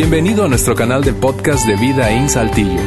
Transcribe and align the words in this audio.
Bienvenido 0.00 0.44
a 0.44 0.48
nuestro 0.48 0.76
canal 0.76 1.02
de 1.02 1.12
podcast 1.12 1.66
de 1.66 1.74
Vida 1.74 2.08
en 2.12 2.28
Saltillo. 2.28 2.80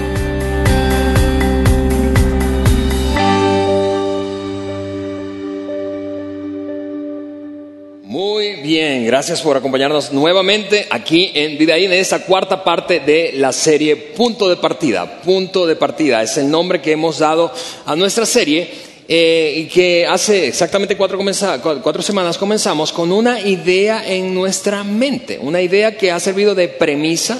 Muy 8.03 8.61
bien, 8.61 9.05
gracias 9.05 9.41
por 9.41 9.57
acompañarnos 9.57 10.13
nuevamente 10.13 10.87
aquí 10.89 11.33
en 11.35 11.57
Vida 11.57 11.75
en 11.75 11.91
esta 11.91 12.23
cuarta 12.23 12.63
parte 12.63 13.01
de 13.01 13.33
la 13.33 13.51
serie 13.51 13.97
Punto 13.97 14.47
de 14.47 14.55
Partida. 14.55 15.19
Punto 15.21 15.67
de 15.67 15.75
Partida 15.75 16.23
es 16.23 16.37
el 16.37 16.49
nombre 16.49 16.79
que 16.79 16.93
hemos 16.93 17.19
dado 17.19 17.51
a 17.85 17.93
nuestra 17.97 18.25
serie 18.25 18.71
eh, 19.07 19.69
que 19.73 20.05
hace 20.05 20.47
exactamente 20.47 20.95
cuatro, 20.95 22.01
semanas 22.01 22.37
comenzamos 22.37 22.91
con 22.91 23.11
una 23.11 23.39
idea 23.41 24.07
en 24.07 24.33
nuestra 24.33 24.83
mente, 24.83 25.39
una 25.41 25.61
idea 25.61 25.97
que 25.97 26.11
ha 26.11 26.19
servido 26.19 26.55
de 26.55 26.67
premisa, 26.67 27.39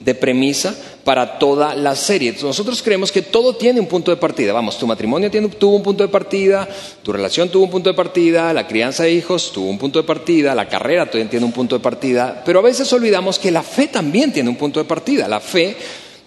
de 0.00 0.14
premisa 0.14 0.74
para 1.04 1.38
toda 1.38 1.74
la 1.74 1.94
serie. 1.94 2.34
Nosotros 2.42 2.82
creemos 2.82 3.12
que 3.12 3.22
todo 3.22 3.54
tiene 3.54 3.80
un 3.80 3.86
punto 3.86 4.10
de 4.10 4.16
partida. 4.16 4.52
Vamos, 4.52 4.78
tu 4.78 4.86
matrimonio 4.86 5.30
tuvo 5.30 5.76
un 5.76 5.82
punto 5.82 6.02
de 6.02 6.08
partida, 6.08 6.68
tu 7.02 7.12
relación 7.12 7.48
tuvo 7.48 7.64
un 7.64 7.70
punto 7.70 7.90
de 7.90 7.96
partida, 7.96 8.52
la 8.52 8.66
crianza 8.66 9.04
de 9.04 9.12
hijos 9.12 9.52
tuvo 9.52 9.70
un 9.70 9.78
punto 9.78 10.00
de 10.00 10.06
partida, 10.06 10.54
la 10.54 10.68
carrera 10.68 11.10
tiene 11.10 11.44
un 11.44 11.52
punto 11.52 11.76
de 11.76 11.82
partida, 11.82 12.42
pero 12.44 12.58
a 12.58 12.62
veces 12.62 12.92
olvidamos 12.92 13.38
que 13.38 13.50
la 13.50 13.62
fe 13.62 13.86
también 13.86 14.32
tiene 14.32 14.50
un 14.50 14.56
punto 14.56 14.80
de 14.80 14.86
partida. 14.86 15.28
La 15.28 15.40
fe 15.40 15.76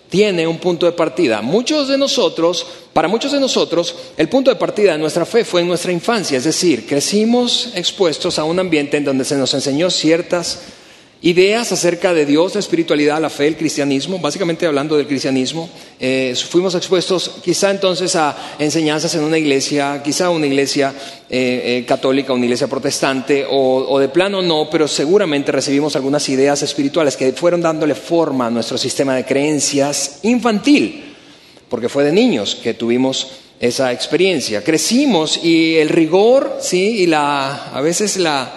tiene 0.09 0.48
un 0.48 0.58
punto 0.58 0.86
de 0.86 0.91
partida. 0.91 1.41
Muchos 1.41 1.88
de 1.88 1.98
nosotros, 1.98 2.66
para 2.94 3.08
muchos 3.08 3.31
de 3.31 3.40
nosotros, 3.40 3.95
el 4.18 4.27
punto 4.27 4.49
de 4.49 4.58
partida 4.58 4.94
de 4.94 4.98
nuestra 4.98 5.26
fe 5.26 5.45
fue 5.45 5.62
en 5.62 5.68
nuestra 5.68 5.91
infancia, 5.91 6.38
es 6.38 6.44
decir, 6.44 6.88
crecimos 6.88 7.70
expuestos 7.76 8.40
a 8.40 8.44
un 8.44 8.59
ambiente 8.59 8.98
en 8.98 9.05
donde 9.05 9.26
se 9.26 9.38
nos 9.38 9.54
enseñó 9.54 9.90
ciertas 9.90 10.59
ideas 11.22 11.70
acerca 11.72 12.14
de 12.14 12.26
Dios, 12.26 12.54
la 12.54 12.62
espiritualidad, 12.62 13.22
la 13.22 13.30
fe, 13.30 13.48
el 13.48 13.58
cristianismo, 13.58 14.20
básicamente 14.20 14.66
hablando 14.66 14.96
del 14.96 15.07
cristianismo. 15.07 15.70
Eh, 15.99 16.34
fuimos 16.49 16.76
expuestos 16.76 17.40
quizá 17.43 17.71
entonces 17.71 18.16
a 18.16 18.55
enseñanzas 18.57 19.13
en 19.16 19.24
una 19.24 19.38
iglesia, 19.38 20.02
quizá 20.02 20.30
una 20.30 20.48
iglesia 20.48 20.93
eh, 21.30 21.80
eh, 21.80 21.85
católica, 21.85 22.32
una 22.32 22.46
iglesia 22.46 22.68
protestante, 22.68 23.46
o, 23.49 23.99
de 23.99 24.08
plano 24.08 24.41
no, 24.41 24.70
pero 24.71 24.88
seguramente 24.88 25.52
recibimos 25.52 25.96
algunas 25.96 26.27
ideas 26.30 26.62
espirituales 26.63 27.18
que 27.18 27.34
fueron 27.34 27.62
dándole 27.62 27.96
forma 27.96 28.48
a 28.48 28.49
nuestro 28.49 28.77
sistema 28.77 29.15
de 29.15 29.26
creencias 29.26 30.20
infantil, 30.24 31.15
porque 31.68 31.90
fue 31.90 32.05
de 32.05 32.13
niños 32.13 32.55
que 32.55 32.74
tuvimos 32.74 33.27
esa 33.60 33.91
experiencia. 33.91 34.63
Crecimos 34.63 35.43
y 35.43 35.76
el 35.76 35.90
rigor, 35.90 36.60
sí, 36.62 37.02
y 37.02 37.08
la, 37.08 37.71
a 37.74 37.82
veces 37.82 38.15
la 38.15 38.54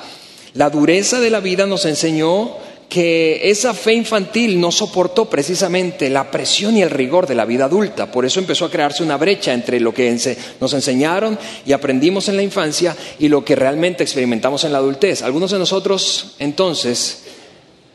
la 0.54 0.70
dureza 0.70 1.20
de 1.20 1.30
la 1.30 1.40
vida 1.40 1.66
nos 1.66 1.84
enseñó 1.86 2.56
que 2.92 3.48
esa 3.48 3.72
fe 3.72 3.94
infantil 3.94 4.60
no 4.60 4.70
soportó 4.70 5.24
precisamente 5.24 6.10
la 6.10 6.30
presión 6.30 6.76
y 6.76 6.82
el 6.82 6.90
rigor 6.90 7.26
de 7.26 7.34
la 7.34 7.46
vida 7.46 7.64
adulta. 7.64 8.12
Por 8.12 8.26
eso 8.26 8.38
empezó 8.38 8.66
a 8.66 8.70
crearse 8.70 9.02
una 9.02 9.16
brecha 9.16 9.54
entre 9.54 9.80
lo 9.80 9.94
que 9.94 10.14
nos 10.60 10.74
enseñaron 10.74 11.38
y 11.64 11.72
aprendimos 11.72 12.28
en 12.28 12.36
la 12.36 12.42
infancia 12.42 12.94
y 13.18 13.28
lo 13.28 13.46
que 13.46 13.56
realmente 13.56 14.02
experimentamos 14.02 14.64
en 14.64 14.72
la 14.72 14.78
adultez. 14.78 15.22
Algunos 15.22 15.52
de 15.52 15.58
nosotros, 15.58 16.34
entonces, 16.38 17.22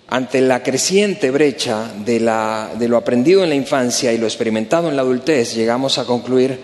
ante 0.08 0.42
la 0.42 0.64
creciente 0.64 1.30
brecha 1.30 1.92
de, 2.04 2.20
de 2.80 2.88
lo 2.88 2.98
aprendido 2.98 3.44
en 3.44 3.50
la 3.50 3.56
infancia 3.56 4.12
y 4.14 4.18
lo 4.18 4.26
experimentado 4.26 4.90
en 4.90 4.96
la 4.96 5.04
adultez, 5.04 5.54
llegamos 5.54 6.00
a 6.00 6.06
concluir 6.06 6.60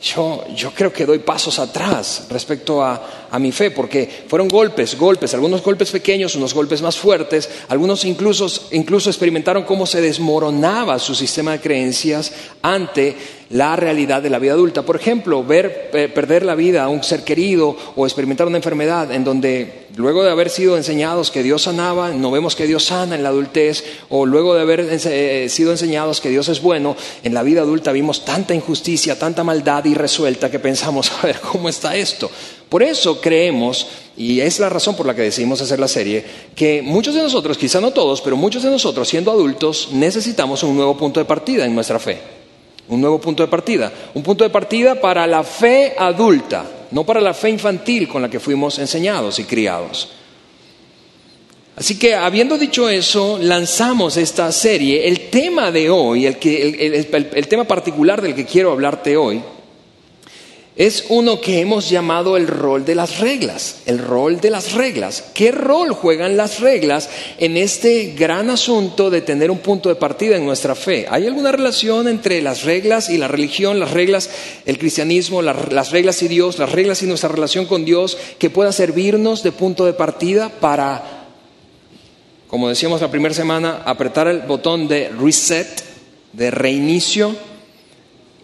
yo, 0.00 0.44
creo 0.74 0.92
que 0.92 1.06
doy 1.06 1.20
pasos 1.20 1.58
atrás 1.58 2.26
respecto 2.30 2.82
a, 2.82 3.22
mi 3.38 3.50
fe, 3.50 3.72
porque 3.72 4.08
fueron 4.28 4.46
golpes, 4.46 4.96
golpes, 4.96 5.34
algunos 5.34 5.60
golpes 5.60 5.90
pequeños, 5.90 6.36
unos 6.36 6.54
golpes 6.54 6.82
más 6.82 6.96
fuertes, 6.96 7.50
algunos 7.68 8.04
incluso, 8.04 8.46
incluso 8.70 9.10
experimentaron 9.10 9.64
cómo 9.64 9.86
se 9.86 10.00
desmoronaba 10.00 11.00
su 11.00 11.16
sistema 11.16 11.52
de 11.52 11.60
creencias 11.60 12.32
ante 12.62 13.16
la 13.50 13.74
realidad 13.74 14.22
de 14.22 14.30
la 14.30 14.38
vida 14.38 14.52
adulta. 14.52 14.82
Por 14.82 14.94
ejemplo, 14.94 15.42
ver 15.42 15.90
eh, 15.92 16.08
perder 16.08 16.44
la 16.44 16.54
vida 16.54 16.84
a 16.84 16.88
un 16.88 17.02
ser 17.02 17.24
querido 17.24 17.76
o 17.96 18.06
experimentar 18.06 18.46
una 18.46 18.58
enfermedad 18.58 19.10
en 19.10 19.24
donde 19.24 19.83
luego 19.96 20.24
de 20.24 20.30
haber 20.30 20.50
sido 20.50 20.76
enseñados 20.76 21.30
que 21.30 21.42
Dios 21.42 21.62
sanaba, 21.62 22.10
no 22.10 22.30
vemos 22.30 22.56
que 22.56 22.66
Dios 22.66 22.84
sana 22.84 23.14
en 23.14 23.22
la 23.22 23.28
adultez, 23.28 23.84
o 24.08 24.26
luego 24.26 24.54
de 24.54 24.62
haber 24.62 24.80
eh, 24.90 25.48
sido 25.48 25.70
enseñados 25.70 26.20
que 26.20 26.30
Dios 26.30 26.48
es 26.48 26.60
bueno, 26.60 26.96
en 27.22 27.34
la 27.34 27.42
vida 27.42 27.62
adulta 27.62 27.92
vimos 27.92 28.24
tanta 28.24 28.54
injusticia, 28.54 29.18
tanta 29.18 29.44
maldad 29.44 29.84
irresuelta 29.84 30.50
que 30.50 30.58
pensamos, 30.58 31.12
a 31.22 31.26
ver, 31.26 31.40
¿cómo 31.40 31.68
está 31.68 31.96
esto? 31.96 32.30
Por 32.68 32.82
eso 32.82 33.20
creemos, 33.20 33.86
y 34.16 34.40
es 34.40 34.58
la 34.58 34.68
razón 34.68 34.96
por 34.96 35.06
la 35.06 35.14
que 35.14 35.22
decidimos 35.22 35.60
hacer 35.60 35.78
la 35.78 35.88
serie, 35.88 36.24
que 36.54 36.82
muchos 36.82 37.14
de 37.14 37.22
nosotros, 37.22 37.56
quizá 37.56 37.80
no 37.80 37.92
todos, 37.92 38.20
pero 38.20 38.36
muchos 38.36 38.62
de 38.62 38.70
nosotros 38.70 39.08
siendo 39.08 39.30
adultos 39.30 39.90
necesitamos 39.92 40.62
un 40.64 40.76
nuevo 40.76 40.96
punto 40.96 41.20
de 41.20 41.26
partida 41.26 41.64
en 41.64 41.74
nuestra 41.74 41.98
fe. 41.98 42.18
Un 42.86 43.00
nuevo 43.00 43.18
punto 43.18 43.42
de 43.42 43.48
partida, 43.48 43.90
un 44.12 44.22
punto 44.22 44.44
de 44.44 44.50
partida 44.50 45.00
para 45.00 45.26
la 45.26 45.42
fe 45.42 45.94
adulta, 45.96 46.66
no 46.94 47.04
para 47.04 47.20
la 47.20 47.34
fe 47.34 47.50
infantil 47.50 48.06
con 48.06 48.22
la 48.22 48.30
que 48.30 48.38
fuimos 48.38 48.78
enseñados 48.78 49.40
y 49.40 49.44
criados. 49.44 50.10
Así 51.74 51.98
que 51.98 52.14
habiendo 52.14 52.56
dicho 52.56 52.88
eso, 52.88 53.36
lanzamos 53.42 54.16
esta 54.16 54.52
serie. 54.52 55.08
El 55.08 55.28
tema 55.28 55.72
de 55.72 55.90
hoy, 55.90 56.24
el, 56.26 56.38
el 56.40 57.48
tema 57.48 57.64
particular 57.64 58.22
del 58.22 58.36
que 58.36 58.44
quiero 58.44 58.70
hablarte 58.70 59.16
hoy, 59.16 59.42
es 60.76 61.04
uno 61.08 61.40
que 61.40 61.60
hemos 61.60 61.88
llamado 61.88 62.36
el 62.36 62.48
rol 62.48 62.84
de 62.84 62.96
las 62.96 63.20
reglas, 63.20 63.76
el 63.86 63.98
rol 63.98 64.40
de 64.40 64.50
las 64.50 64.72
reglas. 64.72 65.22
¿Qué 65.32 65.52
rol 65.52 65.92
juegan 65.92 66.36
las 66.36 66.58
reglas 66.58 67.08
en 67.38 67.56
este 67.56 68.14
gran 68.18 68.50
asunto 68.50 69.08
de 69.08 69.20
tener 69.20 69.52
un 69.52 69.58
punto 69.58 69.88
de 69.88 69.94
partida 69.94 70.36
en 70.36 70.44
nuestra 70.44 70.74
fe? 70.74 71.06
¿Hay 71.08 71.28
alguna 71.28 71.52
relación 71.52 72.08
entre 72.08 72.42
las 72.42 72.64
reglas 72.64 73.08
y 73.08 73.18
la 73.18 73.28
religión, 73.28 73.78
las 73.78 73.92
reglas, 73.92 74.28
el 74.66 74.78
cristianismo, 74.78 75.42
las 75.42 75.90
reglas 75.90 76.22
y 76.24 76.28
Dios, 76.28 76.58
las 76.58 76.72
reglas 76.72 77.02
y 77.04 77.06
nuestra 77.06 77.28
relación 77.28 77.66
con 77.66 77.84
Dios 77.84 78.18
que 78.40 78.50
pueda 78.50 78.72
servirnos 78.72 79.44
de 79.44 79.52
punto 79.52 79.86
de 79.86 79.92
partida 79.92 80.48
para, 80.48 81.28
como 82.48 82.68
decíamos 82.68 83.00
la 83.00 83.12
primera 83.12 83.34
semana, 83.34 83.82
apretar 83.84 84.26
el 84.26 84.40
botón 84.40 84.88
de 84.88 85.08
reset, 85.10 85.68
de 86.32 86.50
reinicio? 86.50 87.53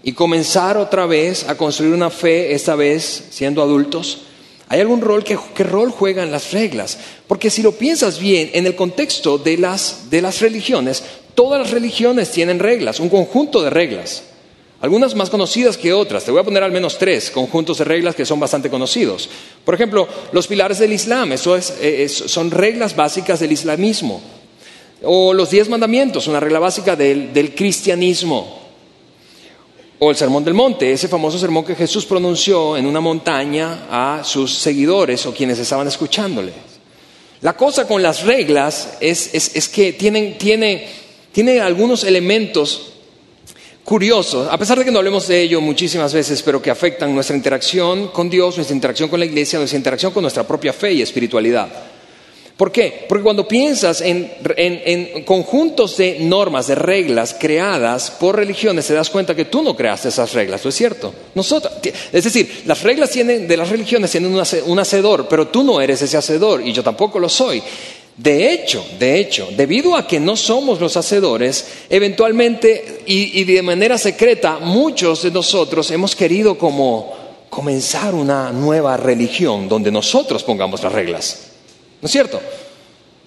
Y 0.02 0.12
comenzar 0.12 0.76
otra 0.76 1.06
vez 1.06 1.48
a 1.48 1.56
construir 1.56 1.92
una 1.92 2.10
fe, 2.10 2.54
esta 2.54 2.74
vez 2.74 3.24
siendo 3.30 3.62
adultos? 3.62 4.22
¿Hay 4.70 4.80
algún 4.80 5.00
rol? 5.00 5.24
¿Qué, 5.24 5.64
rol 5.64 5.90
juegan 5.90 6.30
las 6.30 6.52
reglas? 6.52 6.96
Porque 7.26 7.50
si 7.50 7.60
lo 7.60 7.72
piensas 7.72 8.20
bien, 8.20 8.50
en 8.52 8.66
el 8.66 8.76
contexto 8.76 9.36
de 9.36 9.58
las, 9.58 10.10
de 10.10 10.22
las 10.22 10.40
religiones, 10.40 11.02
todas 11.34 11.60
las 11.60 11.72
religiones 11.72 12.30
tienen 12.30 12.60
reglas, 12.60 13.00
un 13.00 13.08
conjunto 13.08 13.62
de 13.62 13.70
reglas. 13.70 14.22
Algunas 14.80 15.16
más 15.16 15.28
conocidas 15.28 15.76
que 15.76 15.92
otras. 15.92 16.24
Te 16.24 16.30
voy 16.30 16.40
a 16.40 16.44
poner 16.44 16.62
al 16.62 16.70
menos 16.70 16.98
tres 16.98 17.32
conjuntos 17.32 17.78
de 17.78 17.84
reglas 17.84 18.14
que 18.14 18.24
son 18.24 18.38
bastante 18.38 18.70
conocidos. 18.70 19.28
Por 19.64 19.74
ejemplo, 19.74 20.06
los 20.30 20.46
pilares 20.46 20.78
del 20.78 20.92
Islam, 20.92 21.32
eso 21.32 21.56
eh, 21.56 22.04
es, 22.04 22.12
son 22.14 22.52
reglas 22.52 22.94
básicas 22.94 23.40
del 23.40 23.50
islamismo. 23.50 24.22
O 25.02 25.34
los 25.34 25.50
diez 25.50 25.68
mandamientos, 25.68 26.28
una 26.28 26.38
regla 26.38 26.60
básica 26.60 26.94
del, 26.94 27.32
del 27.32 27.56
cristianismo. 27.56 28.59
O 30.02 30.10
el 30.10 30.16
Sermón 30.16 30.42
del 30.42 30.54
Monte, 30.54 30.90
ese 30.90 31.08
famoso 31.08 31.38
sermón 31.38 31.62
que 31.62 31.74
Jesús 31.74 32.06
pronunció 32.06 32.74
en 32.74 32.86
una 32.86 33.00
montaña 33.00 33.86
a 33.90 34.24
sus 34.24 34.58
seguidores 34.58 35.26
o 35.26 35.34
quienes 35.34 35.58
estaban 35.58 35.86
escuchándole. 35.88 36.52
La 37.42 37.54
cosa 37.54 37.86
con 37.86 38.02
las 38.02 38.24
reglas 38.24 38.96
es, 39.00 39.68
que 39.68 39.92
tienen, 39.92 40.38
tiene, 40.38 41.60
algunos 41.60 42.04
elementos 42.04 42.94
curiosos, 43.84 44.48
a 44.50 44.56
pesar 44.56 44.78
de 44.78 44.86
que 44.86 44.90
no 44.90 45.00
hablemos 45.00 45.28
de 45.28 45.42
ello 45.42 45.60
muchísimas 45.60 46.14
veces, 46.14 46.40
pero 46.40 46.62
que 46.62 46.70
afectan 46.70 47.14
nuestra 47.14 47.36
interacción 47.36 48.08
con 48.08 48.30
Dios, 48.30 48.56
nuestra 48.56 48.74
interacción 48.74 49.10
con 49.10 49.20
la 49.20 49.26
iglesia, 49.26 49.58
nuestra 49.58 49.76
interacción 49.76 50.12
con 50.12 50.22
nuestra 50.22 50.46
propia 50.46 50.72
fe 50.72 50.94
y 50.94 51.02
espiritualidad. 51.02 51.68
¿Por 52.60 52.70
qué? 52.70 53.06
Porque 53.08 53.24
cuando 53.24 53.48
piensas 53.48 54.02
en, 54.02 55.22
conjuntos 55.24 55.96
de 55.96 56.18
normas, 56.20 56.66
de 56.66 56.74
reglas 56.74 57.34
creadas 57.40 58.10
por 58.10 58.36
religiones, 58.36 58.86
te 58.86 58.92
das 58.92 59.08
cuenta 59.08 59.34
que 59.34 59.46
tú 59.46 59.62
no 59.62 59.74
creaste 59.74 60.10
esas 60.10 60.34
reglas, 60.34 60.62
¿no 60.62 60.68
es 60.68 60.74
cierto? 60.74 61.14
Nosotros, 61.34 61.72
es 62.12 62.22
decir, 62.22 62.64
las 62.66 62.82
reglas 62.82 63.14
de 63.14 63.56
las 63.56 63.70
religiones 63.70 64.10
tienen 64.10 64.38
un 64.66 64.78
hacedor, 64.78 65.26
pero 65.26 65.48
tú 65.48 65.64
no 65.64 65.80
eres 65.80 66.02
ese 66.02 66.18
hacedor 66.18 66.60
y 66.60 66.74
yo 66.74 66.82
tampoco 66.82 67.18
lo 67.18 67.30
soy. 67.30 67.62
De 68.14 68.52
hecho, 68.52 68.84
de 68.98 69.18
hecho, 69.18 69.48
debido 69.56 69.96
a 69.96 70.06
que 70.06 70.20
no 70.20 70.36
somos 70.36 70.82
los 70.82 70.98
hacedores, 70.98 71.64
eventualmente 71.88 73.04
y, 73.06 73.40
y 73.40 73.44
de 73.44 73.62
manera 73.62 73.96
secreta, 73.96 74.58
muchos 74.58 75.22
de 75.22 75.30
nosotros 75.30 75.90
hemos 75.92 76.14
querido 76.14 76.58
como 76.58 77.10
comenzar 77.48 78.14
una 78.14 78.52
nueva 78.52 78.98
religión 78.98 79.66
donde 79.66 79.90
nosotros 79.90 80.44
pongamos 80.44 80.82
las 80.82 80.92
reglas. 80.92 81.46
¿No 82.00 82.06
es 82.06 82.12
cierto? 82.12 82.40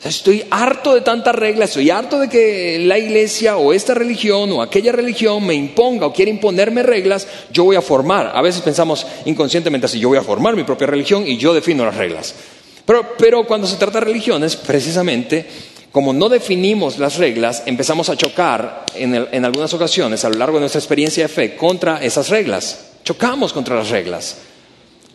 Estoy 0.04 0.44
harto 0.50 0.94
de 0.96 1.02
tantas 1.02 1.34
reglas, 1.34 1.70
estoy 1.70 1.90
harto 1.90 2.20
de 2.20 2.28
que 2.28 2.78
la 2.80 2.98
iglesia 2.98 3.56
o 3.56 3.72
esta 3.72 3.94
religión 3.94 4.52
o 4.52 4.62
aquella 4.62 4.92
religión 4.92 5.46
me 5.46 5.54
imponga 5.54 6.08
o 6.08 6.14
quiera 6.14 6.30
imponerme 6.30 6.84
reglas, 6.84 7.26
yo 7.52 7.64
voy 7.64 7.78
a 7.78 7.82
formar. 7.82 8.34
A 8.36 8.42
veces 8.42 8.62
pensamos 8.62 9.08
inconscientemente 9.24 9.86
así, 9.86 10.00
yo 10.00 10.10
voy 10.10 10.18
a 10.18 10.24
formar 10.24 10.58
mi 10.58 10.66
propia 10.66 10.88
religión 10.88 11.26
y 11.26 11.38
yo 11.38 11.54
defino 11.54 11.86
las 11.86 11.96
reglas. 11.96 12.36
Pero, 12.86 13.16
pero 13.18 13.46
cuando 13.46 13.66
se 13.66 13.78
trata 13.78 14.00
de 14.00 14.06
religiones, 14.06 14.58
precisamente 14.58 15.46
como 15.94 16.12
no 16.12 16.28
definimos 16.28 16.98
las 16.98 17.18
reglas, 17.18 17.64
empezamos 17.66 18.10
a 18.10 18.18
chocar 18.18 18.86
en, 18.96 19.28
en, 19.32 19.46
algunas 19.46 19.74
ocasiones 19.74 20.26
a 20.26 20.30
lo 20.30 20.36
largo 20.36 20.58
de 20.58 20.62
nuestra 20.62 20.80
experiencia 20.80 21.24
de 21.24 21.30
fe 21.30 21.56
contra 21.56 22.04
esas 22.04 22.30
reglas. 22.30 22.88
Chocamos 23.06 23.54
contra 23.54 23.76
las 23.76 23.90
reglas. 23.90 24.38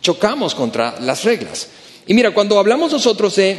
Chocamos 0.01 0.55
contra 0.55 0.99
las 1.01 1.25
reglas. 1.25 1.67
Y 2.09 2.15
mira, 2.15 2.31
cuando 2.31 2.57
hablamos 2.57 2.91
nosotros 2.91 3.35
de, 3.35 3.55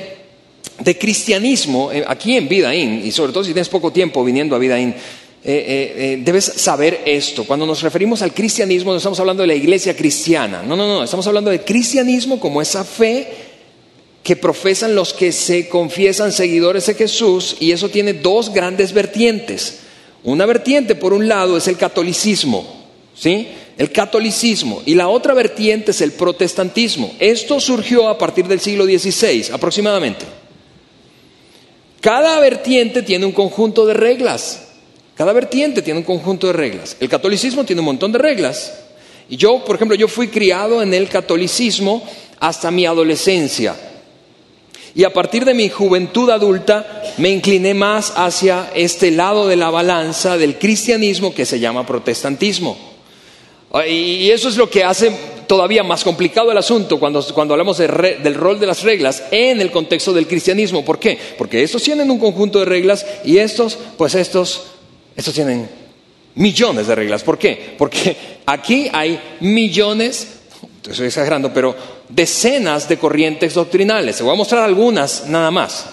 de 0.81 0.99
cristianismo, 0.99 1.93
eh, 1.93 2.03
aquí 2.05 2.37
en 2.37 2.49
Vidaín, 2.49 3.01
y 3.07 3.13
sobre 3.13 3.33
todo 3.33 3.45
si 3.45 3.53
tienes 3.53 3.69
poco 3.69 3.93
tiempo 3.93 4.25
viniendo 4.25 4.57
a 4.57 4.59
Vidaín, 4.59 4.89
eh, 4.91 4.97
eh, 5.45 6.21
debes 6.21 6.47
saber 6.47 7.03
esto. 7.07 7.45
Cuando 7.45 7.65
nos 7.65 7.81
referimos 7.81 8.23
al 8.23 8.35
cristianismo, 8.35 8.91
no 8.91 8.97
estamos 8.97 9.21
hablando 9.21 9.45
de 9.45 9.47
la 9.47 9.55
iglesia 9.55 9.97
cristiana. 9.97 10.65
No, 10.65 10.75
no, 10.75 10.89
no. 10.89 11.05
Estamos 11.05 11.29
hablando 11.29 11.49
de 11.49 11.61
cristianismo 11.63 12.41
como 12.41 12.61
esa 12.61 12.83
fe 12.83 13.29
que 14.25 14.35
profesan 14.35 14.97
los 14.97 15.15
que 15.15 15.31
se 15.31 15.69
confiesan 15.69 16.33
seguidores 16.33 16.87
de 16.87 16.95
Jesús 16.95 17.57
y 17.61 17.71
eso 17.71 17.89
tiene 17.89 18.15
dos 18.15 18.53
grandes 18.53 18.93
vertientes. 18.93 19.79
Una 20.25 20.45
vertiente, 20.45 20.97
por 20.97 21.13
un 21.13 21.29
lado, 21.29 21.57
es 21.57 21.69
el 21.69 21.77
catolicismo, 21.77 22.67
¿sí? 23.15 23.47
El 23.81 23.93
catolicismo 23.93 24.83
y 24.85 24.95
la 24.95 25.09
otra 25.09 25.33
vertiente 25.33 25.93
es 25.93 26.03
el 26.03 26.13
protestantismo. 26.13 27.15
Esto 27.19 27.59
surgió 27.59 28.11
a 28.11 28.19
partir 28.19 28.47
del 28.47 28.61
siglo 28.61 28.85
XVI 28.85 29.47
aproximadamente. 29.55 30.27
Cada 32.03 32.39
vertiente 32.41 33.01
tiene 33.01 33.25
un 33.25 33.33
conjunto 33.33 33.87
de 33.87 33.95
reglas. 33.95 34.67
Cada 35.15 35.33
vertiente 35.33 35.81
tiene 35.81 36.01
un 36.01 36.05
conjunto 36.05 36.49
de 36.49 36.53
reglas. 36.53 36.95
El 37.01 37.09
catolicismo 37.09 37.65
tiene 37.65 37.81
un 37.81 37.87
montón 37.87 38.13
de 38.13 38.19
reglas. 38.19 38.71
Y 39.31 39.39
yo, 39.39 39.65
por 39.65 39.77
ejemplo, 39.77 39.97
yo 39.97 40.09
fui 40.09 40.29
criado 40.29 40.83
en 40.83 40.93
el 40.93 41.09
catolicismo 41.09 42.07
hasta 42.39 42.71
mi 42.71 42.85
adolescencia. 42.85 43.75
Y 44.95 45.05
a 45.05 45.11
partir 45.15 45.47
de 45.47 45.55
mi 45.55 45.71
juventud 45.71 46.29
adulta 46.29 47.03
me 47.17 47.31
incliné 47.31 47.73
más 47.73 48.13
hacia 48.15 48.73
este 48.75 49.11
lado 49.11 49.49
de 49.49 49.57
la 49.57 49.71
balanza 49.71 50.37
del 50.37 50.59
cristianismo 50.59 51.33
que 51.33 51.47
se 51.47 51.59
llama 51.59 51.87
protestantismo. 51.87 52.90
Y 53.89 54.31
eso 54.31 54.49
es 54.49 54.57
lo 54.57 54.69
que 54.69 54.83
hace 54.83 55.13
todavía 55.47 55.83
más 55.83 56.05
complicado 56.05 56.53
el 56.53 56.59
asunto 56.59 57.01
cuando, 57.01 57.25
hablamos 57.53 57.79
del 57.79 58.35
rol 58.35 58.61
de 58.61 58.67
las 58.67 58.83
reglas 58.83 59.25
en 59.31 59.61
el 59.61 59.71
contexto 59.71 60.13
del 60.13 60.27
cristianismo. 60.27 60.85
¿Por 60.85 60.99
qué? 60.99 61.19
Porque 61.37 61.63
estos 61.63 61.83
tienen 61.83 62.11
un 62.11 62.19
conjunto 62.19 62.61
de 62.61 62.65
reglas 62.65 63.05
y 63.25 63.39
estos, 63.39 63.77
pues 63.97 64.15
estos, 64.15 64.63
estos 65.17 65.35
tienen 65.35 65.69
millones 66.35 66.87
de 66.87 66.95
reglas. 66.95 67.23
¿Por 67.23 67.39
qué? 67.39 67.75
Porque 67.77 68.17
aquí 68.47 68.89
hay 68.93 69.21
millones, 69.41 70.41
estoy 70.89 71.07
exagerando, 71.07 71.53
pero 71.53 71.75
decenas 72.09 72.89
de 72.89 72.97
corrientes 72.99 73.55
doctrinales. 73.55 74.17
Se 74.17 74.23
voy 74.23 74.35
a 74.35 74.37
mostrar 74.37 74.65
algunas 74.65 75.27
nada 75.27 75.51
más. 75.51 75.87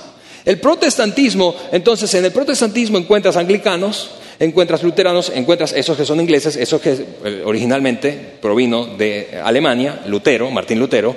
El 0.45 0.59
protestantismo, 0.59 1.55
entonces 1.71 2.13
en 2.13 2.25
el 2.25 2.31
protestantismo 2.31 2.97
encuentras 2.97 3.35
anglicanos, 3.35 4.11
encuentras 4.39 4.83
luteranos, 4.83 5.31
encuentras 5.33 5.73
esos 5.73 5.97
que 5.97 6.05
son 6.05 6.19
ingleses, 6.19 6.55
esos 6.55 6.81
que 6.81 6.91
eh, 6.91 7.41
originalmente 7.45 8.17
provino 8.41 8.85
de 8.85 9.39
Alemania, 9.43 10.01
Lutero, 10.07 10.51
Martín 10.51 10.79
Lutero, 10.79 11.15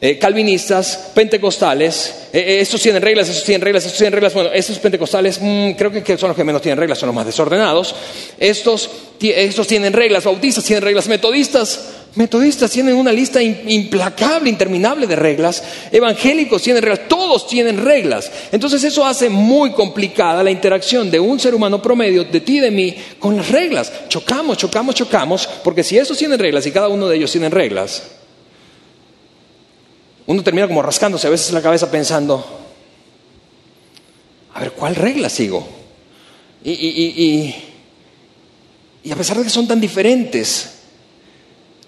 eh, 0.00 0.18
calvinistas, 0.18 1.10
pentecostales, 1.14 2.28
eh, 2.32 2.58
estos 2.60 2.82
tienen 2.82 3.00
reglas, 3.00 3.28
estos 3.28 3.44
tienen 3.44 3.62
reglas, 3.62 3.84
estos 3.84 3.98
tienen 3.98 4.12
reglas, 4.12 4.34
bueno, 4.34 4.50
estos 4.52 4.78
pentecostales 4.78 5.38
mm, 5.40 5.70
creo 5.72 5.90
que, 5.90 6.18
son 6.18 6.28
los 6.28 6.36
que 6.36 6.44
menos 6.44 6.60
tienen 6.60 6.78
reglas, 6.78 6.98
son 6.98 7.06
los 7.06 7.16
más 7.16 7.26
desordenados, 7.26 7.94
estos, 8.38 8.90
estos 9.20 9.66
tienen 9.66 9.92
reglas, 9.92 10.24
bautistas 10.24 10.64
tienen 10.64 10.82
reglas, 10.82 11.08
metodistas, 11.08 11.80
Metodistas 12.16 12.70
tienen 12.70 12.96
una 12.96 13.12
lista 13.12 13.42
implacable, 13.42 14.48
interminable 14.48 15.06
de 15.06 15.16
reglas. 15.16 15.62
Evangélicos 15.92 16.62
tienen 16.62 16.82
reglas. 16.82 17.08
Todos 17.08 17.46
tienen 17.46 17.84
reglas. 17.84 18.30
Entonces 18.52 18.82
eso 18.84 19.04
hace 19.04 19.28
muy 19.28 19.72
complicada 19.72 20.42
la 20.42 20.50
interacción 20.50 21.10
de 21.10 21.20
un 21.20 21.38
ser 21.38 21.54
humano 21.54 21.82
promedio, 21.82 22.24
de 22.24 22.40
ti 22.40 22.56
y 22.56 22.60
de 22.60 22.70
mí, 22.70 22.96
con 23.18 23.36
las 23.36 23.50
reglas. 23.50 23.92
Chocamos, 24.08 24.56
chocamos, 24.56 24.94
chocamos, 24.94 25.46
porque 25.62 25.84
si 25.84 25.98
esos 25.98 26.16
tienen 26.16 26.38
reglas 26.38 26.66
y 26.66 26.72
cada 26.72 26.88
uno 26.88 27.06
de 27.06 27.16
ellos 27.16 27.30
tienen 27.30 27.52
reglas, 27.52 28.02
uno 30.26 30.42
termina 30.42 30.66
como 30.66 30.82
rascándose 30.82 31.26
a 31.26 31.30
veces 31.30 31.52
la 31.52 31.62
cabeza 31.62 31.90
pensando, 31.90 32.44
a 34.54 34.60
ver, 34.60 34.72
¿cuál 34.72 34.94
regla 34.94 35.28
sigo? 35.28 35.66
y 36.64 37.52
a 39.12 39.14
pesar 39.14 39.38
de 39.38 39.44
que 39.44 39.50
son 39.50 39.68
tan 39.68 39.80
diferentes, 39.80 40.76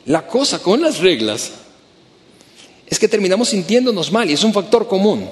la 0.07 0.27
cosa 0.27 0.61
con 0.61 0.81
las 0.81 1.01
reglas 1.01 1.51
es 2.87 2.99
que 2.99 3.09
terminamos 3.09 3.51
sintiéndonos 3.51 4.11
mal 4.11 4.31
y 4.31 4.33
es 4.33 4.45
un 4.45 4.53
factor 4.53 4.89
común. 4.89 5.29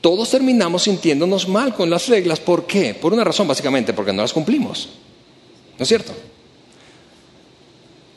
Todos 0.00 0.30
terminamos 0.30 0.84
sintiéndonos 0.84 1.48
mal 1.48 1.74
con 1.74 1.90
las 1.90 2.08
reglas. 2.08 2.40
¿Por 2.40 2.66
qué? 2.66 2.94
Por 2.94 3.12
una 3.12 3.24
razón 3.24 3.46
básicamente, 3.46 3.92
porque 3.92 4.12
no 4.12 4.22
las 4.22 4.32
cumplimos. 4.32 4.88
¿No 5.76 5.82
es 5.82 5.88
cierto? 5.88 6.12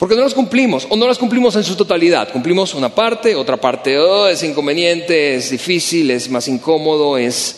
Porque 0.01 0.15
no 0.15 0.23
las 0.23 0.33
cumplimos 0.33 0.87
o 0.89 0.95
no 0.95 1.07
las 1.07 1.19
cumplimos 1.19 1.55
en 1.55 1.63
su 1.63 1.75
totalidad. 1.75 2.31
Cumplimos 2.31 2.73
una 2.73 2.89
parte, 2.89 3.35
otra 3.35 3.57
parte 3.57 3.99
oh, 3.99 4.27
es 4.27 4.41
inconveniente, 4.41 5.35
es 5.35 5.51
difícil, 5.51 6.09
es 6.09 6.27
más 6.27 6.47
incómodo, 6.47 7.19
es, 7.19 7.57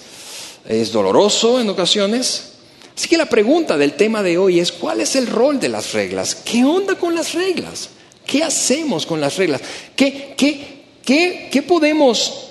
es 0.67 0.91
doloroso 0.91 1.61
en 1.61 1.69
ocasiones. 1.69 2.55
Así 2.97 3.07
que 3.07 3.15
la 3.15 3.27
pregunta 3.27 3.77
del 3.77 3.93
tema 3.93 4.21
de 4.21 4.37
hoy 4.37 4.59
es, 4.59 4.73
¿cuál 4.73 4.99
es 4.99 5.15
el 5.15 5.27
rol 5.27 5.57
de 5.57 5.69
las 5.69 5.93
reglas? 5.93 6.35
¿Qué 6.35 6.65
onda 6.65 6.95
con 6.95 7.15
las 7.15 7.33
reglas? 7.33 7.91
¿Qué 8.25 8.43
hacemos 8.43 9.05
con 9.05 9.21
las 9.21 9.37
reglas? 9.37 9.61
¿Qué, 9.95 10.33
qué, 10.35 11.61
podemos 11.65 12.49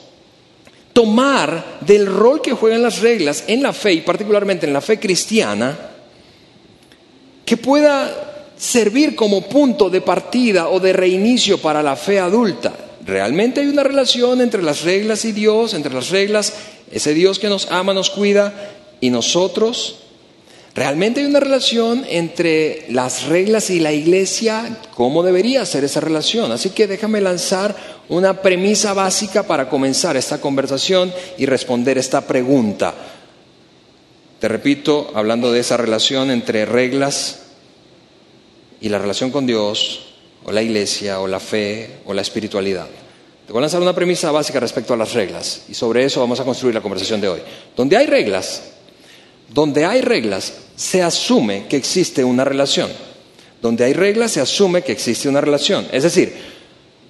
tomar 0.95 1.81
del 1.83 2.06
rol 2.06 2.41
que 2.41 2.53
juegan 2.53 2.81
las 2.81 3.00
reglas 3.00 3.45
en 3.47 3.62
la 3.62 3.75
fe 3.75 3.93
y 3.93 4.00
particularmente 4.00 4.65
en 4.65 4.73
la 4.73 4.81
fe 4.81 4.99
cristiana 4.99 5.77
que 7.45 7.59
pueda 7.59 8.31
servir 8.62 9.17
como 9.17 9.43
punto 9.43 9.91
de 9.91 10.00
partida 10.00 10.69
o 10.69 10.79
de 10.79 10.93
reinicio 10.93 11.59
para 11.59 11.82
la 11.82 11.97
fe 11.97 12.20
adulta? 12.20 12.73
¿Realmente 13.05 13.61
hay 13.61 13.67
una 13.67 13.82
relación 13.82 14.41
entre 14.41 14.62
las 14.62 14.82
reglas 14.82 15.25
y 15.25 15.32
Dios, 15.32 15.75
entre 15.75 15.93
las 15.93 16.11
reglas, 16.11 16.53
ese 16.93 17.12
Dios 17.12 17.41
que 17.41 17.49
nos 17.49 17.73
ama, 17.73 17.93
nos 17.93 18.11
cuida, 18.11 18.55
y 19.00 19.11
nosotros? 19.11 19.97
Realmente 20.76 21.20
hay 21.20 21.26
una 21.26 21.41
relación 21.41 22.05
entre 22.09 22.87
las 22.88 23.25
reglas 23.25 23.69
y 23.69 23.81
la 23.81 23.93
iglesia, 23.93 24.79
cómo 24.94 25.25
debería 25.25 25.67
ser 25.67 25.82
esa 25.82 25.99
relación. 25.99 26.53
Así 26.53 26.70
que 26.70 26.87
déjame 26.87 27.20
lanzar 27.20 27.75
una 28.09 28.43
premisa 28.43 28.93
básica 28.93 29.43
para 29.43 29.69
comenzar 29.69 30.17
esta 30.17 30.41
conversación 30.41 31.12
y 31.37 31.47
responder 31.47 31.99
esta 31.99 32.20
pregunta. 32.29 32.94
Te 34.38 34.47
repito, 34.47 35.11
hablando 35.14 35.50
de 35.50 35.59
esa 35.59 35.76
relación 35.76 36.31
entre 36.31 36.64
reglas 36.64 37.41
y 38.83 38.89
la 38.89 38.99
relación 38.99 39.31
con 39.31 39.47
Dios, 39.47 40.01
o 40.45 40.51
la 40.51 40.61
iglesia, 40.61 41.21
o 41.21 41.29
la 41.29 41.39
fe, 41.39 42.01
o 42.05 42.12
la 42.12 42.21
espiritualidad. 42.21 42.89
Te 43.47 43.53
voy 43.53 43.61
a 43.61 43.62
lanzar 43.62 43.81
una 43.81 43.95
premisa 43.95 44.33
básica 44.33 44.59
respecto 44.59 44.93
a 44.93 44.97
las 44.97 45.15
reglas 45.15 45.62
y 45.69 45.75
sobre 45.75 46.05
eso 46.05 46.21
vamos 46.21 46.41
a 46.41 46.45
construir 46.45 46.75
la 46.75 46.81
conversación 46.81 47.21
de 47.21 47.29
hoy. 47.29 47.41
Donde 47.77 47.97
hay 47.97 48.07
reglas, 48.07 48.73
donde 49.49 49.85
hay 49.85 50.01
reglas, 50.01 50.55
se 50.75 51.01
asume 51.01 51.67
que 51.69 51.77
existe 51.77 52.25
una 52.25 52.45
relación. 52.45 52.91
Donde 53.61 53.85
hay 53.85 53.93
reglas, 53.93 54.33
se 54.33 54.41
asume 54.41 54.83
que 54.83 54.91
existe 54.91 55.29
una 55.29 55.41
relación. 55.41 55.87
Es 55.93 56.03
decir, 56.03 56.35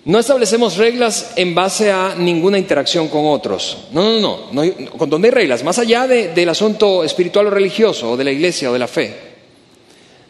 no 0.05 0.19
establecemos 0.19 0.77
reglas 0.77 1.33
en 1.37 1.55
base 1.55 1.91
a 1.91 2.15
ninguna 2.19 2.59
interacción 2.59 3.09
con 3.09 3.25
otros. 3.25 3.79
No, 3.93 4.21
no, 4.21 4.53
no. 4.53 5.07
donde 5.07 5.29
hay 5.29 5.35
reglas, 5.35 5.65
más 5.65 5.79
allá 5.79 6.07
del 6.07 6.49
asunto 6.51 7.03
espiritual 7.03 7.47
o 7.47 7.51
religioso, 7.51 8.11
o 8.11 8.17
de 8.19 8.25
la 8.25 8.33
iglesia 8.33 8.69
o 8.69 8.75
de 8.75 8.79
la 8.79 8.89
fe, 8.89 9.32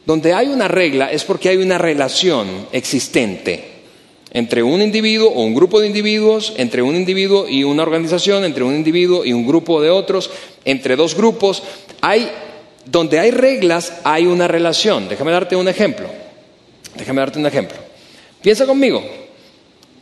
donde 0.04 0.32
hay 0.32 0.48
una 0.48 0.68
regla 0.68 1.10
es 1.10 1.24
porque 1.24 1.48
hay 1.48 1.58
una 1.58 1.78
relación 1.78 2.66
existente 2.72 3.72
entre 4.34 4.62
un 4.62 4.80
individuo 4.80 5.30
o 5.30 5.42
un 5.42 5.54
grupo 5.54 5.78
de 5.78 5.86
individuos, 5.86 6.54
entre 6.56 6.80
un 6.80 6.96
individuo 6.96 7.46
y 7.46 7.64
una 7.64 7.82
organización, 7.82 8.44
entre 8.44 8.64
un 8.64 8.74
individuo 8.74 9.24
y 9.24 9.32
un 9.32 9.46
grupo 9.46 9.82
de 9.82 9.90
otros, 9.90 10.30
entre 10.64 10.96
dos 10.96 11.14
grupos. 11.14 11.62
Hay, 12.00 12.30
donde 12.86 13.18
hay 13.18 13.30
reglas, 13.30 13.92
hay 14.04 14.26
una 14.26 14.48
relación. 14.48 15.06
Déjame 15.08 15.32
darte 15.32 15.54
un 15.54 15.68
ejemplo. 15.68 16.08
Déjame 16.96 17.20
darte 17.20 17.38
un 17.38 17.46
ejemplo. 17.46 17.76
Piensa 18.40 18.64
conmigo. 18.64 19.02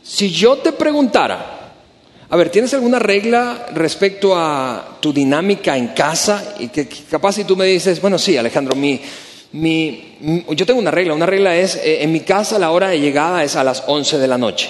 Si 0.01 0.31
yo 0.31 0.57
te 0.57 0.71
preguntara, 0.71 1.73
a 2.29 2.37
ver, 2.37 2.49
¿tienes 2.49 2.73
alguna 2.73 2.99
regla 2.99 3.67
respecto 3.73 4.33
a 4.33 4.97
tu 5.01 5.11
dinámica 5.11 5.75
en 5.75 5.89
casa? 5.89 6.55
Y 6.59 6.69
que 6.69 6.87
capaz 6.87 7.33
si 7.33 7.43
tú 7.43 7.57
me 7.57 7.65
dices, 7.65 7.99
bueno, 7.99 8.17
sí, 8.17 8.37
Alejandro, 8.37 8.77
mi, 8.77 9.01
mi, 9.53 10.15
yo 10.49 10.65
tengo 10.65 10.79
una 10.79 10.91
regla, 10.91 11.13
una 11.13 11.25
regla 11.25 11.55
es, 11.57 11.75
eh, 11.75 12.03
en 12.03 12.11
mi 12.11 12.21
casa 12.21 12.57
la 12.57 12.71
hora 12.71 12.89
de 12.89 12.99
llegada 12.99 13.43
es 13.43 13.55
a 13.55 13.63
las 13.63 13.83
11 13.87 14.17
de 14.17 14.27
la 14.27 14.37
noche. 14.37 14.69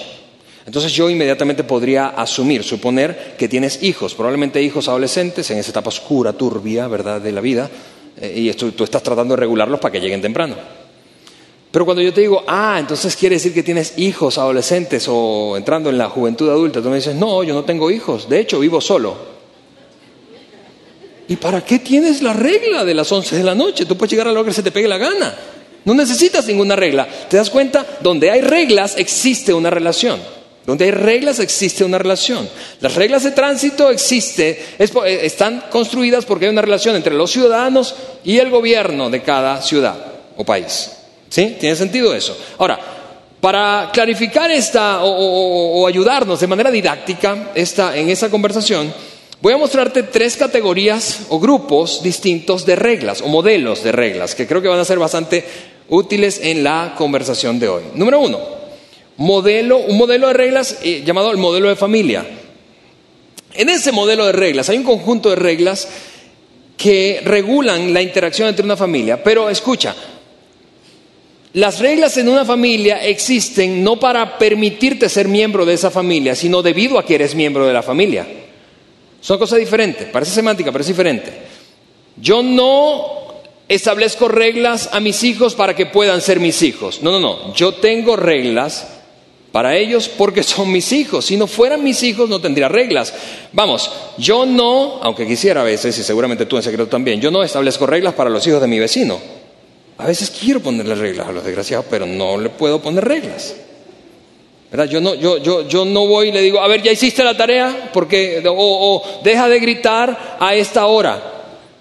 Entonces 0.66 0.92
yo 0.92 1.10
inmediatamente 1.10 1.64
podría 1.64 2.08
asumir, 2.08 2.62
suponer 2.62 3.34
que 3.36 3.48
tienes 3.48 3.82
hijos, 3.82 4.14
probablemente 4.14 4.62
hijos 4.62 4.88
adolescentes 4.88 5.50
en 5.50 5.58
esa 5.58 5.70
etapa 5.70 5.88
oscura, 5.88 6.32
turbia, 6.32 6.86
¿verdad?, 6.86 7.20
de 7.20 7.32
la 7.32 7.40
vida, 7.40 7.68
eh, 8.20 8.32
y 8.36 8.52
tú 8.52 8.84
estás 8.84 9.02
tratando 9.02 9.34
de 9.34 9.40
regularlos 9.40 9.80
para 9.80 9.92
que 9.92 10.00
lleguen 10.00 10.22
temprano. 10.22 10.54
Pero 11.72 11.86
cuando 11.86 12.02
yo 12.02 12.12
te 12.12 12.20
digo, 12.20 12.44
ah, 12.46 12.76
entonces 12.78 13.16
quiere 13.16 13.36
decir 13.36 13.54
que 13.54 13.62
tienes 13.62 13.94
hijos 13.96 14.36
adolescentes 14.36 15.06
o 15.08 15.56
entrando 15.56 15.88
en 15.88 15.96
la 15.96 16.10
juventud 16.10 16.50
adulta, 16.50 16.82
tú 16.82 16.90
me 16.90 16.96
dices, 16.96 17.14
no, 17.14 17.42
yo 17.42 17.54
no 17.54 17.64
tengo 17.64 17.90
hijos, 17.90 18.28
de 18.28 18.40
hecho 18.40 18.60
vivo 18.60 18.80
solo. 18.80 19.31
¿Y 21.32 21.36
para 21.36 21.64
qué 21.64 21.78
tienes 21.78 22.20
la 22.20 22.34
regla 22.34 22.84
de 22.84 22.92
las 22.92 23.10
11 23.10 23.38
de 23.38 23.42
la 23.42 23.54
noche? 23.54 23.86
Tú 23.86 23.96
puedes 23.96 24.10
llegar 24.10 24.28
a 24.28 24.32
lo 24.32 24.44
que 24.44 24.52
se 24.52 24.62
te 24.62 24.70
pegue 24.70 24.86
la 24.86 24.98
gana. 24.98 25.34
No 25.86 25.94
necesitas 25.94 26.46
ninguna 26.46 26.76
regla. 26.76 27.08
¿Te 27.30 27.38
das 27.38 27.48
cuenta? 27.48 27.86
Donde 28.02 28.30
hay 28.30 28.42
reglas 28.42 28.98
existe 28.98 29.54
una 29.54 29.70
relación. 29.70 30.20
Donde 30.66 30.84
hay 30.84 30.90
reglas 30.90 31.38
existe 31.38 31.84
una 31.84 31.96
relación. 31.96 32.46
Las 32.80 32.96
reglas 32.96 33.24
de 33.24 33.30
tránsito 33.30 33.88
existe, 33.88 34.62
eh, 34.78 35.20
están 35.22 35.64
construidas 35.70 36.26
porque 36.26 36.44
hay 36.44 36.50
una 36.50 36.60
relación 36.60 36.96
entre 36.96 37.14
los 37.14 37.30
ciudadanos 37.30 37.94
y 38.22 38.36
el 38.36 38.50
gobierno 38.50 39.08
de 39.08 39.22
cada 39.22 39.62
ciudad 39.62 39.96
o 40.36 40.44
país. 40.44 40.90
¿Sí? 41.30 41.56
¿Tiene 41.58 41.76
sentido 41.76 42.14
eso? 42.14 42.36
Ahora, 42.58 42.78
para 43.40 43.88
clarificar 43.90 44.50
esta 44.50 45.02
o, 45.02 45.86
ayudarnos 45.86 46.40
de 46.40 46.46
manera 46.46 46.70
didáctica 46.70 47.52
esta, 47.54 47.96
en 47.96 48.10
esta 48.10 48.28
conversación, 48.28 48.92
voy 49.42 49.52
a 49.52 49.58
mostrarte 49.58 50.04
tres 50.04 50.36
categorías 50.36 51.26
o 51.28 51.40
grupos 51.40 52.00
distintos 52.02 52.64
de 52.64 52.76
reglas 52.76 53.20
o 53.20 53.26
modelos 53.26 53.82
de 53.82 53.90
reglas 53.90 54.36
que 54.36 54.46
creo 54.46 54.62
que 54.62 54.68
van 54.68 54.78
a 54.78 54.84
ser 54.84 55.00
bastante 55.00 55.44
útiles 55.88 56.40
en 56.42 56.62
la 56.62 56.94
conversación 56.96 57.58
de 57.58 57.68
hoy. 57.68 57.82
Número 57.94 58.20
uno, 58.20 58.38
modelo, 59.16 59.78
un 59.78 59.98
modelo 59.98 60.28
de 60.28 60.32
reglas 60.32 60.78
eh, 60.84 61.02
llamado 61.04 61.32
el 61.32 61.38
modelo 61.38 61.68
de 61.68 61.76
familia. 61.76 62.24
En 63.54 63.68
ese 63.68 63.90
modelo 63.90 64.24
de 64.26 64.32
reglas 64.32 64.68
hay 64.68 64.78
un 64.78 64.84
conjunto 64.84 65.28
de 65.30 65.36
reglas 65.36 65.88
que 66.76 67.20
regulan 67.24 67.92
la 67.92 68.00
interacción 68.00 68.48
entre 68.48 68.64
una 68.64 68.76
familia, 68.76 69.24
pero 69.24 69.50
escucha, 69.50 69.94
las 71.54 71.80
reglas 71.80 72.16
en 72.16 72.28
una 72.28 72.44
familia 72.44 73.04
existen 73.04 73.82
no 73.82 73.98
para 73.98 74.38
permitirte 74.38 75.08
ser 75.08 75.26
miembro 75.26 75.66
de 75.66 75.74
esa 75.74 75.90
familia, 75.90 76.36
sino 76.36 76.62
debido 76.62 76.96
a 76.96 77.04
que 77.04 77.16
eres 77.16 77.34
miembro 77.34 77.66
de 77.66 77.72
la 77.72 77.82
familia. 77.82 78.26
Son 79.22 79.38
cosas 79.38 79.60
diferentes, 79.60 80.08
parece 80.08 80.32
semántica, 80.32 80.72
pero 80.72 80.82
es 80.82 80.88
diferente. 80.88 81.32
Yo 82.16 82.42
no 82.42 83.22
establezco 83.68 84.26
reglas 84.26 84.90
a 84.92 84.98
mis 84.98 85.22
hijos 85.22 85.54
para 85.54 85.76
que 85.76 85.86
puedan 85.86 86.20
ser 86.20 86.40
mis 86.40 86.60
hijos. 86.62 87.02
No, 87.02 87.12
no, 87.12 87.20
no. 87.20 87.54
Yo 87.54 87.74
tengo 87.74 88.16
reglas 88.16 88.88
para 89.52 89.76
ellos 89.76 90.08
porque 90.08 90.42
son 90.42 90.72
mis 90.72 90.90
hijos. 90.92 91.26
Si 91.26 91.36
no 91.36 91.46
fueran 91.46 91.84
mis 91.84 92.02
hijos 92.02 92.28
no 92.28 92.40
tendría 92.40 92.68
reglas. 92.68 93.14
Vamos, 93.52 93.92
yo 94.18 94.44
no, 94.44 94.98
aunque 95.02 95.24
quisiera 95.24 95.60
a 95.60 95.64
veces, 95.64 95.96
y 95.96 96.02
seguramente 96.02 96.44
tú 96.46 96.56
en 96.56 96.64
secreto 96.64 96.88
también, 96.88 97.20
yo 97.20 97.30
no 97.30 97.44
establezco 97.44 97.86
reglas 97.86 98.14
para 98.14 98.28
los 98.28 98.44
hijos 98.46 98.60
de 98.60 98.66
mi 98.66 98.80
vecino. 98.80 99.20
A 99.98 100.06
veces 100.06 100.30
quiero 100.30 100.58
ponerle 100.58 100.96
reglas 100.96 101.28
a 101.28 101.32
los 101.32 101.44
desgraciados, 101.44 101.86
pero 101.88 102.06
no 102.06 102.36
le 102.38 102.48
puedo 102.48 102.82
poner 102.82 103.04
reglas. 103.04 103.54
Yo 104.88 105.84
no 105.84 106.06
voy 106.06 106.28
y 106.28 106.32
le 106.32 106.40
digo, 106.40 106.60
a 106.60 106.66
ver, 106.66 106.82
¿ya 106.82 106.92
hiciste 106.92 107.22
la 107.22 107.36
tarea? 107.36 107.90
Porque, 107.92 108.42
o 108.46 109.02
deja 109.22 109.48
de 109.48 109.60
gritar 109.60 110.36
a 110.40 110.54
esta 110.54 110.86
hora. 110.86 111.32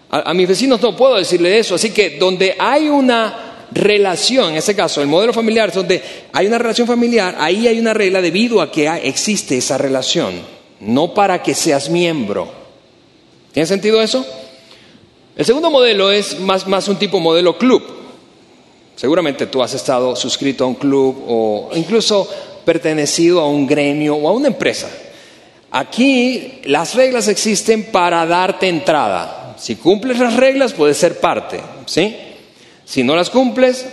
A, 0.10 0.34
mis 0.34 0.48
vecinos 0.48 0.82
no 0.82 0.94
puedo 0.96 1.16
decirle 1.16 1.58
eso. 1.58 1.76
Así 1.76 1.92
que 1.92 2.12
donde 2.12 2.56
hay 2.60 2.90
una 2.90 3.68
relación, 3.72 4.52
en 4.52 4.58
este 4.58 4.76
caso 4.76 5.02
el 5.02 5.08
modelo 5.08 5.32
familiar, 5.32 5.72
donde 5.72 6.04
hay 6.34 6.48
una 6.48 6.58
relación 6.58 6.86
familiar, 6.86 7.38
ahí 7.40 7.66
hay 7.66 7.80
una 7.80 7.94
regla 7.94 8.22
debido 8.22 8.60
a 8.60 8.70
que 8.70 8.88
existe 9.04 9.58
esa 9.58 9.78
relación, 9.78 10.34
no 10.82 11.14
para 11.14 11.42
que 11.42 11.56
seas 11.56 11.90
miembro. 11.90 12.52
¿Tiene 13.54 13.68
sentido 13.68 14.02
eso? 14.02 14.26
El 15.38 15.46
segundo 15.46 15.72
modelo 15.72 16.12
es 16.12 16.38
más, 16.42 16.68
más 16.68 16.90
un 16.90 16.98
tipo 16.98 17.22
modelo 17.22 17.58
club. 17.58 17.82
Seguramente 18.98 19.48
tú 19.48 19.64
has 19.64 19.74
estado 19.74 20.14
suscrito 20.18 20.66
a 20.66 20.68
un 20.68 20.76
club 20.76 21.24
o 21.26 21.70
incluso 21.74 22.28
pertenecido 22.66 23.42
a 23.42 23.48
un 23.48 23.68
gremio 23.68 24.16
o 24.16 24.28
a 24.28 24.32
una 24.32 24.48
empresa. 24.48 24.90
Aquí 25.72 26.60
las 26.66 26.96
reglas 26.96 27.28
existen 27.28 27.86
para 27.86 28.26
darte 28.26 28.68
entrada. 28.68 29.56
Si 29.58 29.76
cumples 29.76 30.20
las 30.20 30.36
reglas, 30.36 30.74
puedes 30.74 30.98
ser 30.98 31.20
parte, 31.20 31.60
¿sí? 31.86 32.16
Si 32.84 33.04
no 33.04 33.16
las 33.16 33.30
cumples, 33.30 33.86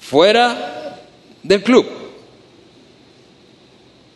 fuera 0.00 0.98
del 1.42 1.62
club. 1.62 1.86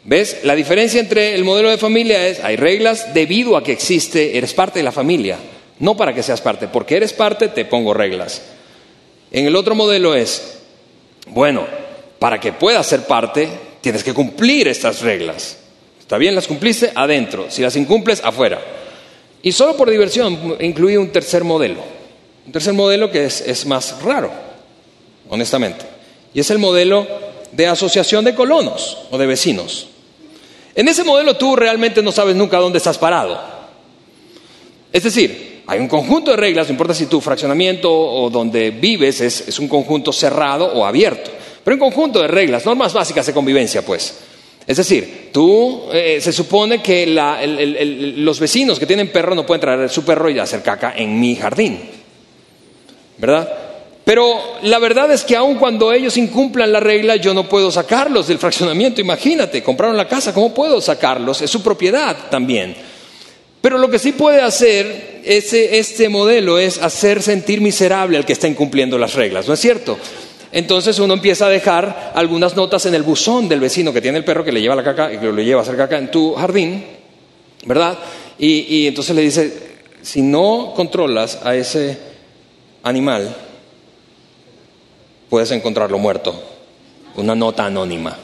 ¿Ves? 0.05 0.41
La 0.43 0.57
diferencia 0.57 1.01
entre 1.01 1.35
el 1.35 1.45
modelo 1.45 1.71
de 1.71 1.79
familia 1.79 2.27
es, 2.27 2.41
hay 2.41 2.57
reglas 2.57 3.15
debido 3.15 3.57
a 3.57 3.63
que 3.63 3.73
existe, 3.73 4.37
eres 4.37 4.53
parte 4.53 4.81
de 4.81 4.83
la 4.83 4.93
familia, 4.93 5.39
no 5.79 5.97
para 5.97 6.13
que 6.13 6.23
seas 6.23 6.41
parte, 6.41 6.67
porque 6.67 6.97
eres 6.97 7.13
parte 7.13 7.49
te 7.49 7.65
pongo 7.65 7.95
reglas. 7.95 8.43
En 9.31 9.47
el 9.47 9.55
otro 9.55 9.75
modelo 9.75 10.15
es, 10.15 10.59
bueno, 11.29 11.67
para 12.19 12.41
que 12.41 12.53
puedas 12.53 12.87
ser 12.87 13.07
parte, 13.07 13.49
tienes 13.83 14.03
que 14.03 14.15
cumplir 14.15 14.69
estas 14.69 15.03
reglas. 15.03 15.59
¿Está 16.01 16.17
bien? 16.17 16.35
Las 16.35 16.47
cumpliste 16.47 16.93
adentro, 16.95 17.47
si 17.51 17.61
las 17.61 17.77
incumples, 17.77 18.23
afuera. 18.25 18.61
Y 19.43 19.53
solo 19.53 19.77
por 19.77 19.91
diversión 19.91 20.57
incluí 20.61 20.97
un 20.97 21.11
tercer 21.11 21.45
modelo. 21.45 21.81
Un 22.47 22.53
tercer 22.53 22.73
modelo 22.73 23.11
que 23.11 23.25
es, 23.25 23.67
más 23.67 24.01
raro, 24.03 24.31
honestamente. 25.29 25.85
Y 26.33 26.41
es 26.41 26.51
el 26.51 26.59
modelo 26.59 27.07
de 27.51 27.67
asociación 27.67 28.25
de 28.25 28.35
colonos 28.35 28.99
o 29.11 29.19
de 29.19 29.27
vecinos. 29.27 29.89
En 30.75 30.89
ese 30.89 31.05
modelo 31.05 31.37
tú 31.37 31.55
realmente 31.57 32.03
no 32.03 32.13
sabes 32.13 32.35
nunca 32.35 32.59
dónde 32.59 32.79
estás 32.79 32.99
parado. 32.99 33.39
Es 34.93 35.03
decir, 35.03 35.63
hay 35.67 35.81
un 35.81 35.89
conjunto 35.89 36.31
de 36.31 36.37
reglas, 36.37 36.69
no 36.69 36.73
importa 36.73 36.95
si 36.95 37.07
tu 37.07 37.21
fraccionamiento 37.21 37.93
o 37.93 38.31
donde 38.31 38.71
vives 38.71 39.21
es, 39.21 39.49
es 39.49 39.59
un 39.59 39.69
conjunto 39.69 40.13
cerrado 40.13 40.67
o 40.67 40.85
abierto, 40.85 41.31
pero 41.65 41.75
un 41.75 41.81
conjunto 41.81 42.21
de 42.21 42.29
reglas, 42.29 42.67
normas 42.67 42.93
básicas 42.93 43.27
de 43.27 43.33
convivencia, 43.33 43.83
pues. 43.83 44.15
Es 44.67 44.77
decir, 44.77 45.31
tú 45.33 45.89
eh, 45.93 46.21
se 46.21 46.33
supone 46.33 46.81
que 46.81 47.07
los 48.17 48.39
vecinos 48.39 48.79
que 48.79 48.87
tienen 48.87 49.11
perro 49.11 49.35
no 49.35 49.45
pueden 49.45 49.61
traer 49.61 49.91
su 49.91 50.05
perro 50.05 50.31
y 50.31 50.39
hacer 50.39 50.63
caca 50.63 50.95
en 50.97 51.19
mi 51.19 51.35
jardín, 51.35 51.81
¿verdad? 53.19 53.53
Pero 54.05 54.59
la 54.63 54.79
verdad 54.79 55.13
es 55.13 55.23
que 55.23 55.37
aun 55.37 55.57
cuando 55.57 55.93
ellos 55.93 56.17
incumplan 56.17 56.73
la 56.73 56.81
regla, 56.81 57.17
yo 57.17 57.35
no 57.35 57.49
puedo 57.49 57.71
sacarlos 57.71 58.27
del 58.27 58.39
fraccionamiento. 58.39 59.01
Imagínate, 59.01 59.63
compraron 59.63 59.97
la 59.97 60.09
casa, 60.09 60.35
¿cómo 60.35 60.53
puedo 60.53 60.81
sacarlos? 60.81 61.41
Es 61.41 61.51
su 61.51 61.63
propiedad 61.63 62.17
también. 62.31 62.75
Pero 63.61 63.79
lo 63.79 63.89
que 63.89 64.01
sí 64.01 64.11
puede 64.11 64.41
hacer 64.41 65.21
este 65.25 66.09
modelo 66.09 66.59
es 66.59 66.83
hacer 66.83 67.23
sentir 67.23 67.61
miserable 67.61 68.17
al 68.17 68.27
que 68.27 68.33
está 68.33 68.49
incumpliendo 68.49 68.99
las 68.99 69.15
reglas, 69.15 69.47
¿no 69.47 69.55
es 69.55 69.61
cierto? 69.61 69.97
Entonces 70.53 70.99
uno 70.99 71.15
empieza 71.15 71.47
a 71.47 71.49
dejar 71.51 72.13
algunas 72.15 72.55
notas 72.55 72.85
en 72.85 72.95
el 72.95 73.03
buzón 73.03 73.49
del 73.49 73.59
vecino 73.59 73.91
que 73.93 74.03
tiene 74.03 74.19
el 74.19 74.25
perro 74.25 74.45
que 74.45 74.53
le 74.53 74.61
lleva 74.61 74.77
la 74.77 74.85
caca, 74.85 75.11
que 75.11 75.33
le 75.33 75.45
lleva 75.45 75.61
a 75.61 75.63
hacer 75.63 75.79
caca 75.79 75.97
en 75.97 76.11
tu 76.11 76.35
jardín, 76.35 76.85
¿verdad? 77.65 77.99
Y, 78.39 78.87
entonces 78.87 79.17
le 79.17 79.23
dice, 79.23 79.77
si 80.03 80.21
no 80.21 80.73
controlas 80.77 81.39
a 81.43 81.55
ese 81.55 81.97
animal, 82.83 83.35
puedes 85.31 85.51
encontrarlo 85.53 85.99
muerto. 85.99 86.35
Una 87.17 87.35
nota 87.35 87.67
anónima. 87.67 88.17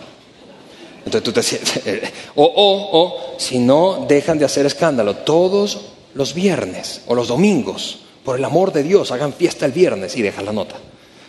Entonces 0.98 1.22
tú 1.22 1.32
te 1.32 1.42
sientes, 1.42 1.82
o, 2.34 2.44
o, 2.44 2.98
o, 3.00 3.38
si 3.38 3.58
no 3.58 4.04
dejan 4.06 4.38
de 4.38 4.44
hacer 4.44 4.66
escándalo 4.66 5.16
todos 5.16 5.92
los 6.14 6.34
viernes 6.34 7.02
o 7.06 7.14
los 7.14 7.28
domingos, 7.28 8.00
por 8.22 8.36
el 8.36 8.44
amor 8.44 8.72
de 8.72 8.82
Dios, 8.82 9.12
hagan 9.12 9.32
fiesta 9.32 9.64
el 9.64 9.72
viernes 9.72 10.14
y 10.16 10.20
dejan 10.20 10.44
la 10.44 10.52
nota. 10.52 10.76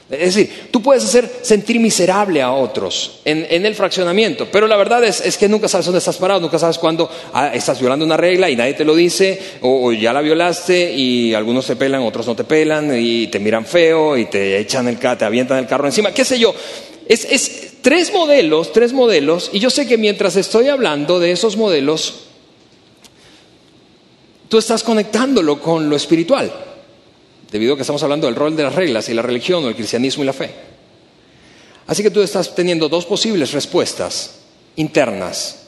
Es 0.09 0.33
decir, 0.33 0.69
tú 0.71 0.81
puedes 0.81 1.03
hacer 1.03 1.29
sentir 1.43 1.79
miserable 1.79 2.41
a 2.41 2.51
otros 2.51 3.19
en, 3.25 3.63
el 3.63 3.75
fraccionamiento, 3.75 4.47
pero 4.51 4.65
la 4.65 4.75
verdad 4.75 5.03
es, 5.03 5.37
que 5.37 5.47
nunca 5.47 5.67
sabes 5.67 5.85
dónde 5.85 5.99
estás 5.99 6.17
parado, 6.17 6.39
nunca 6.39 6.57
sabes 6.57 6.79
cuándo 6.79 7.07
ah, 7.31 7.51
estás 7.53 7.79
violando 7.79 8.05
una 8.05 8.17
regla 8.17 8.49
y 8.49 8.55
nadie 8.55 8.73
te 8.73 8.83
lo 8.83 8.95
dice, 8.95 9.39
o, 9.61 9.91
ya 9.91 10.11
la 10.11 10.21
violaste 10.21 10.93
y 10.95 11.35
algunos 11.35 11.67
te 11.67 11.75
pelan, 11.75 12.01
otros 12.01 12.25
no 12.25 12.35
te 12.35 12.43
pelan 12.43 12.91
y 12.99 13.27
te 13.27 13.39
miran 13.39 13.67
feo 13.67 14.17
y 14.17 14.25
te 14.25 14.57
echan 14.57 14.87
el 14.87 14.97
te 14.97 15.25
avientan 15.25 15.59
el 15.59 15.67
carro 15.67 15.85
encima, 15.85 16.11
qué 16.11 16.25
sé 16.25 16.39
yo. 16.39 16.55
Es, 17.07 17.25
es 17.25 17.73
tres 17.83 18.11
modelos, 18.11 18.73
tres 18.73 18.93
modelos, 18.93 19.51
y 19.53 19.59
yo 19.59 19.69
sé 19.69 19.85
que 19.85 19.99
mientras 19.99 20.35
estoy 20.37 20.69
hablando 20.69 21.19
de 21.19 21.31
esos 21.31 21.55
modelos, 21.55 22.21
tú 24.47 24.57
estás 24.57 24.81
conectándolo 24.81 25.61
con 25.61 25.87
lo 25.87 25.95
espiritual 25.95 26.51
debido 27.51 27.73
a 27.73 27.75
que 27.75 27.81
estamos 27.81 28.03
hablando 28.03 28.27
del 28.27 28.35
rol 28.35 28.55
de 28.55 28.63
las 28.63 28.75
reglas 28.75 29.09
y 29.09 29.13
la 29.13 29.21
religión 29.21 29.63
o 29.65 29.69
el 29.69 29.75
cristianismo 29.75 30.23
y 30.23 30.25
la 30.25 30.33
fe. 30.33 30.51
Así 31.87 32.03
que 32.03 32.11
tú 32.11 32.21
estás 32.21 32.53
teniendo 32.53 32.87
dos 32.87 33.05
posibles 33.05 33.51
respuestas 33.51 34.41
internas 34.75 35.59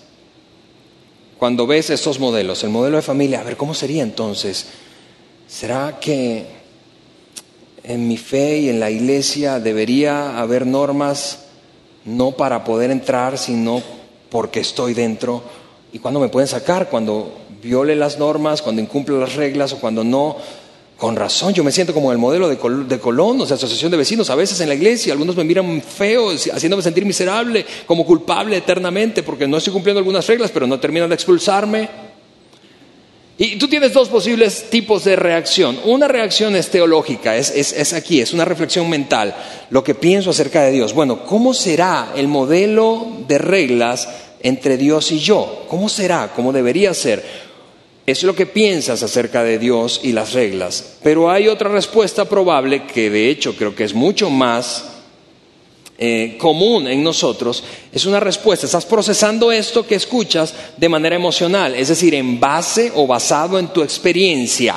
cuando 1.40 1.66
ves 1.66 1.90
estos 1.90 2.20
modelos. 2.20 2.64
El 2.64 2.70
modelo 2.70 2.98
de 2.98 3.02
familia, 3.02 3.42
a 3.42 3.44
ver, 3.44 3.58
¿cómo 3.58 3.74
sería 3.74 4.04
entonces? 4.04 4.68
¿Será 5.48 5.98
que 6.00 6.46
en 7.84 8.08
mi 8.08 8.18
fe 8.18 8.60
y 8.60 8.70
en 8.70 8.80
la 8.80 8.92
iglesia 8.92 9.60
debería 9.60 10.40
haber 10.40 10.68
normas 10.68 11.46
no 12.06 12.32
para 12.34 12.64
poder 12.64 12.92
entrar, 12.92 13.40
sino 13.40 13.82
porque 14.30 14.60
estoy 14.60 14.94
dentro? 14.94 15.42
¿Y 15.92 15.98
cuándo 15.98 16.20
me 16.20 16.30
pueden 16.30 16.48
sacar? 16.48 16.90
Cuando 16.92 17.34
viole 17.62 17.96
las 17.96 18.20
normas, 18.20 18.62
cuando 18.62 18.82
incumple 18.82 19.20
las 19.20 19.34
reglas 19.34 19.74
o 19.74 19.80
cuando 19.80 20.04
no 20.04 20.38
con 21.01 21.15
razón, 21.15 21.51
yo 21.51 21.63
me 21.63 21.72
siento 21.72 21.96
como 21.96 22.12
el 22.12 22.20
modelo 22.20 22.48
de, 22.48 22.60
Colón, 22.60 23.41
o 23.41 23.46
sea, 23.48 23.55
asociación 23.55 23.89
de 23.89 23.98
vecinos, 23.98 24.29
a 24.29 24.36
veces 24.36 24.62
en 24.62 24.70
la 24.70 24.75
iglesia, 24.75 25.13
algunos 25.13 25.36
me 25.36 25.43
miran 25.43 25.81
feo, 25.81 26.29
haciéndome 26.29 26.84
sentir 26.84 27.05
miserable, 27.05 27.65
como 27.88 28.05
culpable 28.05 28.58
eternamente, 28.58 29.24
porque 29.24 29.48
no 29.48 29.58
estoy 29.58 29.74
cumpliendo 29.74 29.98
algunas 29.98 30.27
reglas, 30.27 30.51
pero 30.51 30.67
no 30.67 30.79
terminan 30.79 31.10
de 31.10 31.15
expulsarme. 31.15 31.89
Y 33.39 33.55
tú 33.55 33.67
tienes 33.67 33.93
dos 33.93 34.10
posibles 34.10 34.70
tipos 34.70 35.03
de 35.03 35.15
reacción. 35.15 35.79
Una 35.86 36.08
reacción 36.08 36.55
es 36.55 36.70
teológica, 36.70 37.36
es, 37.36 37.50
es, 37.50 37.93
aquí, 37.93 38.22
es 38.22 38.31
una 38.31 38.46
reflexión 38.46 38.88
mental, 38.88 39.36
lo 39.72 39.84
que 39.84 39.96
pienso 39.96 40.29
acerca 40.29 40.62
de 40.62 40.72
Dios. 40.72 40.93
Bueno, 40.93 41.25
¿cómo 41.25 41.55
será 41.55 42.12
el 42.15 42.27
modelo 42.27 43.08
de 43.27 43.39
reglas 43.39 44.08
entre 44.41 44.77
Dios 44.77 45.12
y 45.12 45.17
yo? 45.17 45.65
¿Cómo 45.67 45.89
será? 45.89 46.31
¿Cómo 46.36 46.53
debería 46.53 46.93
ser? 46.93 47.50
Es 48.05 48.24
lo 48.24 48.36
que 48.36 48.46
piensas 48.46 49.03
acerca 49.03 49.43
de 49.43 49.60
Dios 49.60 50.01
y 50.03 50.12
las 50.12 50.34
reglas. 50.34 50.98
Pero 51.03 51.29
hay 51.29 51.48
otra 51.48 51.70
respuesta 51.70 52.25
probable 52.25 52.86
que 52.86 53.10
de 53.10 53.29
hecho 53.29 53.55
creo 53.55 53.75
que 53.75 53.84
es 53.84 53.93
mucho 53.93 54.29
más 54.29 54.91
eh, 56.03 56.36
común 56.39 56.88
en 56.88 57.03
nosotros 57.03 57.63
es 57.91 58.05
una 58.08 58.20
respuesta. 58.20 58.65
Estás 58.65 58.88
procesando 58.88 59.51
esto 59.51 59.86
que 59.86 59.93
escuchas 59.93 60.51
de 60.75 60.89
manera 60.89 61.15
emocional, 61.15 61.75
es 61.75 61.89
decir, 61.89 62.15
en 62.15 62.39
base 62.39 62.91
o 62.96 63.05
basado 63.05 63.60
en 63.60 63.67
tu 63.67 63.84
experiencia. 63.84 64.75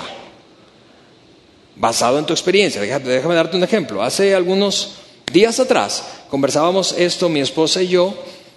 Basado 1.77 2.19
en 2.19 2.27
tu 2.27 2.35
experiencia. 2.35 2.83
Déjame, 2.83 3.35
darte 3.35 3.57
un 3.57 3.65
ejemplo. 3.65 4.03
Hace 4.03 4.35
algunos 4.35 4.97
días 5.33 5.59
atrás 5.59 6.05
conversábamos 6.29 6.95
esto 6.99 7.31
mi 7.31 7.41
esposa 7.41 7.83
y 7.83 7.89
yo 7.89 8.15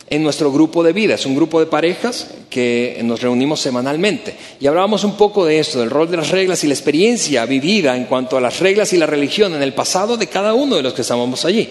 en 0.10 0.24
nuestro 0.24 0.52
grupo 0.52 0.84
de 0.84 0.94
vida. 0.94 1.16
Es 1.16 1.26
un 1.26 1.36
grupo 1.36 1.60
de 1.60 1.66
parejas 1.66 2.28
que 2.50 3.00
nos 3.04 3.22
reunimos 3.22 3.60
semanalmente. 3.60 4.36
Y 4.60 4.68
hablábamos 4.68 5.04
un 5.04 5.18
poco 5.18 5.46
de 5.46 5.60
esto, 5.60 5.80
del 5.80 5.90
rol 5.90 6.10
de 6.10 6.18
las 6.18 6.30
reglas 6.30 6.64
y 6.64 6.68
la 6.68 6.74
experiencia 6.74 7.46
vivida 7.46 7.96
en 7.96 8.06
cuanto 8.06 8.38
a 8.38 8.42
las 8.42 8.60
reglas 8.60 8.94
y 8.94 8.98
la 8.98 9.06
religión 9.06 9.54
en 9.54 9.62
el 9.62 9.74
pasado 9.74 10.18
de 10.18 10.28
cada 10.28 10.54
uno 10.54 10.76
de 10.78 10.84
los 10.84 10.94
que 10.94 11.02
estábamos 11.02 11.44
allí. 11.46 11.70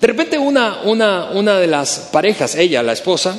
De 0.00 0.06
repente 0.06 0.38
una, 0.38 0.80
una, 0.84 1.58
de 1.58 1.66
las 1.66 2.08
parejas, 2.10 2.54
ella, 2.54 2.82
la 2.82 2.92
esposa, 2.92 3.36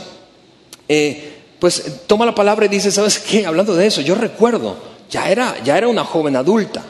eh, 0.88 1.34
pues 1.58 2.01
toma 2.06 2.25
la 2.25 2.36
palabra 2.36 2.66
y 2.66 2.70
dice, 2.70 2.92
¿sabes 2.92 3.18
qué? 3.18 3.46
Hablando 3.48 3.74
de 3.75 3.88
eso, 3.88 4.01
yo 4.01 4.13
recuerdo, 4.13 4.75
ya 5.10 5.32
era, 5.32 5.56
ya 5.63 5.78
era 5.78 5.88
una 5.88 6.06
joven 6.06 6.36
adulta, 6.36 6.84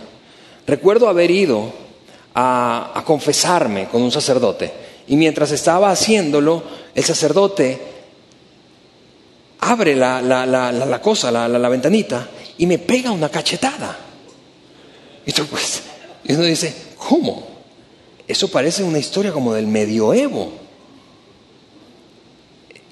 recuerdo 0.68 1.08
haber 1.08 1.32
ido 1.32 1.72
a, 2.36 3.04
confesarme 3.06 3.88
con 3.88 4.02
un 4.02 4.12
sacerdote 4.12 4.72
y 5.12 5.18
mientras 5.18 5.52
estaba 5.52 5.92
haciéndolo, 5.92 6.64
el 6.96 7.04
sacerdote 7.04 7.78
abre 9.60 9.94
la, 9.94 10.22
la, 10.22 11.02
cosa, 11.02 11.30
la, 11.30 11.68
ventanita, 11.68 12.30
y 12.58 12.66
me 12.66 12.80
pega 12.80 13.12
una 13.12 13.28
cachetada. 13.28 14.00
Y, 15.26 15.34
pues, 15.34 15.82
y 16.24 16.32
uno 16.32 16.44
dice, 16.44 16.74
¿cómo? 16.96 17.46
Eso 18.26 18.48
parece 18.48 18.84
una 18.84 19.00
historia 19.00 19.34
como 19.34 19.54
del 19.54 19.68
medioevo. 19.68 20.54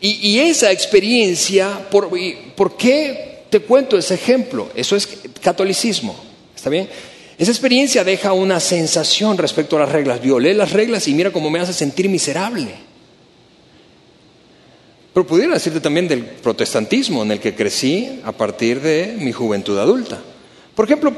Y, 0.02 0.40
esa 0.40 0.74
experiencia, 0.74 1.88
por, 1.90 2.10
¿por 2.54 2.76
qué 2.76 3.46
te 3.50 3.62
cuento 3.62 3.98
ese 3.98 4.16
ejemplo? 4.16 4.68
Eso 4.76 4.98
es 4.98 5.08
catolicismo, 5.42 6.18
¿está 6.54 6.70
bien? 6.70 6.90
Esa 7.40 7.52
experiencia 7.52 8.04
deja 8.04 8.34
una 8.34 8.60
sensación 8.60 9.38
respecto 9.38 9.78
a 9.78 9.80
las 9.80 9.92
reglas. 9.94 10.22
Violé 10.22 10.54
las 10.54 10.74
reglas 10.74 11.08
y 11.08 11.14
mira 11.14 11.32
cómo 11.32 11.50
me 11.50 11.60
hace 11.60 11.72
sentir 11.72 12.10
miserable. 12.10 12.68
Pero 15.14 15.26
pudiera 15.26 15.54
decirte 15.54 15.80
también 15.80 16.10
del 16.10 16.26
protestantismo 16.26 17.24
en 17.24 17.32
el 17.32 17.40
que 17.40 17.56
crecí 17.56 18.20
a 18.26 18.34
partir 18.34 18.82
de 18.82 19.16
mi 19.18 19.32
juventud 19.32 19.80
adulta. 19.80 20.20
Por 20.76 20.84
ejemplo, 20.84 21.16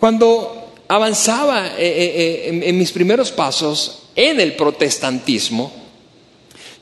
cuando 0.00 0.72
avanzaba 0.88 1.68
eh, 1.68 1.72
eh, 1.78 2.48
eh, 2.48 2.60
en 2.64 2.76
mis 2.76 2.90
primeros 2.90 3.30
pasos 3.30 4.08
en 4.16 4.40
el 4.40 4.56
protestantismo, 4.56 5.72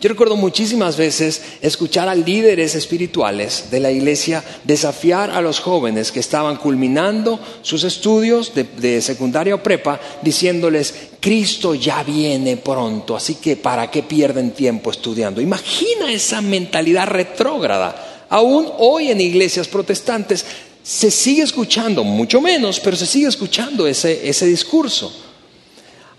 yo 0.00 0.08
recuerdo 0.08 0.36
muchísimas 0.36 0.96
veces 0.96 1.42
escuchar 1.60 2.08
a 2.08 2.14
líderes 2.14 2.76
espirituales 2.76 3.64
de 3.72 3.80
la 3.80 3.90
iglesia 3.90 4.44
desafiar 4.62 5.32
a 5.32 5.40
los 5.40 5.58
jóvenes 5.58 6.12
que 6.12 6.20
estaban 6.20 6.54
culminando 6.54 7.40
sus 7.62 7.82
estudios 7.82 8.52
de, 8.54 9.02
secundaria 9.02 9.56
o 9.56 9.62
prepa, 9.62 9.98
diciéndoles, 10.22 10.94
Cristo 11.18 11.74
ya 11.74 12.04
viene 12.04 12.58
pronto, 12.58 13.16
así 13.16 13.37
que 13.37 13.56
¿para 13.56 13.90
qué 13.90 14.04
pierden 14.04 14.52
tiempo 14.52 14.92
estudiando? 14.92 15.40
Imagina 15.40 16.12
esa 16.12 16.40
mentalidad 16.42 17.08
retrógrada. 17.08 18.26
Aún 18.30 18.68
hoy 18.78 19.11
en 19.11 19.20
iglesias 19.20 19.66
protestantes 19.66 20.46
se 20.80 21.11
sigue 21.11 21.42
escuchando, 21.42 22.04
mucho 22.04 22.40
menos, 22.40 22.78
pero 22.78 22.96
se 22.96 23.04
sigue 23.04 23.26
escuchando 23.26 23.84
ese, 23.88 24.28
ese 24.28 24.46
discurso. 24.46 25.12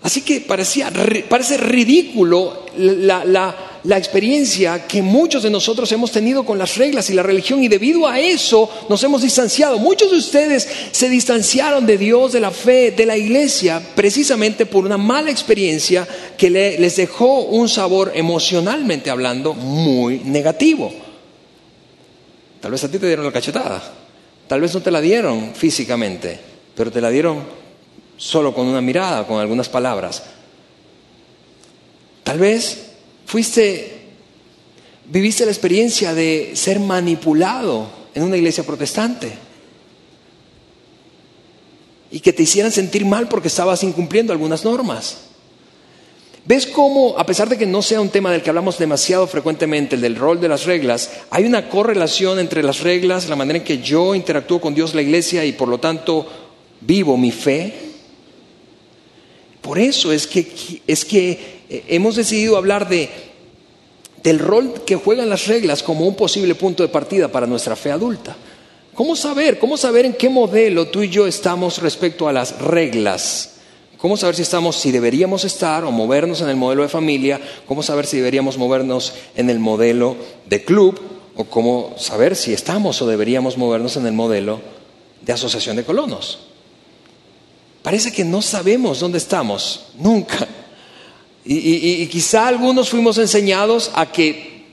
Así 0.02 0.22
que 0.22 0.40
parecía, 0.40 0.90
parece 1.28 1.58
ridículo 1.58 2.64
la, 2.76 3.24
la, 3.24 3.69
la, 3.84 3.98
experiencia 3.98 4.86
que 4.86 5.02
muchos 5.02 5.42
de 5.42 5.50
nosotros 5.50 5.90
hemos 5.92 6.10
tenido 6.10 6.44
con 6.44 6.58
las 6.58 6.76
reglas 6.76 7.10
y 7.10 7.14
la 7.14 7.22
religión 7.22 7.62
y 7.62 7.68
debido 7.68 8.06
a 8.06 8.18
eso 8.18 8.70
nos 8.88 9.02
hemos 9.04 9.22
distanciado. 9.22 9.78
Muchos 9.78 10.10
de 10.10 10.18
ustedes 10.18 10.68
se 10.92 11.08
distanciaron 11.08 11.86
de 11.86 11.98
Dios, 11.98 12.32
de 12.32 12.40
la 12.40 12.50
fe, 12.50 12.90
de 12.90 13.06
la 13.06 13.16
iglesia, 13.16 13.82
precisamente 13.94 14.66
por 14.66 14.84
una 14.84 14.98
mala 14.98 15.30
experiencia 15.30 16.06
que 16.36 16.50
les 16.50 16.96
dejó 16.96 17.40
un 17.40 17.68
sabor 17.68 18.12
emocionalmente 18.14 19.10
hablando 19.10 19.54
muy 19.54 20.20
negativo. 20.24 20.92
Tal 22.60 22.70
vez 22.70 22.84
a 22.84 22.90
ti 22.90 22.98
te 22.98 23.06
dieron 23.06 23.24
la 23.24 23.32
cachetada. 23.32 23.82
Tal 24.46 24.60
vez 24.60 24.74
no 24.74 24.82
te 24.82 24.90
la 24.90 25.00
dieron 25.00 25.54
físicamente, 25.54 26.38
pero 26.74 26.90
te 26.90 27.00
la 27.00 27.10
dieron 27.10 27.44
solo 28.16 28.52
con 28.52 28.66
una 28.66 28.80
mirada, 28.80 29.26
con 29.26 29.40
algunas 29.40 29.68
palabras. 29.68 30.24
Tal 32.22 32.38
vez 32.38 32.89
fuiste, 33.30 33.92
viviste 35.06 35.44
la 35.44 35.52
experiencia 35.52 36.14
de 36.14 36.50
ser 36.54 36.80
manipulado 36.80 37.88
en 38.12 38.24
una 38.24 38.36
iglesia 38.36 38.64
protestante 38.64 39.30
y 42.10 42.18
que 42.18 42.32
te 42.32 42.42
hicieran 42.42 42.72
sentir 42.72 43.06
mal 43.06 43.28
porque 43.28 43.46
estabas 43.46 43.84
incumpliendo 43.84 44.32
algunas 44.32 44.64
normas. 44.64 45.18
¿Ves 46.44 46.66
cómo, 46.66 47.16
a 47.16 47.24
pesar 47.24 47.48
de 47.48 47.56
que 47.56 47.66
no 47.66 47.82
sea 47.82 48.00
un 48.00 48.08
tema 48.08 48.32
del 48.32 48.42
que 48.42 48.50
hablamos 48.50 48.78
demasiado 48.78 49.28
frecuentemente, 49.28 49.94
el 49.94 50.00
del 50.00 50.16
rol 50.16 50.40
de 50.40 50.48
las 50.48 50.64
reglas, 50.64 51.10
hay 51.30 51.44
una 51.44 51.68
correlación 51.68 52.40
entre 52.40 52.64
las 52.64 52.80
reglas, 52.80 53.28
la 53.28 53.36
manera 53.36 53.60
en 53.60 53.64
que 53.64 53.78
yo 53.78 54.16
interactúo 54.16 54.60
con 54.60 54.74
Dios, 54.74 54.92
la 54.92 55.02
iglesia, 55.02 55.44
y 55.44 55.52
por 55.52 55.68
lo 55.68 55.78
tanto 55.78 56.26
vivo 56.80 57.16
mi 57.16 57.30
fe? 57.30 57.74
Por 59.60 59.78
eso 59.78 60.10
es 60.10 60.26
que, 60.26 60.82
es 60.84 61.04
que 61.04 61.59
hemos 61.70 62.16
decidido 62.16 62.56
hablar 62.56 62.88
de, 62.88 63.08
del 64.22 64.38
rol 64.38 64.82
que 64.84 64.96
juegan 64.96 65.28
las 65.28 65.46
reglas 65.46 65.82
como 65.82 66.06
un 66.06 66.14
posible 66.14 66.54
punto 66.54 66.82
de 66.82 66.88
partida 66.88 67.28
para 67.28 67.46
nuestra 67.46 67.76
fe 67.76 67.90
adulta. 67.90 68.36
¿Cómo 68.94 69.16
saber? 69.16 69.58
¿Cómo 69.58 69.76
saber 69.76 70.04
en 70.04 70.14
qué 70.14 70.28
modelo 70.28 70.88
tú 70.88 71.02
y 71.02 71.08
yo 71.08 71.26
estamos 71.26 71.78
respecto 71.78 72.28
a 72.28 72.32
las 72.32 72.60
reglas? 72.60 73.54
¿Cómo 73.96 74.16
saber 74.16 74.34
si 74.34 74.42
estamos, 74.42 74.76
si 74.76 74.90
deberíamos 74.90 75.44
estar 75.44 75.84
o 75.84 75.90
movernos 75.90 76.40
en 76.40 76.48
el 76.48 76.56
modelo 76.56 76.82
de 76.82 76.88
familia? 76.88 77.40
¿Cómo 77.66 77.82
saber 77.82 78.06
si 78.06 78.16
deberíamos 78.16 78.58
movernos 78.58 79.12
en 79.36 79.48
el 79.48 79.58
modelo 79.58 80.16
de 80.46 80.64
club? 80.64 81.00
¿O 81.36 81.44
cómo 81.44 81.94
saber 81.96 82.34
si 82.34 82.52
estamos 82.52 83.00
o 83.00 83.06
deberíamos 83.06 83.56
movernos 83.56 83.96
en 83.96 84.06
el 84.06 84.12
modelo 84.12 84.60
de 85.22 85.32
asociación 85.32 85.76
de 85.76 85.84
colonos? 85.84 86.40
Parece 87.82 88.12
que 88.12 88.24
no 88.24 88.42
sabemos 88.42 89.00
dónde 89.00 89.18
estamos, 89.18 89.86
nunca. 89.98 90.46
Y, 91.52 92.06
quizá 92.06 92.46
algunos 92.46 92.90
fuimos 92.90 93.18
enseñados 93.18 93.90
a 93.96 94.12
que 94.12 94.66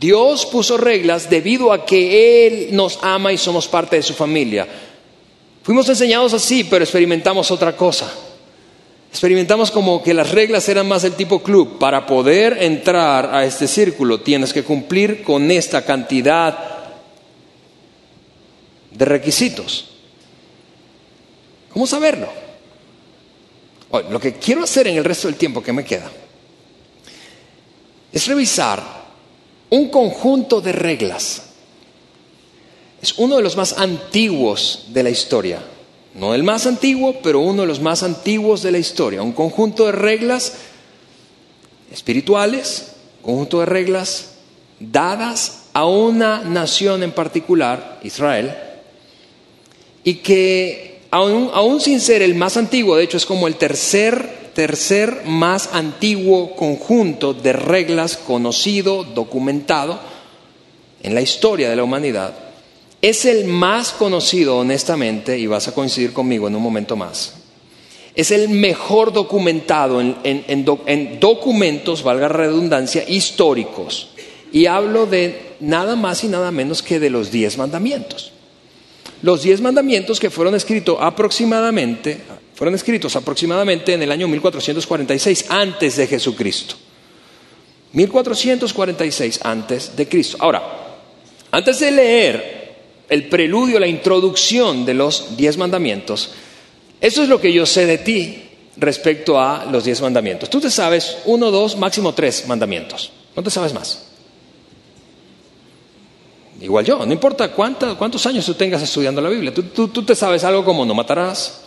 Dios 0.00 0.46
puso 0.46 0.78
reglas 0.78 1.28
debido 1.28 1.70
a 1.70 1.84
que 1.84 2.46
Él 2.46 2.68
nos 2.70 2.98
ama 3.02 3.30
y 3.30 3.36
somos 3.36 3.68
parte 3.68 3.96
de 3.96 4.02
su 4.02 4.14
familia. 4.14 4.66
Fuimos 5.62 5.86
enseñados 5.86 6.32
así, 6.32 6.64
pero 6.64 6.82
experimentamos 6.82 7.50
otra 7.50 7.76
cosa. 7.76 8.10
Experimentamos 9.10 9.70
como 9.70 10.02
que 10.02 10.14
las 10.14 10.30
reglas 10.30 10.66
eran 10.70 10.88
más 10.88 11.02
del 11.02 11.12
tipo 11.12 11.42
club. 11.42 11.78
Para 11.78 12.06
poder 12.06 12.56
entrar 12.62 13.34
a 13.34 13.44
este 13.44 13.68
círculo 13.68 14.20
tienes 14.20 14.54
que 14.54 14.62
cumplir 14.62 15.22
con 15.24 15.50
esta 15.50 15.84
cantidad 15.84 16.86
de 18.92 19.04
requisitos. 19.04 19.90
¿Cómo 21.70 21.86
saberlo? 21.86 22.43
Lo 24.02 24.20
que 24.20 24.34
quiero 24.34 24.64
hacer 24.64 24.88
en 24.88 24.96
el 24.96 25.04
resto 25.04 25.28
del 25.28 25.36
tiempo 25.36 25.62
que 25.62 25.72
me 25.72 25.84
queda 25.84 26.10
es 28.12 28.26
revisar 28.26 28.82
un 29.70 29.88
conjunto 29.88 30.60
de 30.60 30.72
reglas. 30.72 31.42
Es 33.02 33.18
uno 33.18 33.36
de 33.36 33.42
los 33.42 33.56
más 33.56 33.72
antiguos 33.78 34.86
de 34.88 35.02
la 35.02 35.10
historia 35.10 35.60
no 36.14 36.32
el 36.32 36.44
más 36.44 36.66
antiguo, 36.66 37.16
pero 37.22 37.40
uno 37.40 37.62
de 37.62 37.68
los 37.68 37.80
más 37.80 38.04
antiguos 38.04 38.62
de 38.62 38.70
la 38.70 38.78
historia, 38.78 39.22
un 39.22 39.32
conjunto 39.32 39.86
de 39.86 39.92
reglas 39.92 40.54
espirituales, 41.92 42.92
un 43.18 43.32
conjunto 43.32 43.60
de 43.60 43.66
reglas 43.66 44.34
dadas 44.78 45.64
a 45.72 45.86
una 45.86 46.42
nación 46.42 47.02
en 47.02 47.10
particular, 47.10 47.98
Israel, 48.04 48.54
y 50.04 50.14
que 50.16 50.93
aún, 51.14 51.80
sin 51.80 52.00
ser 52.00 52.22
el 52.22 52.34
más 52.34 52.56
antiguo, 52.56 52.96
de 52.96 53.04
hecho 53.04 53.16
es 53.16 53.26
como 53.26 53.46
el 53.46 53.54
tercer, 53.54 54.50
tercer 54.52 55.22
más 55.26 55.70
antiguo 55.72 56.56
conjunto 56.56 57.34
de 57.34 57.52
reglas 57.52 58.16
conocido, 58.16 59.04
documentado 59.04 60.00
en 61.02 61.14
la 61.14 61.20
historia 61.20 61.70
de 61.70 61.76
la 61.76 61.84
humanidad, 61.84 62.34
es 63.00 63.26
el 63.26 63.44
más 63.44 63.92
conocido, 63.92 64.58
honestamente, 64.58 65.38
y 65.38 65.46
vas 65.46 65.68
a 65.68 65.74
coincidir 65.74 66.12
conmigo 66.12 66.48
en 66.48 66.56
un 66.56 66.62
momento 66.62 66.96
más. 66.96 67.34
Es 68.16 68.30
el 68.30 68.48
mejor 68.48 69.12
documentado 69.12 70.00
en, 70.00 71.20
documentos, 71.20 72.02
valga 72.02 72.28
redundancia, 72.28 73.04
históricos. 73.06 74.08
Y 74.52 74.66
hablo 74.66 75.06
de 75.06 75.56
nada 75.60 75.96
más 75.96 76.24
y 76.24 76.28
nada 76.28 76.50
menos 76.50 76.82
que 76.82 76.98
de 76.98 77.10
los 77.10 77.30
diez 77.30 77.58
mandamientos. 77.58 78.33
Los 79.24 79.42
diez 79.42 79.62
mandamientos 79.62 80.20
que 80.20 80.28
fueron 80.28 80.54
escritos 80.54 80.98
aproximadamente, 81.00 82.20
fueron 82.54 82.74
escritos 82.74 83.16
aproximadamente 83.16 83.94
en 83.94 84.02
el 84.02 84.12
año 84.12 84.28
1446 84.28 85.46
antes 85.48 85.96
de 85.96 86.06
Jesucristo. 86.06 86.74
1446 87.94 89.40
antes 89.42 89.96
de 89.96 90.06
Cristo. 90.06 90.36
Ahora, 90.40 90.62
antes 91.52 91.80
de 91.80 91.90
leer 91.90 92.74
el 93.08 93.26
preludio, 93.30 93.80
la 93.80 93.86
introducción 93.86 94.84
de 94.84 94.92
los 94.92 95.34
diez 95.38 95.56
mandamientos, 95.56 96.32
eso 97.00 97.22
es 97.22 97.28
lo 97.30 97.40
que 97.40 97.50
yo 97.50 97.64
sé 97.64 97.86
de 97.86 97.96
ti 97.96 98.42
respecto 98.76 99.40
a 99.40 99.64
los 99.64 99.86
diez 99.86 100.02
mandamientos. 100.02 100.50
Tú 100.50 100.60
te 100.60 100.70
sabes 100.70 101.16
uno, 101.24 101.50
dos, 101.50 101.78
máximo 101.78 102.12
tres 102.12 102.46
mandamientos. 102.46 103.10
No 103.34 103.42
te 103.42 103.48
sabes 103.48 103.72
más. 103.72 104.04
Igual 106.64 106.82
yo, 106.82 107.04
no 107.04 107.12
importa 107.12 107.52
cuántos 107.52 108.24
años 108.24 108.46
tú 108.46 108.54
tengas 108.54 108.80
estudiando 108.80 109.20
la 109.20 109.28
Biblia. 109.28 109.52
Tú, 109.52 109.88
tú 109.88 110.02
te 110.02 110.14
sabes 110.14 110.44
algo 110.44 110.64
como 110.64 110.86
no 110.86 110.94
matarás, 110.94 111.60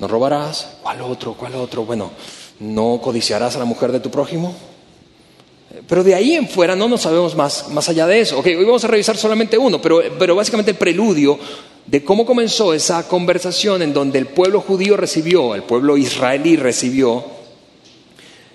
no 0.00 0.08
robarás, 0.08 0.78
¿cuál 0.82 1.02
otro? 1.02 1.34
¿Cuál 1.34 1.54
otro? 1.54 1.84
Bueno, 1.84 2.10
no 2.58 3.00
codiciarás 3.00 3.54
a 3.54 3.60
la 3.60 3.64
mujer 3.64 3.92
de 3.92 4.00
tu 4.00 4.10
prójimo. 4.10 4.52
Pero 5.86 6.02
de 6.02 6.16
ahí 6.16 6.34
en 6.34 6.48
fuera 6.48 6.74
no 6.74 6.88
nos 6.88 7.02
sabemos 7.02 7.36
más, 7.36 7.68
más 7.68 7.88
allá 7.90 8.08
de 8.08 8.22
eso. 8.22 8.40
hoy 8.44 8.64
vamos 8.64 8.82
a 8.82 8.88
revisar 8.88 9.16
solamente 9.16 9.56
uno, 9.56 9.80
pero, 9.80 10.02
pero 10.18 10.34
básicamente 10.34 10.72
el 10.72 10.76
preludio 10.76 11.38
de 11.86 12.02
cómo 12.02 12.26
comenzó 12.26 12.74
esa 12.74 13.06
conversación 13.06 13.82
en 13.82 13.94
donde 13.94 14.18
el 14.18 14.26
pueblo 14.26 14.62
judío 14.62 14.96
recibió, 14.96 15.54
el 15.54 15.62
pueblo 15.62 15.96
israelí 15.96 16.56
recibió 16.56 17.24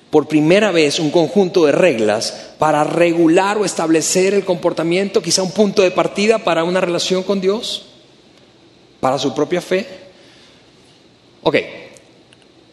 por 0.10 0.28
primera 0.28 0.72
vez 0.72 1.00
un 1.00 1.12
conjunto 1.12 1.66
de 1.66 1.72
reglas 1.72 2.54
para 2.58 2.84
regular 2.84 3.58
o 3.58 3.66
establecer 3.66 4.34
el 4.34 4.46
comportamiento, 4.46 5.22
quizá 5.22 5.44
un 5.44 5.52
punto 5.52 5.82
de 5.82 5.92
partida 5.92 6.40
para 6.40 6.64
una 6.64 6.82
relación 6.82 7.24
con 7.24 7.42
Dios, 7.42 7.84
para 9.00 9.18
su 9.18 9.34
propia 9.34 9.62
fe. 9.62 9.86
Ok, 11.44 11.56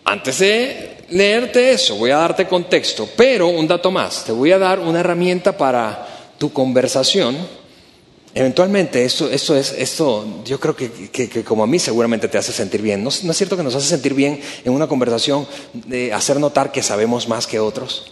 antes 0.05 0.39
de 0.39 1.05
leerte 1.11 1.73
eso, 1.73 1.97
voy 1.97 2.11
a 2.11 2.17
darte 2.19 2.47
contexto, 2.47 3.09
pero 3.17 3.49
un 3.49 3.67
dato 3.67 3.91
más, 3.91 4.25
te 4.25 4.33
voy 4.33 4.53
a 4.53 4.59
dar 4.59 4.79
una 4.79 5.01
herramienta 5.01 5.57
para 5.57 6.07
tu 6.39 6.53
conversación. 6.53 7.37
Eventualmente, 8.35 9.05
esto, 9.05 9.29
esto 9.29 9.55
es, 9.55 9.73
esto, 9.73 10.25
yo 10.45 10.59
creo 10.59 10.75
que, 10.75 11.45
como 11.45 11.65
a 11.65 11.67
mí 11.67 11.79
seguramente 11.79 12.29
te 12.29 12.39
hace 12.39 12.51
sentir 12.51 12.81
bien. 12.81 13.05
¿No, 13.05 13.11
es 13.11 13.37
cierto 13.37 13.59
que 13.59 13.63
nos 13.63 13.75
hace 13.75 13.89
sentir 13.89 14.15
bien 14.15 14.41
en 14.65 14.73
una 14.73 14.87
conversación 14.87 15.47
de 15.75 16.15
hacer 16.15 16.41
notar 16.41 16.73
que 16.73 16.83
sabemos 16.83 17.29
más 17.29 17.47
que 17.47 17.61
otros? 17.61 18.11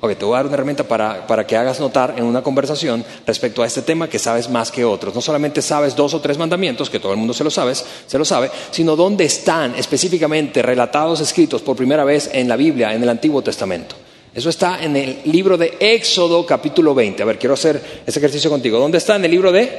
Ok, 0.00 0.18
te 0.18 0.24
voy 0.24 0.34
a 0.34 0.38
dar 0.38 0.46
una 0.46 0.54
herramienta 0.54 0.82
para, 0.82 1.26
para, 1.28 1.46
que 1.46 1.56
hagas 1.56 1.78
notar 1.78 2.14
en 2.18 2.24
una 2.24 2.42
conversación 2.42 3.04
respecto 3.24 3.62
a 3.62 3.66
este 3.66 3.82
tema 3.82 4.08
que 4.08 4.18
sabes 4.18 4.50
más 4.50 4.72
que 4.72 4.84
otros. 4.84 5.14
No 5.14 5.20
solamente 5.20 5.62
sabes 5.62 5.94
dos 5.94 6.12
o 6.12 6.20
tres 6.20 6.36
mandamientos, 6.36 6.90
que 6.90 6.98
todo 6.98 7.12
el 7.12 7.18
mundo 7.18 7.32
se 7.32 7.44
lo 7.44 7.50
sabe, 7.50 7.74
se 7.74 8.18
lo 8.18 8.24
sabe, 8.24 8.50
sino 8.72 8.96
dónde 8.96 9.24
están 9.24 9.76
específicamente 9.76 10.60
relatados, 10.60 11.20
escritos 11.20 11.62
por 11.62 11.76
primera 11.76 12.04
vez 12.04 12.28
en 12.32 12.48
la 12.48 12.56
Biblia, 12.56 12.92
en 12.92 13.02
el 13.02 13.08
Antiguo 13.08 13.42
Testamento. 13.42 13.94
Eso 14.34 14.50
está 14.50 14.82
en 14.82 14.96
el 14.96 15.20
libro 15.26 15.56
de 15.56 15.76
Éxodo 15.78 16.44
capítulo 16.44 16.92
20. 16.92 17.22
A 17.22 17.26
ver, 17.26 17.38
quiero 17.38 17.54
hacer 17.54 17.80
ese 18.04 18.18
ejercicio 18.18 18.50
contigo. 18.50 18.80
¿Dónde 18.80 18.98
está 18.98 19.14
en 19.14 19.24
el 19.24 19.30
libro 19.30 19.52
de? 19.52 19.70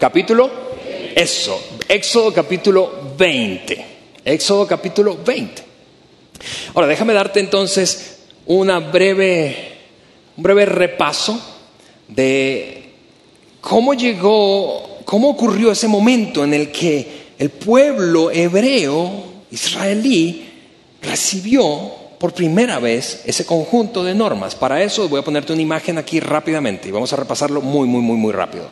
Capítulo. 0.00 0.50
Eso, 1.14 1.62
Éxodo 1.86 2.32
capítulo 2.32 3.12
20. 3.18 3.86
Éxodo 4.24 4.66
capítulo 4.66 5.18
20. 5.22 5.62
Ahora, 6.74 6.86
déjame 6.86 7.12
darte 7.12 7.40
entonces 7.40 8.20
una 8.46 8.80
breve, 8.80 9.54
un 10.38 10.42
breve 10.42 10.64
repaso 10.64 11.38
de 12.08 12.90
cómo 13.60 13.92
llegó, 13.92 15.00
cómo 15.04 15.28
ocurrió 15.28 15.72
ese 15.72 15.88
momento 15.88 16.42
en 16.42 16.54
el 16.54 16.72
que 16.72 17.26
el 17.38 17.50
pueblo 17.50 18.30
hebreo, 18.30 19.24
israelí, 19.50 20.48
recibió 21.02 22.05
por 22.18 22.32
primera 22.32 22.78
vez 22.78 23.22
ese 23.26 23.44
conjunto 23.44 24.02
de 24.04 24.14
normas. 24.14 24.54
Para 24.54 24.82
eso 24.82 25.08
voy 25.08 25.20
a 25.20 25.24
ponerte 25.24 25.52
una 25.52 25.62
imagen 25.62 25.98
aquí 25.98 26.20
rápidamente 26.20 26.88
y 26.88 26.92
vamos 26.92 27.12
a 27.12 27.16
repasarlo 27.16 27.60
muy, 27.60 27.86
muy, 27.86 28.00
muy, 28.00 28.16
muy 28.16 28.32
rápido. 28.32 28.68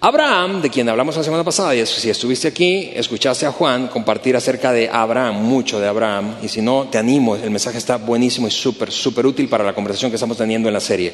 Abraham, 0.00 0.62
de 0.62 0.70
quien 0.70 0.88
hablamos 0.88 1.16
la 1.16 1.24
semana 1.24 1.42
pasada, 1.42 1.74
y 1.74 1.84
si 1.84 2.08
estuviste 2.08 2.46
aquí, 2.46 2.92
escuchaste 2.94 3.46
a 3.46 3.50
Juan 3.50 3.88
compartir 3.88 4.36
acerca 4.36 4.72
de 4.72 4.88
Abraham, 4.88 5.42
mucho 5.42 5.80
de 5.80 5.88
Abraham, 5.88 6.36
y 6.40 6.46
si 6.46 6.62
no, 6.62 6.86
te 6.88 6.98
animo, 6.98 7.34
el 7.34 7.50
mensaje 7.50 7.78
está 7.78 7.96
buenísimo 7.96 8.46
y 8.46 8.52
súper, 8.52 8.92
súper 8.92 9.26
útil 9.26 9.48
para 9.48 9.64
la 9.64 9.74
conversación 9.74 10.12
que 10.12 10.14
estamos 10.14 10.36
teniendo 10.36 10.68
en 10.68 10.74
la 10.74 10.80
serie. 10.80 11.12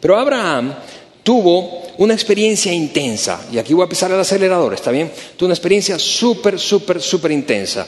Pero 0.00 0.16
Abraham 0.16 0.72
tuvo 1.22 1.82
una 1.98 2.14
experiencia 2.14 2.72
intensa, 2.72 3.38
y 3.52 3.58
aquí 3.58 3.74
voy 3.74 3.84
a 3.84 3.88
pisar 3.88 4.10
el 4.10 4.18
acelerador, 4.18 4.72
¿está 4.72 4.90
bien? 4.90 5.12
Tuvo 5.36 5.48
una 5.48 5.54
experiencia 5.54 5.98
súper, 5.98 6.58
súper, 6.58 7.02
súper 7.02 7.32
intensa. 7.32 7.86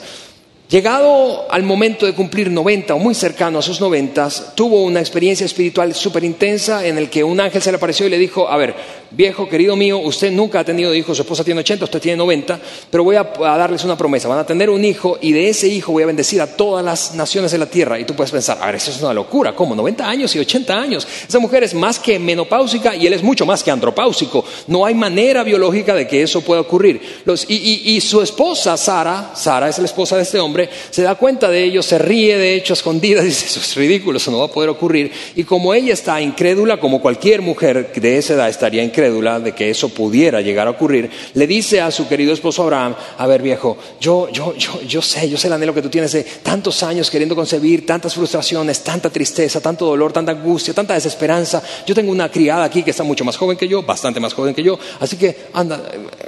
Llegado 0.74 1.46
al 1.52 1.62
momento 1.62 2.04
de 2.04 2.14
cumplir 2.14 2.50
90 2.50 2.96
o 2.96 2.98
muy 2.98 3.14
cercano 3.14 3.60
a 3.60 3.62
sus 3.62 3.80
90, 3.80 4.28
tuvo 4.56 4.82
una 4.82 4.98
experiencia 4.98 5.46
espiritual 5.46 5.94
súper 5.94 6.24
intensa 6.24 6.84
en 6.84 6.98
el 6.98 7.08
que 7.08 7.22
un 7.22 7.38
ángel 7.38 7.62
se 7.62 7.70
le 7.70 7.76
apareció 7.76 8.08
y 8.08 8.10
le 8.10 8.18
dijo, 8.18 8.48
a 8.48 8.56
ver, 8.56 8.74
viejo 9.12 9.48
querido 9.48 9.76
mío, 9.76 9.98
usted 9.98 10.32
nunca 10.32 10.58
ha 10.58 10.64
tenido 10.64 10.92
hijos, 10.92 11.16
su 11.16 11.22
esposa 11.22 11.44
tiene 11.44 11.60
80, 11.60 11.84
usted 11.84 12.00
tiene 12.00 12.16
90, 12.16 12.58
pero 12.90 13.04
voy 13.04 13.14
a, 13.14 13.22
darles 13.22 13.84
una 13.84 13.96
promesa, 13.96 14.26
van 14.26 14.40
a 14.40 14.46
tener 14.46 14.68
un 14.68 14.84
hijo 14.84 15.16
y 15.20 15.30
de 15.30 15.48
ese 15.48 15.68
hijo 15.68 15.92
voy 15.92 16.02
a 16.02 16.06
bendecir 16.06 16.40
a 16.40 16.56
todas 16.56 16.84
las 16.84 17.14
naciones 17.14 17.52
de 17.52 17.58
la 17.58 17.66
tierra. 17.66 17.98
Y 18.00 18.04
tú 18.04 18.14
puedes 18.14 18.32
pensar, 18.32 18.58
a 18.60 18.66
ver, 18.66 18.74
eso 18.74 18.90
es 18.90 19.00
una 19.00 19.14
locura, 19.14 19.54
¿cómo? 19.54 19.76
90 19.76 20.08
años 20.08 20.34
y 20.34 20.40
80 20.40 20.74
años. 20.74 21.06
Esa 21.28 21.38
mujer 21.38 21.62
es 21.62 21.74
más 21.74 22.00
que 22.00 22.18
menopáusica 22.18 22.96
y 22.96 23.06
él 23.06 23.12
es 23.12 23.22
mucho 23.22 23.46
más 23.46 23.62
que 23.62 23.70
andropáusico. 23.70 24.44
No 24.66 24.84
hay 24.84 24.94
manera 24.94 25.44
biológica 25.44 25.94
de 25.94 26.08
que 26.08 26.22
eso 26.22 26.40
pueda 26.40 26.62
ocurrir. 26.62 27.00
y, 27.46 27.94
y 27.94 28.00
su 28.00 28.20
esposa, 28.20 28.76
Sara, 28.76 29.30
Sara 29.36 29.68
es 29.68 29.78
la 29.78 29.84
esposa 29.84 30.16
de 30.16 30.22
este 30.22 30.40
hombre, 30.40 30.63
se 30.90 31.02
da 31.02 31.14
cuenta 31.14 31.50
de 31.50 31.64
ello, 31.64 31.82
se 31.82 31.98
ríe 31.98 32.36
de 32.36 32.54
hecho 32.54 32.72
a 32.72 32.76
escondidas, 32.76 33.24
dice, 33.24 33.46
eso 33.46 33.60
es 33.60 33.76
ridículo, 33.76 34.18
eso 34.18 34.30
no 34.30 34.38
va 34.38 34.46
a 34.46 34.48
poder 34.48 34.70
ocurrir. 34.70 35.12
Y 35.34 35.44
como 35.44 35.74
ella 35.74 35.92
está 35.92 36.20
incrédula, 36.20 36.78
como 36.78 37.00
cualquier 37.00 37.42
mujer 37.42 37.92
de 37.92 38.18
esa 38.18 38.34
edad 38.34 38.48
estaría 38.48 38.82
incrédula, 38.82 39.40
de 39.40 39.52
que 39.52 39.70
eso 39.70 39.88
pudiera 39.88 40.40
llegar 40.40 40.66
a 40.66 40.70
ocurrir, 40.70 41.10
le 41.34 41.46
dice 41.46 41.80
a 41.80 41.90
su 41.90 42.08
querido 42.08 42.32
esposo 42.32 42.62
Abraham, 42.62 42.94
a 43.18 43.26
ver 43.26 43.42
viejo, 43.42 43.76
yo, 44.00 44.28
yo, 44.30 44.54
yo, 44.56 44.80
yo 44.82 45.02
sé, 45.02 45.28
yo 45.28 45.36
sé 45.36 45.46
el 45.48 45.54
anhelo 45.54 45.74
que 45.74 45.82
tú 45.82 45.88
tienes 45.88 46.12
de 46.12 46.24
tantos 46.42 46.82
años 46.82 47.10
queriendo 47.10 47.34
concebir, 47.34 47.86
tantas 47.86 48.14
frustraciones, 48.14 48.82
tanta 48.82 49.10
tristeza, 49.10 49.60
tanto 49.60 49.86
dolor, 49.86 50.12
tanta 50.12 50.32
angustia, 50.32 50.74
tanta 50.74 50.94
desesperanza. 50.94 51.62
Yo 51.86 51.94
tengo 51.94 52.10
una 52.12 52.30
criada 52.30 52.64
aquí 52.64 52.82
que 52.82 52.90
está 52.90 53.02
mucho 53.02 53.24
más 53.24 53.36
joven 53.36 53.56
que 53.56 53.68
yo, 53.68 53.82
bastante 53.82 54.20
más 54.20 54.34
joven 54.34 54.54
que 54.54 54.62
yo, 54.62 54.78
así 55.00 55.16
que 55.16 55.36
anda, 55.52 55.80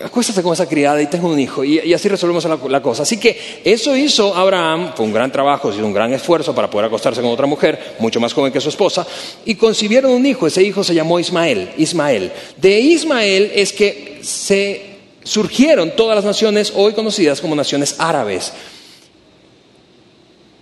acuéstate 0.04 0.42
con 0.42 0.52
esa 0.52 0.66
criada 0.66 1.00
y 1.00 1.06
tengo 1.06 1.28
un 1.28 1.38
hijo 1.38 1.64
y, 1.64 1.92
así 1.92 2.08
resolvemos 2.08 2.44
la, 2.44 2.82
cosa. 2.82 3.02
Así 3.02 3.16
que 3.18 3.60
eso 3.64 3.96
hizo 3.96 4.15
Abraham, 4.20 4.92
fue 4.94 5.04
un 5.04 5.12
gran 5.12 5.30
trabajo, 5.30 5.70
hizo 5.72 5.84
un 5.84 5.92
gran 5.92 6.12
esfuerzo 6.12 6.54
para 6.54 6.70
poder 6.70 6.86
acostarse 6.86 7.20
con 7.20 7.30
otra 7.30 7.46
mujer, 7.46 7.96
mucho 7.98 8.20
más 8.20 8.32
joven 8.32 8.52
que 8.52 8.60
su 8.60 8.68
esposa, 8.68 9.06
y 9.44 9.54
concibieron 9.54 10.12
un 10.12 10.24
hijo, 10.24 10.46
ese 10.46 10.62
hijo 10.62 10.82
se 10.82 10.94
llamó 10.94 11.18
Ismael, 11.18 11.70
Ismael. 11.76 12.32
De 12.56 12.78
Ismael 12.78 13.52
es 13.54 13.72
que 13.72 14.18
se 14.22 14.96
surgieron 15.22 15.92
todas 15.96 16.16
las 16.16 16.24
naciones 16.24 16.72
hoy 16.74 16.92
conocidas 16.92 17.40
como 17.40 17.54
naciones 17.54 17.96
árabes. 17.98 18.52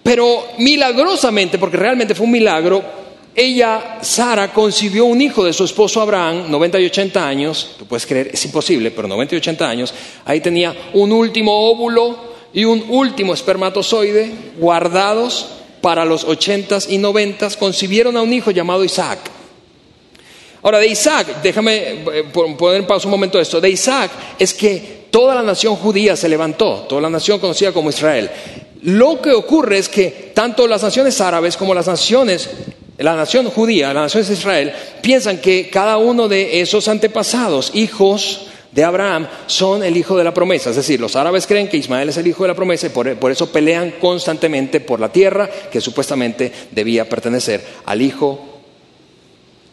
Pero 0.03 0.47
milagrosamente, 0.59 1.59
porque 1.59 1.77
realmente 1.77 2.14
fue 2.14 2.27
un 2.27 2.33
milagro, 2.33 2.83
ella, 3.35 3.99
Sara, 4.01 4.53
concibió 4.53 5.07
un 5.07 5.21
hijo 5.21 5.45
de 5.45 5.53
su 5.53 5.64
esposo 5.64 6.01
Abraham, 6.01 6.51
90 6.51 6.81
y 6.81 6.87
80 6.87 7.27
años, 7.27 7.71
tú 7.79 7.87
puedes 7.87 8.07
creer, 8.07 8.31
es 8.33 8.45
imposible, 8.45 8.90
pero 8.90 9.09
90 9.09 9.35
y 9.35 9.38
80 9.38 9.69
años, 9.69 9.95
ahí 10.25 10.40
tenía 10.40 10.75
un 10.93 11.11
último 11.11 11.71
óvulo 11.71 12.34
y 12.55 12.64
un 12.64 12.85
último 12.88 13.35
espermatozoide 13.35 14.33
guardados 14.59 15.49
para 15.81 16.05
los 16.05 16.25
80 16.25 16.79
y 16.88 16.99
90, 16.99 17.51
concibieron 17.59 18.17
a 18.17 18.23
un 18.23 18.33
hijo 18.33 18.53
llamado 18.53 18.85
Isaac. 18.85 19.19
Ahora, 20.62 20.79
de 20.79 20.87
Isaac, 20.87 21.43
déjame 21.43 21.77
eh, 21.77 22.25
poner 22.33 22.81
en 22.81 22.87
pausa 22.87 23.07
un 23.07 23.11
momento 23.11 23.38
esto, 23.38 23.61
de 23.61 23.69
Isaac 23.69 24.11
es 24.38 24.55
que 24.55 25.09
toda 25.11 25.35
la 25.35 25.43
nación 25.43 25.77
judía 25.77 26.17
se 26.17 26.29
levantó, 26.29 26.87
toda 26.88 27.03
la 27.03 27.11
nación 27.11 27.38
conocida 27.38 27.73
como 27.73 27.90
Israel. 27.90 28.31
Lo 28.81 29.21
que 29.21 29.33
ocurre 29.33 29.77
es 29.77 29.90
que 29.90 30.33
tanto 30.35 30.67
las 30.67 30.83
naciones 30.83 31.21
árabes 31.21 31.59
como 31.59 31.75
las 31.75 31.87
naciones, 31.87 32.49
la 32.97 33.14
nación 33.14 33.51
judía, 33.51 33.93
las 33.93 34.05
naciones 34.05 34.29
de 34.29 34.35
Israel, 34.35 34.73
piensan 35.03 35.38
que 35.38 35.69
cada 35.69 35.99
uno 35.99 36.29
de 36.29 36.62
esos 36.62 36.88
antepasados, 36.88 37.73
hijos 37.75 38.47
de 38.75 38.83
Abraham, 38.83 39.29
son 39.47 39.85
el 39.85 39.97
hijo 39.97 40.17
de 40.17 40.25
la 40.25 40.35
promesa. 40.35 40.71
Es 40.71 40.77
decir, 40.77 41.01
los 41.01 41.15
árabes 41.15 41.47
creen 41.47 41.69
que 41.69 41.77
Ismael 41.77 42.09
es 42.09 42.17
el 42.17 42.27
hijo 42.27 42.43
de 42.43 42.49
la 42.49 42.57
promesa 42.57 42.87
y 42.87 42.91
por, 42.91 43.31
eso 43.31 43.53
pelean 43.53 43.93
constantemente 44.01 44.81
por 44.81 44.99
la 44.99 45.13
tierra 45.13 45.49
que 45.71 45.81
supuestamente 45.81 46.53
debía 46.73 47.09
pertenecer 47.09 47.65
al 47.85 48.03
hijo 48.03 48.63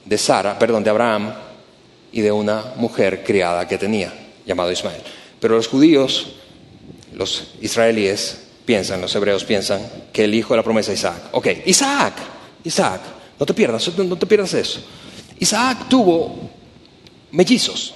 de 0.06 0.18
Sara, 0.18 0.58
perdón, 0.60 0.84
de 0.84 0.90
Abraham, 0.92 1.34
y 2.12 2.22
de 2.22 2.32
una 2.32 2.74
mujer 2.76 3.24
criada 3.24 3.68
que 3.68 3.78
tenía, 3.78 4.14
llamado 4.46 4.72
Ismael. 4.72 5.02
Pero 5.40 5.56
los 5.56 5.68
judíos, 5.68 6.34
los 7.14 7.54
israelíes, 7.62 8.42
piensan, 8.66 9.02
los 9.02 9.16
hebreos 9.16 9.46
piensan 9.46 9.82
que 10.14 10.26
el 10.26 10.36
hijo 10.36 10.54
de 10.54 10.58
la 10.58 10.64
promesa 10.64 10.92
es 10.92 11.00
Isaac. 11.00 11.30
Ok, 11.32 11.48
Isaac, 11.66 12.14
Isaac, 12.64 13.02
no 13.40 13.46
te 13.46 13.54
pierdas, 13.54 13.98
no 13.98 14.18
te 14.18 14.26
pierdas 14.28 14.54
eso. 14.54 14.82
Isaac 15.40 15.88
tuvo 15.90 16.52
mellizos. 17.32 17.96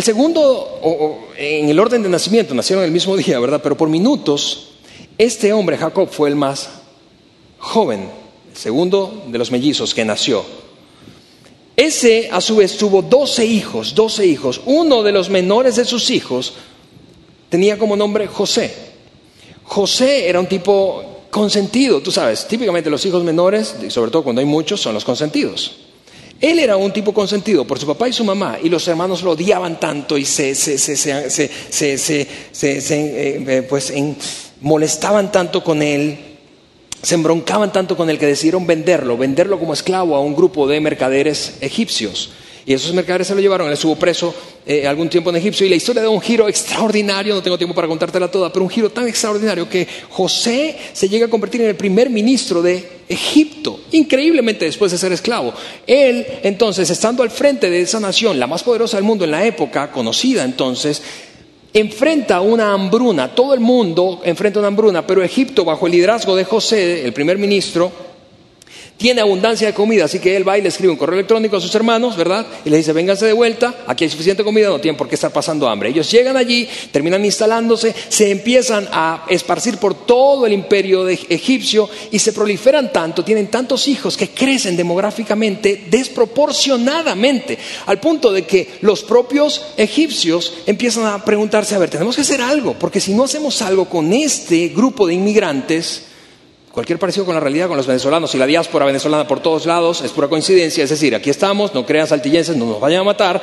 El 0.00 0.04
segundo, 0.04 1.28
en 1.36 1.68
el 1.68 1.78
orden 1.78 2.02
de 2.02 2.08
nacimiento, 2.08 2.54
nacieron 2.54 2.86
el 2.86 2.90
mismo 2.90 3.14
día, 3.18 3.38
¿verdad? 3.38 3.60
Pero 3.62 3.76
por 3.76 3.90
minutos, 3.90 4.68
este 5.18 5.52
hombre, 5.52 5.76
Jacob, 5.76 6.08
fue 6.10 6.30
el 6.30 6.36
más 6.36 6.70
joven, 7.58 8.08
el 8.50 8.56
segundo 8.56 9.24
de 9.26 9.36
los 9.36 9.50
mellizos 9.50 9.92
que 9.92 10.02
nació. 10.06 10.42
Ese, 11.76 12.30
a 12.32 12.40
su 12.40 12.56
vez, 12.56 12.78
tuvo 12.78 13.02
doce 13.02 13.44
hijos, 13.44 13.94
doce 13.94 14.24
hijos. 14.24 14.62
Uno 14.64 15.02
de 15.02 15.12
los 15.12 15.28
menores 15.28 15.76
de 15.76 15.84
sus 15.84 16.08
hijos 16.08 16.54
tenía 17.50 17.76
como 17.76 17.94
nombre 17.94 18.26
José. 18.26 18.74
José 19.64 20.30
era 20.30 20.40
un 20.40 20.46
tipo 20.46 21.26
consentido, 21.30 22.00
tú 22.00 22.10
sabes, 22.10 22.48
típicamente 22.48 22.88
los 22.88 23.04
hijos 23.04 23.22
menores, 23.22 23.76
y 23.86 23.90
sobre 23.90 24.10
todo 24.10 24.24
cuando 24.24 24.40
hay 24.40 24.46
muchos, 24.46 24.80
son 24.80 24.94
los 24.94 25.04
consentidos. 25.04 25.89
Él 26.40 26.58
era 26.58 26.76
un 26.76 26.92
tipo 26.92 27.12
consentido 27.12 27.66
por 27.66 27.78
su 27.78 27.86
papá 27.86 28.08
y 28.08 28.14
su 28.14 28.24
mamá, 28.24 28.58
y 28.62 28.70
los 28.70 28.88
hermanos 28.88 29.22
lo 29.22 29.32
odiaban 29.32 29.78
tanto 29.78 30.16
y 30.16 30.24
se, 30.24 30.54
se, 30.54 30.78
se, 30.78 30.98
se 31.98 32.28
eh, 32.62 33.66
pues, 33.68 33.92
molestaban 34.62 35.30
tanto 35.30 35.62
con 35.62 35.82
él, 35.82 36.18
se 37.02 37.14
embroncaban 37.14 37.72
tanto 37.72 37.94
con 37.96 38.08
él 38.08 38.18
que 38.18 38.26
decidieron 38.26 38.66
venderlo, 38.66 39.18
venderlo 39.18 39.58
como 39.58 39.74
esclavo 39.74 40.16
a 40.16 40.20
un 40.20 40.34
grupo 40.34 40.66
de 40.66 40.80
mercaderes 40.80 41.58
egipcios. 41.60 42.30
Y 42.66 42.74
esos 42.74 42.92
mercaderes 42.92 43.26
se 43.26 43.34
lo 43.34 43.40
llevaron, 43.40 43.66
él 43.66 43.72
estuvo 43.72 43.96
preso 43.96 44.34
eh, 44.66 44.86
algún 44.86 45.08
tiempo 45.08 45.30
en 45.30 45.36
Egipcio 45.36 45.66
y 45.66 45.70
la 45.70 45.76
historia 45.76 46.02
da 46.02 46.08
un 46.08 46.20
giro 46.20 46.48
extraordinario, 46.48 47.34
no 47.34 47.42
tengo 47.42 47.56
tiempo 47.56 47.74
para 47.74 47.88
contártela 47.88 48.30
toda, 48.30 48.52
pero 48.52 48.64
un 48.64 48.70
giro 48.70 48.90
tan 48.90 49.08
extraordinario 49.08 49.68
que 49.68 49.86
José 50.10 50.76
se 50.92 51.08
llega 51.08 51.26
a 51.26 51.30
convertir 51.30 51.62
en 51.62 51.68
el 51.68 51.76
primer 51.76 52.10
ministro 52.10 52.60
de 52.60 53.00
Egipto, 53.08 53.80
increíblemente 53.92 54.66
después 54.66 54.92
de 54.92 54.98
ser 54.98 55.12
esclavo. 55.12 55.52
Él, 55.86 56.26
entonces, 56.42 56.90
estando 56.90 57.22
al 57.22 57.30
frente 57.30 57.70
de 57.70 57.80
esa 57.80 58.00
nación, 58.00 58.38
la 58.38 58.46
más 58.46 58.62
poderosa 58.62 58.96
del 58.96 59.04
mundo 59.04 59.24
en 59.24 59.30
la 59.30 59.44
época, 59.44 59.90
conocida 59.90 60.44
entonces, 60.44 61.02
enfrenta 61.72 62.40
una 62.40 62.72
hambruna, 62.72 63.34
todo 63.34 63.54
el 63.54 63.60
mundo 63.60 64.20
enfrenta 64.24 64.58
una 64.58 64.68
hambruna, 64.68 65.06
pero 65.06 65.22
Egipto, 65.22 65.64
bajo 65.64 65.86
el 65.86 65.92
liderazgo 65.92 66.36
de 66.36 66.44
José, 66.44 67.04
el 67.04 67.12
primer 67.12 67.38
ministro, 67.38 68.09
tiene 69.00 69.22
abundancia 69.22 69.66
de 69.66 69.72
comida, 69.72 70.04
así 70.04 70.18
que 70.18 70.36
él 70.36 70.46
va 70.46 70.58
y 70.58 70.60
le 70.60 70.68
escribe 70.68 70.92
un 70.92 70.98
correo 70.98 71.14
electrónico 71.14 71.56
a 71.56 71.60
sus 71.60 71.74
hermanos, 71.74 72.18
¿verdad? 72.18 72.46
Y 72.66 72.68
le 72.68 72.76
dice, 72.76 72.92
vénganse 72.92 73.24
de 73.24 73.32
vuelta, 73.32 73.82
aquí 73.86 74.04
hay 74.04 74.10
suficiente 74.10 74.44
comida, 74.44 74.68
no 74.68 74.78
tienen 74.78 74.98
por 74.98 75.08
qué 75.08 75.14
estar 75.14 75.32
pasando 75.32 75.66
hambre. 75.66 75.88
Ellos 75.88 76.10
llegan 76.10 76.36
allí, 76.36 76.68
terminan 76.92 77.24
instalándose, 77.24 77.94
se 78.10 78.30
empiezan 78.30 78.86
a 78.92 79.24
esparcir 79.30 79.78
por 79.78 80.04
todo 80.04 80.44
el 80.44 80.52
imperio 80.52 81.08
egipcio 81.08 81.88
y 82.10 82.18
se 82.18 82.34
proliferan 82.34 82.92
tanto, 82.92 83.24
tienen 83.24 83.46
tantos 83.46 83.88
hijos 83.88 84.18
que 84.18 84.28
crecen 84.28 84.76
demográficamente 84.76 85.86
desproporcionadamente, 85.88 87.56
al 87.86 88.00
punto 88.00 88.30
de 88.30 88.42
que 88.42 88.68
los 88.82 89.02
propios 89.02 89.64
egipcios 89.78 90.52
empiezan 90.66 91.06
a 91.06 91.24
preguntarse, 91.24 91.74
a 91.74 91.78
ver, 91.78 91.88
tenemos 91.88 92.16
que 92.16 92.20
hacer 92.20 92.42
algo, 92.42 92.74
porque 92.78 93.00
si 93.00 93.14
no 93.14 93.24
hacemos 93.24 93.62
algo 93.62 93.86
con 93.86 94.12
este 94.12 94.68
grupo 94.68 95.06
de 95.06 95.14
inmigrantes, 95.14 96.09
Cualquier 96.72 97.00
parecido 97.00 97.26
con 97.26 97.34
la 97.34 97.40
realidad 97.40 97.66
con 97.66 97.76
los 97.76 97.88
venezolanos 97.88 98.32
y 98.34 98.38
la 98.38 98.46
diáspora 98.46 98.86
venezolana 98.86 99.26
por 99.26 99.40
todos 99.40 99.66
lados 99.66 100.02
es 100.02 100.12
pura 100.12 100.28
coincidencia, 100.28 100.84
es 100.84 100.90
decir, 100.90 101.16
aquí 101.16 101.28
estamos, 101.28 101.74
no 101.74 101.84
crean 101.84 102.06
saltillenses, 102.06 102.56
no 102.56 102.64
nos 102.66 102.80
vayan 102.80 103.00
a 103.00 103.04
matar. 103.04 103.42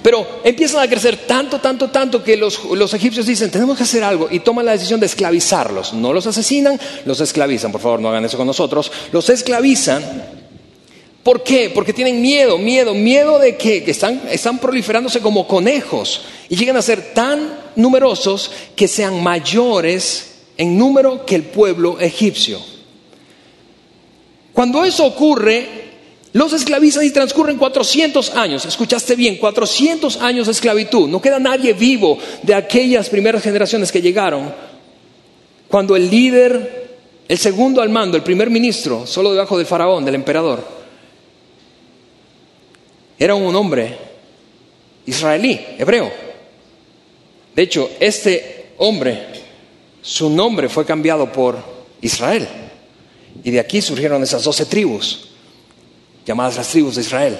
Pero 0.00 0.40
empiezan 0.44 0.82
a 0.82 0.88
crecer 0.88 1.26
tanto, 1.26 1.58
tanto, 1.58 1.90
tanto 1.90 2.22
que 2.22 2.36
los, 2.36 2.64
los, 2.64 2.94
egipcios 2.94 3.26
dicen, 3.26 3.50
tenemos 3.50 3.76
que 3.76 3.82
hacer 3.82 4.04
algo 4.04 4.28
y 4.30 4.38
toman 4.38 4.66
la 4.66 4.72
decisión 4.72 5.00
de 5.00 5.06
esclavizarlos. 5.06 5.92
No 5.92 6.12
los 6.12 6.26
asesinan, 6.28 6.80
los 7.04 7.20
esclavizan, 7.20 7.72
por 7.72 7.80
favor, 7.80 8.00
no 8.00 8.08
hagan 8.08 8.24
eso 8.24 8.38
con 8.38 8.46
nosotros. 8.46 8.90
Los 9.10 9.28
esclavizan. 9.28 10.02
¿Por 11.24 11.42
qué? 11.42 11.70
Porque 11.74 11.92
tienen 11.92 12.22
miedo, 12.22 12.56
miedo, 12.56 12.94
miedo 12.94 13.38
de 13.38 13.56
que, 13.56 13.84
que 13.84 13.90
están, 13.90 14.22
están 14.30 14.58
proliferándose 14.58 15.20
como 15.20 15.46
conejos 15.46 16.22
y 16.48 16.56
llegan 16.56 16.76
a 16.76 16.82
ser 16.82 17.12
tan 17.12 17.58
numerosos 17.76 18.50
que 18.74 18.88
sean 18.88 19.22
mayores 19.22 20.29
en 20.60 20.76
número 20.76 21.24
que 21.24 21.36
el 21.36 21.44
pueblo 21.44 21.98
egipcio. 21.98 22.60
Cuando 24.52 24.84
eso 24.84 25.06
ocurre, 25.06 25.66
los 26.34 26.52
esclavizan 26.52 27.06
y 27.06 27.10
transcurren 27.10 27.56
400 27.56 28.36
años. 28.36 28.66
Escuchaste 28.66 29.16
bien, 29.16 29.38
400 29.38 30.18
años 30.18 30.48
de 30.48 30.52
esclavitud. 30.52 31.08
No 31.08 31.22
queda 31.22 31.38
nadie 31.38 31.72
vivo 31.72 32.18
de 32.42 32.54
aquellas 32.54 33.08
primeras 33.08 33.42
generaciones 33.42 33.90
que 33.90 34.02
llegaron. 34.02 34.52
Cuando 35.66 35.96
el 35.96 36.10
líder, 36.10 36.98
el 37.26 37.38
segundo 37.38 37.80
al 37.80 37.88
mando, 37.88 38.18
el 38.18 38.22
primer 38.22 38.50
ministro, 38.50 39.06
solo 39.06 39.32
debajo 39.32 39.56
del 39.56 39.66
faraón, 39.66 40.04
del 40.04 40.16
emperador, 40.16 40.62
era 43.18 43.34
un 43.34 43.56
hombre 43.56 43.96
israelí, 45.06 45.58
hebreo. 45.78 46.12
De 47.56 47.62
hecho, 47.62 47.92
este 47.98 48.72
hombre 48.76 49.39
su 50.02 50.30
nombre 50.30 50.68
fue 50.68 50.84
cambiado 50.84 51.30
por 51.30 51.58
Israel. 52.00 52.48
Y 53.44 53.50
de 53.50 53.60
aquí 53.60 53.80
surgieron 53.80 54.22
esas 54.22 54.44
doce 54.44 54.66
tribus, 54.66 55.28
llamadas 56.26 56.56
las 56.56 56.68
tribus 56.68 56.96
de 56.96 57.02
Israel. 57.02 57.38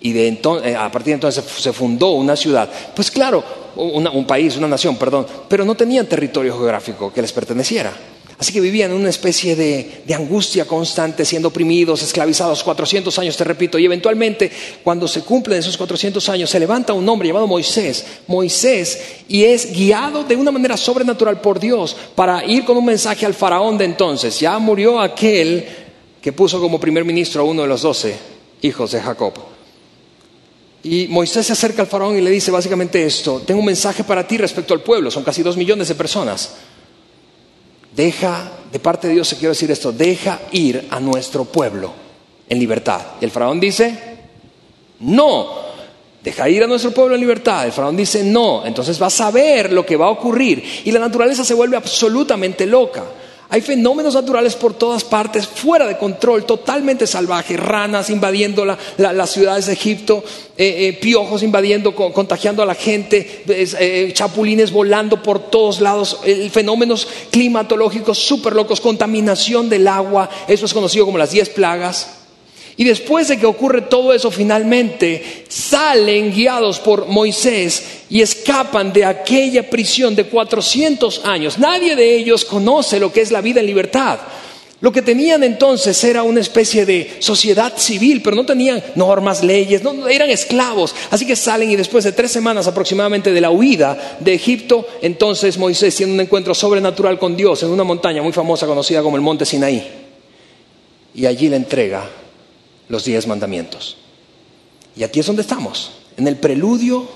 Y 0.00 0.12
de 0.12 0.28
entonces, 0.28 0.72
eh, 0.72 0.76
a 0.76 0.90
partir 0.90 1.12
de 1.12 1.14
entonces 1.14 1.44
se 1.44 1.72
fundó 1.72 2.10
una 2.10 2.36
ciudad. 2.36 2.70
Pues 2.94 3.10
claro, 3.10 3.42
un 3.76 4.26
país, 4.26 4.56
una 4.56 4.68
nación, 4.68 4.96
perdón, 4.96 5.26
pero 5.48 5.64
no 5.64 5.74
tenían 5.74 6.06
territorio 6.06 6.56
geográfico 6.56 7.12
que 7.12 7.22
les 7.22 7.32
perteneciera. 7.32 7.92
Así 8.38 8.52
que 8.52 8.60
vivían 8.60 8.92
en 8.92 8.96
una 8.96 9.08
especie 9.08 9.56
de, 9.56 10.14
angustia 10.14 10.64
constante, 10.64 11.24
siendo 11.24 11.48
oprimidos, 11.48 12.02
esclavizados 12.02 12.62
400 12.62 13.18
años, 13.18 13.36
te 13.36 13.42
repito, 13.42 13.80
y 13.80 13.84
eventualmente 13.84 14.48
cuando 14.84 15.08
se 15.08 15.22
cumplen 15.22 15.58
esos 15.58 15.76
400 15.76 16.28
años 16.28 16.48
se 16.48 16.60
levanta 16.60 16.92
un 16.92 17.08
hombre 17.08 17.28
llamado 17.28 17.48
Moisés, 17.48 18.06
Moisés, 18.28 19.00
y 19.26 19.42
es 19.42 19.72
guiado 19.72 20.22
de 20.22 20.36
una 20.36 20.52
manera 20.52 20.76
sobrenatural 20.76 21.40
por 21.40 21.58
Dios 21.58 21.96
para 22.14 22.44
ir 22.44 22.64
con 22.64 22.76
un 22.76 22.84
mensaje 22.84 23.26
al 23.26 23.34
faraón 23.34 23.76
de 23.76 23.86
entonces. 23.86 24.38
Ya 24.38 24.56
murió 24.60 25.00
aquel 25.00 25.66
que 26.22 26.32
puso 26.32 26.60
como 26.60 26.78
primer 26.78 27.04
ministro 27.04 27.42
a 27.42 27.44
uno 27.44 27.62
de 27.62 27.68
los 27.68 27.82
doce 27.82 28.14
hijos 28.62 28.92
de 28.92 29.00
Jacob. 29.00 29.32
Y 30.84 31.08
Moisés 31.08 31.44
se 31.44 31.54
acerca 31.54 31.82
al 31.82 31.88
faraón 31.88 32.16
y 32.16 32.20
le 32.20 32.30
dice 32.30 32.52
básicamente 32.52 33.04
esto, 33.04 33.42
tengo 33.44 33.58
un 33.58 33.66
mensaje 33.66 34.04
para 34.04 34.24
ti 34.28 34.38
respecto 34.38 34.74
al 34.74 34.80
pueblo, 34.80 35.10
son 35.10 35.24
casi 35.24 35.42
dos 35.42 35.56
millones 35.56 35.88
de 35.88 35.96
personas. 35.96 36.50
Deja, 37.98 38.48
de 38.70 38.78
parte 38.78 39.08
de 39.08 39.14
Dios 39.14 39.26
se 39.26 39.38
quiero 39.38 39.50
decir 39.50 39.72
esto, 39.72 39.90
deja 39.90 40.38
ir 40.52 40.86
a 40.88 41.00
nuestro 41.00 41.44
pueblo 41.46 41.90
en 42.48 42.56
libertad. 42.60 43.00
Y 43.20 43.24
el 43.24 43.32
faraón 43.32 43.58
dice, 43.58 43.92
no, 45.00 45.48
deja 46.22 46.48
ir 46.48 46.62
a 46.62 46.68
nuestro 46.68 46.92
pueblo 46.92 47.16
en 47.16 47.20
libertad. 47.20 47.66
El 47.66 47.72
faraón 47.72 47.96
dice, 47.96 48.22
no, 48.22 48.64
entonces 48.64 49.00
vas 49.00 49.20
a 49.20 49.32
ver 49.32 49.72
lo 49.72 49.84
que 49.84 49.96
va 49.96 50.06
a 50.06 50.10
ocurrir. 50.10 50.62
Y 50.84 50.92
la 50.92 51.00
naturaleza 51.00 51.44
se 51.44 51.54
vuelve 51.54 51.76
absolutamente 51.76 52.66
loca. 52.66 53.02
Hay 53.50 53.62
fenómenos 53.62 54.12
naturales 54.12 54.54
por 54.56 54.74
todas 54.74 55.04
partes, 55.04 55.48
fuera 55.48 55.86
de 55.86 55.96
control, 55.96 56.44
totalmente 56.44 57.06
salvajes, 57.06 57.58
ranas 57.58 58.10
invadiendo 58.10 58.66
las 58.66 59.30
ciudades 59.30 59.66
de 59.66 59.72
Egipto, 59.72 60.22
eh, 60.58 60.88
eh, 60.88 60.92
piojos 61.00 61.42
invadiendo, 61.42 61.94
contagiando 61.94 62.62
a 62.62 62.66
la 62.66 62.74
gente, 62.74 63.44
eh, 63.48 64.10
chapulines 64.12 64.70
volando 64.70 65.22
por 65.22 65.50
todos 65.50 65.80
lados, 65.80 66.20
fenómenos 66.50 67.08
climatológicos 67.30 68.18
súper 68.18 68.54
locos, 68.54 68.82
contaminación 68.82 69.70
del 69.70 69.88
agua, 69.88 70.28
eso 70.46 70.66
es 70.66 70.74
conocido 70.74 71.06
como 71.06 71.16
las 71.16 71.30
diez 71.30 71.48
plagas. 71.48 72.17
Y 72.78 72.84
después 72.84 73.26
de 73.26 73.38
que 73.40 73.44
ocurre 73.44 73.82
todo 73.82 74.12
eso, 74.12 74.30
finalmente 74.30 75.44
salen 75.48 76.32
guiados 76.32 76.78
por 76.78 77.08
Moisés 77.08 78.04
y 78.08 78.22
escapan 78.22 78.92
de 78.92 79.04
aquella 79.04 79.68
prisión 79.68 80.14
de 80.14 80.26
400 80.26 81.22
años. 81.24 81.58
Nadie 81.58 81.96
de 81.96 82.14
ellos 82.14 82.44
conoce 82.44 83.00
lo 83.00 83.12
que 83.12 83.20
es 83.20 83.32
la 83.32 83.40
vida 83.40 83.58
en 83.58 83.66
libertad. 83.66 84.20
Lo 84.80 84.92
que 84.92 85.02
tenían 85.02 85.42
entonces 85.42 86.04
era 86.04 86.22
una 86.22 86.38
especie 86.38 86.86
de 86.86 87.16
sociedad 87.18 87.76
civil, 87.76 88.22
pero 88.22 88.36
no 88.36 88.46
tenían 88.46 88.80
normas, 88.94 89.42
leyes, 89.42 89.82
no, 89.82 90.06
eran 90.06 90.30
esclavos. 90.30 90.94
Así 91.10 91.26
que 91.26 91.34
salen 91.34 91.72
y 91.72 91.74
después 91.74 92.04
de 92.04 92.12
tres 92.12 92.30
semanas 92.30 92.68
aproximadamente 92.68 93.32
de 93.32 93.40
la 93.40 93.50
huida 93.50 94.18
de 94.20 94.34
Egipto, 94.34 94.86
entonces 95.02 95.58
Moisés 95.58 95.96
tiene 95.96 96.12
un 96.12 96.20
encuentro 96.20 96.54
sobrenatural 96.54 97.18
con 97.18 97.36
Dios 97.36 97.60
en 97.64 97.70
una 97.70 97.82
montaña 97.82 98.22
muy 98.22 98.32
famosa 98.32 98.68
conocida 98.68 99.02
como 99.02 99.16
el 99.16 99.22
Monte 99.22 99.44
Sinaí. 99.44 99.84
Y 101.16 101.26
allí 101.26 101.48
le 101.48 101.56
entrega 101.56 102.08
los 102.88 103.04
diez 103.04 103.26
mandamientos. 103.26 103.96
Y 104.96 105.02
aquí 105.02 105.20
es 105.20 105.26
donde 105.26 105.42
estamos, 105.42 105.92
en 106.16 106.26
el 106.26 106.36
preludio 106.36 107.08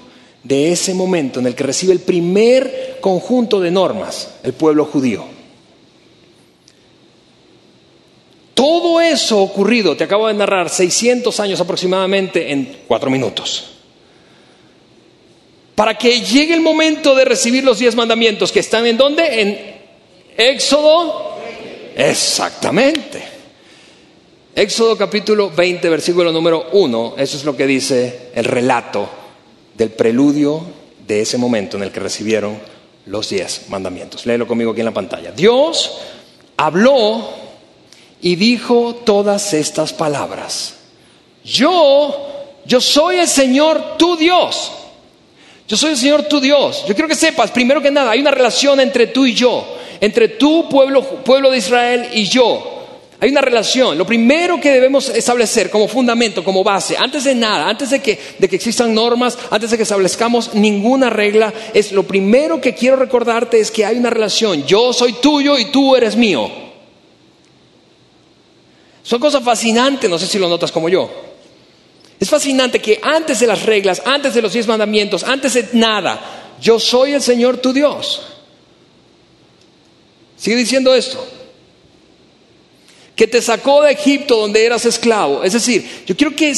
de 0.44 0.72
ese 0.72 0.94
momento 0.94 1.40
en 1.40 1.46
el 1.46 1.54
que 1.54 1.64
recibe 1.64 1.92
el 1.92 2.00
primer 2.00 2.98
conjunto 3.00 3.60
de 3.60 3.70
normas 3.70 4.34
el 4.42 4.52
pueblo 4.52 4.84
judío. 4.84 5.24
Todo 8.54 9.00
eso 9.00 9.40
ocurrido, 9.40 9.96
te 9.96 10.04
acabo 10.04 10.28
de 10.28 10.34
narrar, 10.34 10.68
600 10.68 11.40
años 11.40 11.60
aproximadamente 11.60 12.52
en 12.52 12.82
cuatro 12.86 13.10
minutos. 13.10 13.70
Para 15.74 15.96
que 15.96 16.20
llegue 16.20 16.54
el 16.54 16.60
momento 16.60 17.14
de 17.14 17.24
recibir 17.24 17.64
los 17.64 17.78
diez 17.78 17.96
mandamientos 17.96 18.52
que 18.52 18.60
están 18.60 18.86
en 18.86 18.96
dónde? 18.96 19.40
En 19.40 19.58
Éxodo. 20.36 21.38
Exactamente. 21.96 23.31
Éxodo 24.54 24.98
capítulo 24.98 25.50
20, 25.50 25.88
versículo 25.88 26.30
número 26.30 26.66
1, 26.72 27.14
eso 27.16 27.36
es 27.38 27.44
lo 27.44 27.56
que 27.56 27.66
dice 27.66 28.28
el 28.34 28.44
relato 28.44 29.08
del 29.74 29.88
preludio 29.88 30.62
de 31.06 31.22
ese 31.22 31.38
momento 31.38 31.78
en 31.78 31.84
el 31.84 31.90
que 31.90 32.00
recibieron 32.00 32.58
los 33.06 33.30
diez 33.30 33.70
mandamientos. 33.70 34.26
Léelo 34.26 34.46
conmigo 34.46 34.72
aquí 34.72 34.80
en 34.80 34.86
la 34.86 34.92
pantalla. 34.92 35.32
Dios 35.32 36.00
habló 36.58 37.30
y 38.20 38.36
dijo 38.36 38.96
todas 39.06 39.54
estas 39.54 39.94
palabras. 39.94 40.74
Yo, 41.42 42.14
yo 42.66 42.78
soy 42.82 43.16
el 43.16 43.28
Señor 43.28 43.96
tu 43.96 44.18
Dios. 44.18 44.70
Yo 45.66 45.78
soy 45.78 45.92
el 45.92 45.96
Señor 45.96 46.24
tu 46.24 46.42
Dios. 46.42 46.84
Yo 46.86 46.92
quiero 46.92 47.08
que 47.08 47.14
sepas, 47.14 47.50
primero 47.52 47.80
que 47.80 47.90
nada, 47.90 48.10
hay 48.10 48.20
una 48.20 48.30
relación 48.30 48.80
entre 48.80 49.06
tú 49.06 49.24
y 49.24 49.32
yo, 49.32 49.78
entre 49.98 50.28
tu 50.28 50.68
pueblo, 50.68 51.02
pueblo 51.02 51.50
de 51.50 51.56
Israel 51.56 52.10
y 52.12 52.26
yo. 52.26 52.81
Hay 53.22 53.30
una 53.30 53.40
relación. 53.40 53.96
Lo 53.96 54.04
primero 54.04 54.60
que 54.60 54.72
debemos 54.72 55.08
establecer 55.10 55.70
como 55.70 55.86
fundamento, 55.86 56.42
como 56.42 56.64
base, 56.64 56.96
antes 56.96 57.22
de 57.22 57.36
nada, 57.36 57.68
antes 57.68 57.90
de 57.90 58.02
que, 58.02 58.18
de 58.36 58.48
que 58.48 58.56
existan 58.56 58.92
normas, 58.92 59.38
antes 59.48 59.70
de 59.70 59.76
que 59.76 59.84
establezcamos 59.84 60.54
ninguna 60.54 61.08
regla, 61.08 61.54
es 61.72 61.92
lo 61.92 62.02
primero 62.02 62.60
que 62.60 62.74
quiero 62.74 62.96
recordarte 62.96 63.60
es 63.60 63.70
que 63.70 63.86
hay 63.86 63.96
una 63.96 64.10
relación. 64.10 64.66
Yo 64.66 64.92
soy 64.92 65.12
tuyo 65.12 65.56
y 65.56 65.66
tú 65.66 65.94
eres 65.94 66.16
mío. 66.16 66.50
Son 69.04 69.20
cosas 69.20 69.44
fascinantes, 69.44 70.10
no 70.10 70.18
sé 70.18 70.26
si 70.26 70.40
lo 70.40 70.48
notas 70.48 70.72
como 70.72 70.88
yo. 70.88 71.08
Es 72.18 72.28
fascinante 72.28 72.80
que 72.80 72.98
antes 73.00 73.38
de 73.38 73.46
las 73.46 73.62
reglas, 73.62 74.02
antes 74.04 74.34
de 74.34 74.42
los 74.42 74.52
diez 74.52 74.66
mandamientos, 74.66 75.22
antes 75.22 75.54
de 75.54 75.68
nada, 75.74 76.56
yo 76.60 76.80
soy 76.80 77.12
el 77.12 77.22
Señor 77.22 77.58
tu 77.58 77.72
Dios. 77.72 78.20
Sigue 80.36 80.56
diciendo 80.56 80.92
esto 80.92 81.24
que 83.22 83.28
te 83.28 83.40
sacó 83.40 83.82
de 83.82 83.92
Egipto 83.92 84.36
donde 84.36 84.66
eras 84.66 84.84
esclavo. 84.84 85.44
Es 85.44 85.52
decir, 85.52 85.88
yo 86.06 86.16
quiero 86.16 86.34
que, 86.34 86.52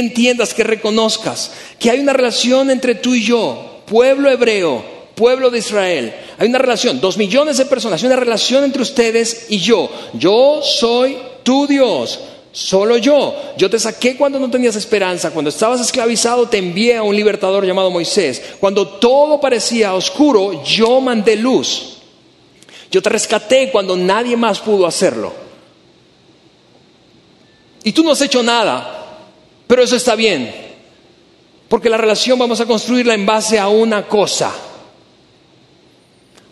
entiendas, 0.00 0.52
que 0.52 0.64
reconozcas 0.64 1.52
que 1.78 1.88
hay 1.92 2.00
una 2.00 2.12
relación 2.12 2.72
entre 2.72 2.96
tú 2.96 3.14
y 3.14 3.22
yo, 3.22 3.82
pueblo 3.86 4.28
hebreo, 4.28 4.84
pueblo 5.14 5.48
de 5.48 5.60
Israel. 5.60 6.12
Hay 6.38 6.48
una 6.48 6.58
relación, 6.58 7.00
dos 7.00 7.16
millones 7.16 7.58
de 7.58 7.66
personas, 7.66 8.02
hay 8.02 8.08
una 8.08 8.16
relación 8.16 8.64
entre 8.64 8.82
ustedes 8.82 9.46
y 9.48 9.58
yo. 9.58 9.88
Yo 10.14 10.60
soy 10.60 11.18
tu 11.44 11.68
Dios. 11.68 12.18
Solo 12.50 12.96
yo. 12.96 13.36
Yo 13.56 13.70
te 13.70 13.78
saqué 13.78 14.16
cuando 14.16 14.40
no 14.40 14.50
tenías 14.50 14.74
esperanza. 14.74 15.30
Cuando 15.30 15.50
estabas 15.50 15.80
esclavizado 15.80 16.48
te 16.48 16.58
envié 16.58 16.96
a 16.96 17.04
un 17.04 17.14
libertador 17.14 17.64
llamado 17.64 17.92
Moisés. 17.92 18.42
Cuando 18.58 18.88
todo 18.88 19.40
parecía 19.40 19.94
oscuro, 19.94 20.64
yo 20.64 21.00
mandé 21.00 21.36
luz. 21.36 21.98
Yo 22.90 23.00
te 23.00 23.08
rescaté 23.08 23.70
cuando 23.70 23.96
nadie 23.96 24.36
más 24.36 24.58
pudo 24.58 24.84
hacerlo. 24.84 25.45
Y 27.86 27.92
tú 27.92 28.02
no 28.02 28.10
has 28.10 28.20
hecho 28.20 28.42
nada, 28.42 29.20
pero 29.68 29.80
eso 29.80 29.94
está 29.94 30.16
bien, 30.16 30.52
porque 31.68 31.88
la 31.88 31.96
relación 31.96 32.36
vamos 32.36 32.60
a 32.60 32.66
construirla 32.66 33.14
en 33.14 33.24
base 33.24 33.60
a 33.60 33.68
una 33.68 34.08
cosa. 34.08 34.52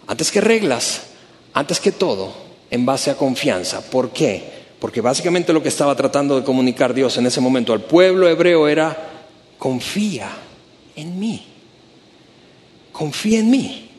Antes 0.06 0.30
que 0.30 0.40
reglas, 0.40 1.06
antes 1.52 1.80
que 1.80 1.90
todo, 1.90 2.32
en 2.70 2.86
base 2.86 3.10
a 3.10 3.16
confianza. 3.16 3.80
¿Por 3.80 4.10
qué? 4.10 4.48
Porque 4.78 5.00
básicamente 5.00 5.52
lo 5.52 5.60
que 5.60 5.70
estaba 5.70 5.96
tratando 5.96 6.38
de 6.38 6.44
comunicar 6.44 6.94
Dios 6.94 7.16
en 7.16 7.26
ese 7.26 7.40
momento 7.40 7.72
al 7.72 7.80
pueblo 7.80 8.28
hebreo 8.28 8.68
era, 8.68 8.96
confía 9.58 10.30
en 10.94 11.18
mí, 11.18 11.44
confía 12.92 13.40
en 13.40 13.50
mí, 13.50 13.90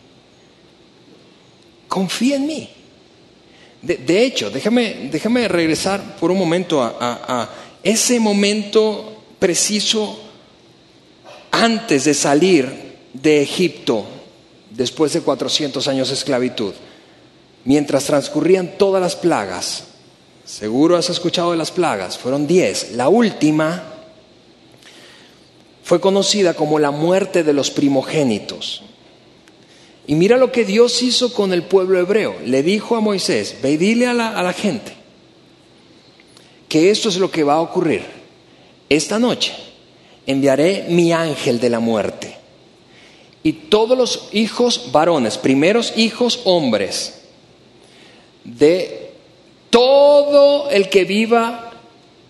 confía 1.90 2.38
en 2.38 2.48
mí. 2.48 2.75
De, 3.86 4.26
hecho, 4.26 4.50
déjame, 4.50 5.10
déjame, 5.12 5.48
regresar 5.48 6.18
por 6.18 6.32
un 6.32 6.40
momento 6.40 6.82
a, 6.82 7.50
ese 7.84 8.20
momento 8.20 9.22
preciso 9.38 10.20
antes 11.52 12.06
de 12.06 12.16
salir 12.16 12.96
de 13.14 13.44
Egipto, 13.44 14.06
después 14.72 15.14
de 15.14 15.22
400 15.22 15.88
años 15.88 16.08
de 16.08 16.16
esclavitud, 16.16 16.74
mientras 17.64 18.06
transcurrían 18.06 18.78
todas 18.80 19.02
las 19.02 19.16
plagas. 19.16 19.84
Seguro 20.46 20.98
has 20.98 21.12
escuchado 21.12 21.52
de 21.52 21.58
las 21.58 21.70
plagas, 21.70 22.18
fueron 22.18 22.48
10. 22.48 22.94
La 22.94 23.08
última 23.08 23.84
fue 25.84 26.02
conocida 26.02 26.56
como 26.56 26.80
la 26.80 26.90
muerte 26.90 27.44
de 27.44 27.54
los 27.54 27.70
primogénitos. 27.70 28.82
Y 30.08 30.16
mira 30.16 30.38
lo 30.38 30.52
que 30.52 30.66
Dios 30.66 31.02
hizo 31.02 31.34
con 31.34 31.52
el 31.52 31.64
pueblo 31.64 32.00
hebreo. 32.00 32.36
Le 32.46 32.62
dijo 32.64 32.96
a 32.96 33.02
Moisés, 33.02 33.58
ve 33.62 33.72
y 33.72 33.78
dile 33.78 34.08
a 34.08 34.14
la, 34.14 34.38
a 34.38 34.44
la 34.44 34.54
gente 34.54 34.94
que 36.70 36.90
esto 36.90 37.10
es 37.10 37.18
lo 37.18 37.32
que 37.32 37.44
va 37.44 37.54
a 37.54 37.62
ocurrir. 37.62 38.04
Esta 38.90 39.18
noche 39.18 39.54
enviaré 40.26 40.86
mi 40.90 41.12
ángel 41.14 41.60
de 41.60 41.70
la 41.70 41.80
muerte. 41.80 42.36
Y 43.44 43.54
todos 43.54 43.98
los 43.98 44.30
hijos 44.34 44.92
varones, 44.92 45.38
primeros 45.38 45.94
hijos 45.96 46.42
hombres, 46.46 47.22
de 48.44 49.12
todo 49.70 50.70
el 50.70 50.90
que 50.90 51.06
viva 51.06 51.72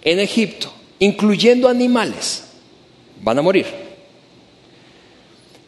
en 0.01 0.19
Egipto, 0.19 0.71
incluyendo 0.99 1.67
animales, 1.69 2.43
van 3.21 3.39
a 3.39 3.41
morir. 3.41 3.84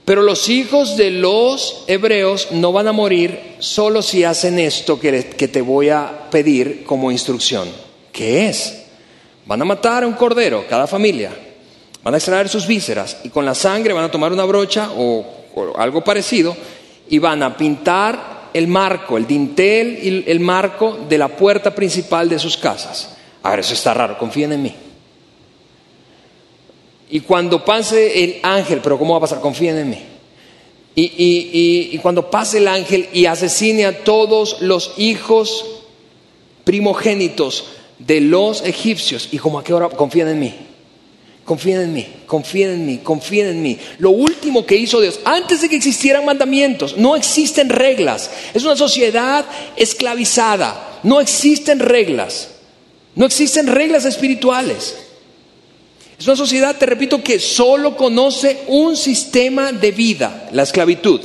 Pero 0.07 0.21
los 0.21 0.47
hijos 0.47 0.95
de 0.95 1.11
los 1.11 1.83
hebreos 1.85 2.47
no 2.51 2.71
van 2.71 2.87
a 2.87 2.93
morir 2.93 3.57
solo 3.59 4.01
si 4.01 4.23
hacen 4.23 4.57
esto 4.57 4.97
que, 4.97 5.11
te 5.21 5.61
voy 5.61 5.89
a 5.89 6.29
pedir 6.31 6.85
como 6.85 7.11
instrucción. 7.11 7.67
¿Qué 8.13 8.47
es? 8.47 8.85
Van 9.45 9.61
a 9.61 9.65
matar 9.65 10.05
a 10.05 10.07
un 10.07 10.13
cordero, 10.13 10.63
cada 10.69 10.87
familia. 10.87 11.31
Van 12.03 12.13
a 12.13 12.17
extraer 12.19 12.47
sus 12.47 12.65
vísceras 12.65 13.17
y 13.25 13.29
con 13.29 13.43
la 13.43 13.53
sangre 13.53 13.91
van 13.91 14.05
a 14.05 14.09
tomar 14.09 14.31
una 14.31 14.45
brocha 14.45 14.91
o, 14.95 15.25
algo 15.77 16.01
parecido 16.05 16.55
y 17.09 17.19
van 17.19 17.43
a 17.43 17.57
pintar 17.57 18.51
el 18.53 18.67
marco, 18.69 19.17
el 19.17 19.27
dintel 19.27 19.99
y 20.01 20.31
el 20.31 20.39
marco 20.39 20.99
de 21.09 21.17
la 21.17 21.27
puerta 21.27 21.75
principal 21.75 22.29
de 22.29 22.39
sus 22.39 22.55
casas. 22.55 23.17
A 23.43 23.49
ver, 23.49 23.59
eso 23.59 23.73
está 23.73 23.93
raro, 23.93 24.17
confíen 24.17 24.53
en 24.53 24.61
mí. 24.61 24.86
Y 27.09 27.21
cuando 27.21 27.63
pase 27.63 28.23
el 28.23 28.37
ángel, 28.43 28.81
pero 28.83 28.97
¿cómo 28.97 29.13
va 29.13 29.17
a 29.19 29.21
pasar? 29.21 29.39
Confíen 29.39 29.77
en 29.77 29.89
mí. 29.89 29.97
Y, 30.99 31.97
cuando 31.99 32.31
pase 32.31 32.57
el 32.57 32.67
ángel 32.67 33.07
y 33.13 33.27
asesine 33.27 33.85
a 33.85 34.03
todos 34.03 34.61
los 34.61 34.93
hijos 34.97 35.63
primogénitos 36.63 37.65
de 37.99 38.19
los 38.19 38.63
egipcios, 38.63 39.29
y 39.31 39.37
como 39.37 39.59
a 39.59 39.63
qué 39.63 39.73
hora 39.73 39.89
confíen 39.89 40.27
en 40.27 40.39
mí, 40.39 40.55
confíen 41.45 41.81
en 41.81 41.93
mí, 41.93 42.07
confíen 42.25 42.71
en 42.71 42.85
mí, 42.85 42.97
confíen 43.03 43.47
en 43.47 43.61
mí. 43.61 43.77
Lo 43.99 44.09
último 44.09 44.65
que 44.65 44.75
hizo 44.75 44.99
Dios, 44.99 45.19
antes 45.23 45.61
de 45.61 45.69
que 45.69 45.75
existieran 45.75 46.25
mandamientos, 46.25 46.97
no 46.97 47.15
existen 47.15 47.69
reglas. 47.69 48.31
Es 48.55 48.63
una 48.63 48.75
sociedad 48.75 49.45
esclavizada, 49.75 50.99
no 51.03 51.21
existen 51.21 51.79
reglas, 51.79 52.49
no 53.15 53.27
existen 53.27 53.67
reglas 53.67 54.03
espirituales. 54.03 55.06
Es 56.19 56.25
una 56.25 56.35
sociedad, 56.35 56.75
te 56.75 56.85
repito, 56.85 57.23
que 57.23 57.39
solo 57.39 57.95
conoce 57.95 58.63
un 58.67 58.97
sistema 58.97 59.71
de 59.71 59.91
vida, 59.91 60.49
la 60.51 60.63
esclavitud. 60.63 61.21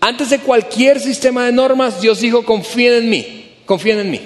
Antes 0.00 0.30
de 0.30 0.40
cualquier 0.40 1.00
sistema 1.00 1.46
de 1.46 1.52
normas, 1.52 2.00
Dios 2.00 2.20
dijo, 2.20 2.44
confíen 2.44 2.94
en 2.94 3.08
mí, 3.08 3.54
confíen 3.64 3.98
en 4.00 4.10
mí. 4.10 4.20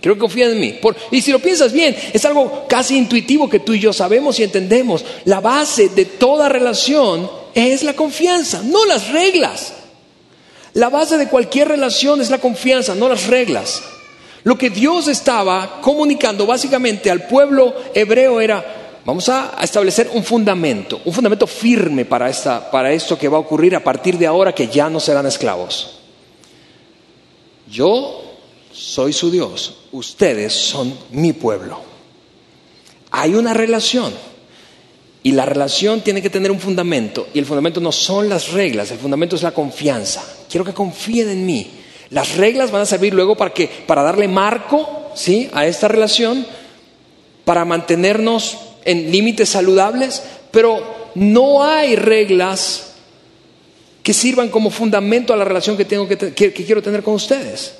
Quiero 0.00 0.16
que 0.16 0.20
confíen 0.20 0.50
en 0.50 0.60
mí. 0.60 0.78
y 1.12 1.22
si 1.22 1.32
lo 1.32 1.38
piensas 1.38 1.72
bien, 1.72 1.96
es 2.12 2.26
algo 2.26 2.66
casi 2.68 2.98
intuitivo 2.98 3.48
que 3.48 3.60
tú 3.60 3.72
y 3.72 3.80
yo 3.80 3.94
sabemos 3.94 4.38
y 4.38 4.42
entendemos. 4.42 5.02
La 5.24 5.40
base 5.40 5.88
de 5.88 6.04
toda 6.04 6.50
relación 6.50 7.30
es 7.54 7.82
la 7.82 7.94
confianza, 7.94 8.62
no 8.62 8.84
las 8.84 9.08
reglas. 9.08 9.72
La 10.74 10.90
base 10.90 11.16
de 11.16 11.28
cualquier 11.28 11.68
relación 11.68 12.20
es 12.20 12.28
la 12.28 12.38
confianza, 12.38 12.94
no 12.94 13.08
las 13.08 13.28
reglas. 13.28 13.82
Lo 14.44 14.58
que 14.58 14.68
Dios 14.68 15.08
estaba 15.08 15.80
comunicando 15.80 16.46
básicamente 16.46 17.10
al 17.10 17.26
pueblo 17.26 17.74
hebreo 17.94 18.42
era, 18.42 19.00
vamos 19.04 19.26
a 19.30 19.56
establecer 19.62 20.10
un 20.12 20.22
fundamento, 20.22 21.00
un 21.06 21.14
fundamento 21.14 21.46
firme 21.46 22.04
para, 22.04 22.28
esta, 22.28 22.70
para 22.70 22.92
esto 22.92 23.18
que 23.18 23.28
va 23.28 23.38
a 23.38 23.40
ocurrir 23.40 23.74
a 23.74 23.82
partir 23.82 24.18
de 24.18 24.26
ahora 24.26 24.54
que 24.54 24.68
ya 24.68 24.90
no 24.90 25.00
serán 25.00 25.24
esclavos. 25.24 25.98
Yo 27.70 28.22
soy 28.70 29.14
su 29.14 29.30
Dios, 29.30 29.76
ustedes 29.92 30.52
son 30.52 30.94
mi 31.12 31.32
pueblo. 31.32 31.80
Hay 33.12 33.34
una 33.34 33.54
relación 33.54 34.12
y 35.22 35.32
la 35.32 35.46
relación 35.46 36.02
tiene 36.02 36.20
que 36.20 36.28
tener 36.28 36.50
un 36.50 36.60
fundamento 36.60 37.28
y 37.32 37.38
el 37.38 37.46
fundamento 37.46 37.80
no 37.80 37.92
son 37.92 38.28
las 38.28 38.52
reglas, 38.52 38.90
el 38.90 38.98
fundamento 38.98 39.36
es 39.36 39.42
la 39.42 39.52
confianza. 39.52 40.22
Quiero 40.50 40.66
que 40.66 40.74
confíen 40.74 41.30
en 41.30 41.46
mí 41.46 41.70
Las 42.14 42.36
reglas 42.36 42.70
van 42.70 42.82
a 42.82 42.86
servir 42.86 43.12
luego 43.12 43.34
para 43.34 43.52
que 43.52 43.66
para 43.66 44.04
darle 44.04 44.28
marco, 44.28 45.10
¿sí? 45.16 45.50
a 45.52 45.66
esta 45.66 45.88
relación, 45.88 46.46
para 47.44 47.64
mantenernos 47.64 48.56
en 48.84 49.10
límites 49.10 49.48
saludables, 49.48 50.22
pero 50.52 51.10
no 51.16 51.64
hay 51.64 51.96
reglas 51.96 52.92
que 54.04 54.12
sirvan 54.12 54.48
como 54.48 54.70
fundamento 54.70 55.34
a 55.34 55.36
la 55.36 55.44
relación 55.44 55.76
que, 55.76 55.86
tengo 55.86 56.06
que, 56.06 56.16
que 56.16 56.52
quiero 56.52 56.80
tener 56.80 57.02
con 57.02 57.14
ustedes. 57.14 57.74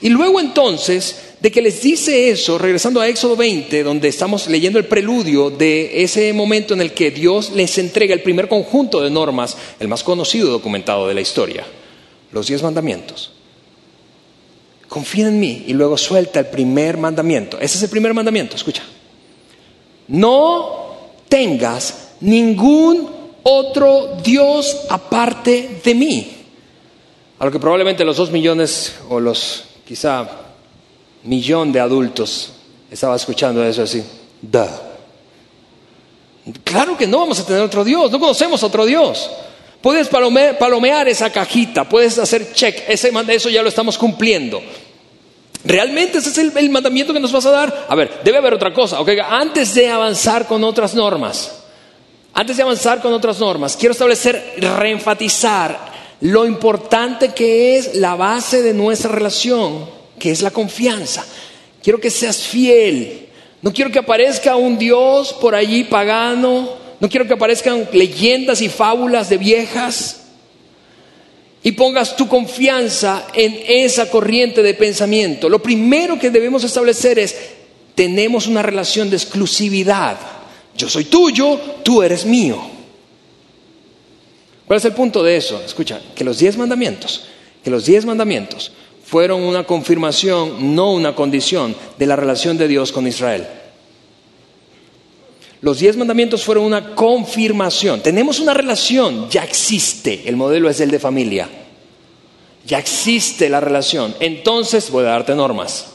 Y 0.00 0.10
luego 0.10 0.38
entonces, 0.38 1.16
de 1.40 1.50
que 1.50 1.60
les 1.60 1.82
dice 1.82 2.30
eso, 2.30 2.58
regresando 2.58 3.00
a 3.00 3.08
Éxodo 3.08 3.34
20, 3.34 3.82
donde 3.82 4.06
estamos 4.06 4.46
leyendo 4.46 4.78
el 4.78 4.84
preludio 4.84 5.50
de 5.50 6.04
ese 6.04 6.32
momento 6.32 6.72
en 6.74 6.82
el 6.82 6.92
que 6.92 7.10
Dios 7.10 7.50
les 7.50 7.76
entrega 7.78 8.14
el 8.14 8.22
primer 8.22 8.46
conjunto 8.46 9.00
de 9.00 9.10
normas, 9.10 9.56
el 9.80 9.88
más 9.88 10.04
conocido 10.04 10.50
documentado 10.50 11.08
de 11.08 11.14
la 11.14 11.20
historia, 11.20 11.64
los 12.30 12.46
diez 12.46 12.62
mandamientos. 12.62 13.41
Confía 14.92 15.28
en 15.28 15.40
mí 15.40 15.64
y 15.68 15.72
luego 15.72 15.96
suelta 15.96 16.38
el 16.38 16.48
primer 16.48 16.98
mandamiento. 16.98 17.58
Ese 17.58 17.78
es 17.78 17.82
el 17.82 17.88
primer 17.88 18.12
mandamiento, 18.12 18.56
escucha. 18.56 18.82
No 20.08 20.96
tengas 21.30 22.10
ningún 22.20 23.08
otro 23.42 24.18
Dios 24.22 24.82
aparte 24.90 25.80
de 25.82 25.94
mí. 25.94 26.30
A 27.38 27.46
lo 27.46 27.50
que 27.50 27.58
probablemente 27.58 28.04
los 28.04 28.18
dos 28.18 28.30
millones 28.30 28.96
o 29.08 29.18
los 29.18 29.64
quizá 29.88 30.28
millón 31.22 31.72
de 31.72 31.80
adultos 31.80 32.52
estaba 32.90 33.16
escuchando 33.16 33.64
eso 33.64 33.84
así. 33.84 34.04
Da. 34.42 34.92
Claro 36.64 36.98
que 36.98 37.06
no 37.06 37.20
vamos 37.20 37.40
a 37.40 37.46
tener 37.46 37.62
otro 37.62 37.82
Dios, 37.82 38.10
no 38.10 38.20
conocemos 38.20 38.62
otro 38.62 38.84
Dios. 38.84 39.30
Puedes 39.82 40.06
palomear, 40.06 41.08
esa 41.08 41.30
cajita, 41.30 41.88
puedes 41.88 42.16
hacer 42.16 42.52
check, 42.52 42.84
ese, 42.86 43.10
eso 43.28 43.48
ya 43.48 43.62
lo 43.62 43.68
estamos 43.68 43.98
cumpliendo. 43.98 44.62
¿Realmente 45.64 46.18
ese 46.18 46.30
es 46.30 46.38
el, 46.38 46.70
mandamiento 46.70 47.12
que 47.12 47.20
nos 47.20 47.32
vas 47.32 47.46
a 47.46 47.50
dar? 47.50 47.86
A 47.88 47.94
ver, 47.94 48.20
debe 48.24 48.38
haber 48.38 48.54
otra 48.54 48.74
cosa. 48.74 49.00
Okay, 49.00 49.18
antes 49.18 49.74
de 49.74 49.88
avanzar 49.88 50.46
con 50.46 50.64
otras 50.64 50.94
normas, 50.94 51.62
antes 52.34 52.56
de 52.56 52.62
avanzar 52.62 53.00
con 53.00 53.12
otras 53.12 53.38
normas, 53.38 53.76
quiero 53.76 53.92
establecer, 53.92 54.54
reenfatizar 54.58 55.92
lo 56.20 56.46
importante 56.46 57.32
que 57.32 57.76
es 57.76 57.94
la 57.96 58.16
base 58.16 58.62
de 58.62 58.74
nuestra 58.74 59.12
relación, 59.12 59.88
que 60.18 60.30
es 60.30 60.42
la 60.42 60.50
confianza. 60.50 61.24
Quiero 61.82 62.00
que 62.00 62.10
seas 62.10 62.38
fiel. 62.38 63.28
No 63.60 63.72
quiero 63.72 63.90
que 63.90 63.98
aparezca 63.98 64.56
un 64.56 64.78
Dios 64.78 65.32
por 65.34 65.54
allí 65.54 65.84
pagano. 65.84 66.70
No 66.98 67.08
quiero 67.08 67.26
que 67.26 67.34
aparezcan 67.34 67.88
leyendas 67.92 68.60
y 68.62 68.68
fábulas 68.68 69.28
de 69.28 69.38
viejas. 69.38 70.21
Y 71.62 71.72
pongas 71.72 72.16
tu 72.16 72.26
confianza 72.26 73.28
en 73.34 73.56
esa 73.66 74.10
corriente 74.10 74.62
de 74.62 74.74
pensamiento. 74.74 75.48
Lo 75.48 75.62
primero 75.62 76.18
que 76.18 76.30
debemos 76.30 76.64
establecer 76.64 77.18
es, 77.18 77.36
tenemos 77.94 78.46
una 78.46 78.62
relación 78.62 79.08
de 79.10 79.16
exclusividad. 79.16 80.18
Yo 80.76 80.88
soy 80.88 81.04
tuyo, 81.04 81.58
tú 81.84 82.02
eres 82.02 82.24
mío. 82.24 82.60
¿Cuál 84.66 84.78
es 84.78 84.84
el 84.84 84.92
punto 84.92 85.22
de 85.22 85.36
eso? 85.36 85.62
Escucha, 85.64 86.00
que 86.14 86.24
los 86.24 86.38
diez 86.38 86.56
mandamientos, 86.56 87.26
que 87.62 87.70
los 87.70 87.84
diez 87.84 88.04
mandamientos 88.04 88.72
fueron 89.04 89.42
una 89.42 89.64
confirmación, 89.64 90.74
no 90.74 90.92
una 90.92 91.14
condición, 91.14 91.76
de 91.98 92.06
la 92.06 92.16
relación 92.16 92.56
de 92.56 92.68
Dios 92.68 92.90
con 92.90 93.06
Israel. 93.06 93.46
Los 95.62 95.78
diez 95.78 95.96
mandamientos 95.96 96.44
fueron 96.44 96.64
una 96.64 96.96
confirmación. 96.96 98.02
Tenemos 98.02 98.40
una 98.40 98.52
relación, 98.52 99.30
ya 99.30 99.44
existe. 99.44 100.24
El 100.26 100.36
modelo 100.36 100.68
es 100.68 100.80
el 100.80 100.90
de 100.90 100.98
familia. 100.98 101.48
Ya 102.66 102.78
existe 102.78 103.48
la 103.48 103.60
relación. 103.60 104.14
Entonces 104.18 104.90
voy 104.90 105.04
a 105.04 105.10
darte 105.10 105.36
normas. 105.36 105.86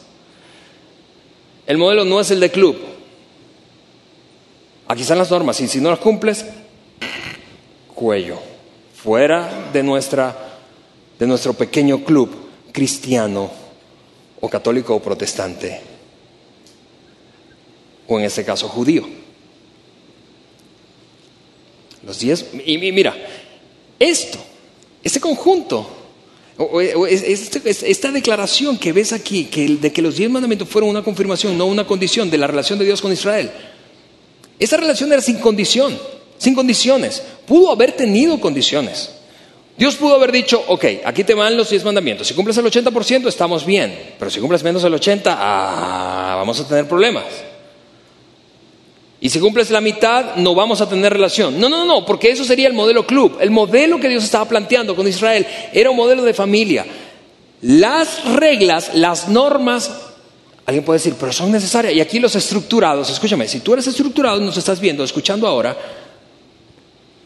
El 1.66 1.78
modelo 1.78 2.06
no 2.06 2.22
es 2.22 2.32
el 2.32 2.40
de 2.40 2.50
club. 2.50 2.78
Aquí 4.88 5.02
están 5.02 5.18
las 5.18 5.32
normas 5.32 5.60
y 5.60 5.68
si 5.68 5.82
no 5.82 5.90
las 5.90 6.00
cumples, 6.00 6.46
cuello 7.94 8.40
fuera 8.96 9.70
de, 9.74 9.84
nuestra, 9.84 10.34
de 11.20 11.28
nuestro 11.28 11.54
pequeño 11.54 12.06
club 12.06 12.30
cristiano 12.72 13.52
o 14.40 14.50
católico 14.50 14.96
o 14.96 15.02
protestante, 15.02 15.82
o 18.08 18.18
en 18.18 18.26
este 18.26 18.46
caso 18.46 18.70
judío. 18.70 19.27
Los 22.08 22.20
diez, 22.20 22.48
y, 22.66 22.78
mira, 22.78 23.16
esto, 24.00 24.40
este 25.04 25.20
conjunto, 25.20 25.88
este, 27.08 27.62
esta 27.92 28.12
declaración 28.12 28.80
que 28.80 28.94
ves 28.94 29.14
aquí, 29.14 29.44
de 29.80 29.94
que 29.94 30.02
los 30.02 30.16
diez 30.16 30.32
mandamientos 30.32 30.68
fueron 30.68 30.90
una 30.90 31.04
confirmación, 31.04 31.56
no 31.56 31.68
una 31.68 31.86
condición 31.86 32.32
de 32.32 32.40
la 32.40 32.48
relación 32.48 32.80
de 32.80 32.86
Dios 32.86 33.02
con 33.02 33.12
Israel, 33.12 33.52
esa 34.58 34.78
relación 34.78 35.14
era 35.14 35.22
sin 35.22 35.38
condición 35.38 35.96
sin 36.38 36.56
condiciones. 36.56 37.22
Pudo 37.46 37.72
haber 37.72 37.94
tenido 37.94 38.40
condiciones. 38.40 39.12
Dios 39.78 39.96
pudo 39.96 40.16
haber 40.16 40.32
dicho, 40.32 40.64
ok, 40.68 40.86
aquí 41.06 41.24
te 41.24 41.34
van 41.34 41.56
los 41.56 41.70
diez 41.70 41.84
mandamientos. 41.84 42.28
Si 42.28 42.34
cumples 42.34 42.58
el 42.58 42.66
80%, 42.66 43.28
estamos 43.28 43.66
bien. 43.66 44.16
Pero 44.18 44.32
si 44.32 44.40
cumples 44.40 44.64
menos 44.64 44.82
del 44.82 44.94
80%, 44.94 45.22
ah, 45.28 46.34
vamos 46.38 46.60
a 46.60 46.68
tener 46.68 46.88
problemas. 46.88 47.26
Y 49.20 49.30
si 49.30 49.40
cumples 49.40 49.72
la 49.72 49.82
mitad, 49.82 50.36
no 50.36 50.54
vamos 50.54 50.80
a 50.82 50.88
tener 50.88 51.12
relación. 51.14 51.60
No, 51.60 51.70
no, 51.70 51.86
no, 51.86 52.06
porque 52.06 52.30
eso 52.30 52.44
sería 52.44 52.68
el 52.68 52.74
modelo 52.74 53.06
club. 53.06 53.38
El 53.40 53.52
modelo 53.52 54.00
que 54.00 54.10
Dios 54.10 54.24
estaba 54.24 54.46
planteando 54.46 54.96
con 54.96 55.08
Israel 55.08 55.46
era 55.74 55.90
un 55.90 55.98
modelo 55.98 56.24
de 56.24 56.34
familia. 56.34 56.86
Las 57.62 58.24
reglas, 58.36 58.92
las 58.94 59.28
normas, 59.28 59.92
alguien 60.66 60.86
puede 60.86 61.00
decir, 61.00 61.16
pero 61.20 61.34
son 61.34 61.52
necesarias. 61.52 61.94
Y 61.94 62.02
aquí 62.02 62.20
los 62.20 62.36
estructurados, 62.36 63.10
escúchame, 63.10 63.48
si 63.48 63.62
tú 63.62 63.74
eres 63.74 63.88
estructurado 63.88 64.40
y 64.40 64.46
nos 64.46 64.58
estás 64.58 64.80
viendo, 64.80 65.04
escuchando 65.04 65.48
ahora, 65.48 65.76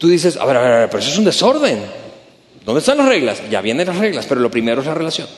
Tú 0.02 0.08
dices, 0.08 0.36
a 0.36 0.44
ver, 0.44 0.56
a 0.56 0.60
ver, 0.62 0.72
a 0.72 0.78
ver, 0.80 0.90
pero 0.90 0.98
eso 0.98 1.12
es 1.12 1.18
un 1.18 1.24
desorden. 1.24 1.80
¿Dónde 2.66 2.80
están 2.80 2.98
las 2.98 3.06
reglas? 3.06 3.40
Ya 3.48 3.60
vienen 3.60 3.86
las 3.86 3.98
reglas, 3.98 4.26
pero 4.28 4.40
lo 4.40 4.50
primero 4.50 4.80
es 4.80 4.86
la 4.88 4.94
relación. 4.94 5.28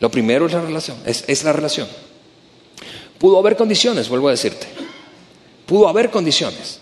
Lo 0.00 0.10
primero 0.10 0.46
es 0.46 0.52
la 0.52 0.60
relación, 0.60 0.96
es, 1.06 1.22
es 1.28 1.44
la 1.44 1.52
relación. 1.52 1.86
Pudo 3.20 3.38
haber 3.38 3.54
condiciones, 3.54 4.08
vuelvo 4.08 4.28
a 4.28 4.30
decirte. 4.30 4.66
Pudo 5.66 5.86
haber 5.86 6.10
condiciones, 6.10 6.80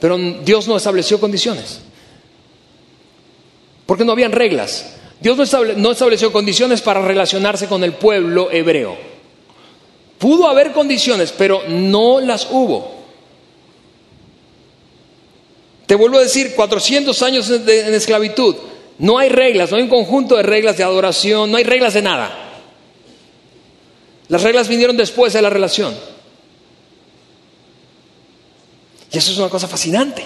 pero 0.00 0.16
Dios 0.16 0.68
no 0.68 0.76
estableció 0.76 1.18
condiciones. 1.18 1.80
Porque 3.84 4.04
no 4.04 4.12
habían 4.12 4.30
reglas. 4.30 4.94
Dios 5.20 5.36
no 5.76 5.90
estableció 5.90 6.30
condiciones 6.32 6.80
para 6.80 7.02
relacionarse 7.02 7.66
con 7.66 7.82
el 7.82 7.94
pueblo 7.94 8.52
hebreo. 8.52 8.96
Pudo 10.18 10.48
haber 10.48 10.70
condiciones, 10.70 11.34
pero 11.36 11.62
no 11.68 12.20
las 12.20 12.46
hubo. 12.52 12.94
Te 15.86 15.96
vuelvo 15.96 16.18
a 16.18 16.22
decir, 16.22 16.54
400 16.54 17.20
años 17.22 17.50
en 17.50 17.94
esclavitud. 17.94 18.54
No 18.98 19.18
hay 19.18 19.28
reglas, 19.28 19.72
no 19.72 19.76
hay 19.76 19.82
un 19.82 19.88
conjunto 19.88 20.36
de 20.36 20.44
reglas 20.44 20.76
de 20.76 20.84
adoración, 20.84 21.50
no 21.50 21.56
hay 21.56 21.64
reglas 21.64 21.94
de 21.94 22.02
nada. 22.02 22.43
Las 24.28 24.42
reglas 24.42 24.68
vinieron 24.68 24.96
después 24.96 25.32
de 25.32 25.42
la 25.42 25.50
relación. 25.50 25.94
Y 29.12 29.18
eso 29.18 29.30
es 29.30 29.38
una 29.38 29.48
cosa 29.48 29.68
fascinante. 29.68 30.24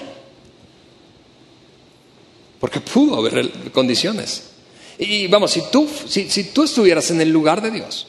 Porque 2.61 2.80
pudo 2.80 3.16
haber 3.16 3.70
condiciones. 3.70 4.51
Y 4.99 5.26
vamos, 5.28 5.53
si 5.53 5.62
tú, 5.70 5.88
si, 6.09 6.44
tú 6.44 6.64
estuvieras 6.64 7.11
en 7.11 7.20
el 7.20 7.30
lugar 7.30 7.62
de 7.62 7.70
Dios, 7.70 8.07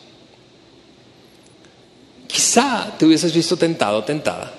quizá 2.27 2.95
te 2.97 3.05
hubieses 3.05 3.33
visto 3.33 3.57
tentado, 3.57 4.03
tentada 4.03 4.53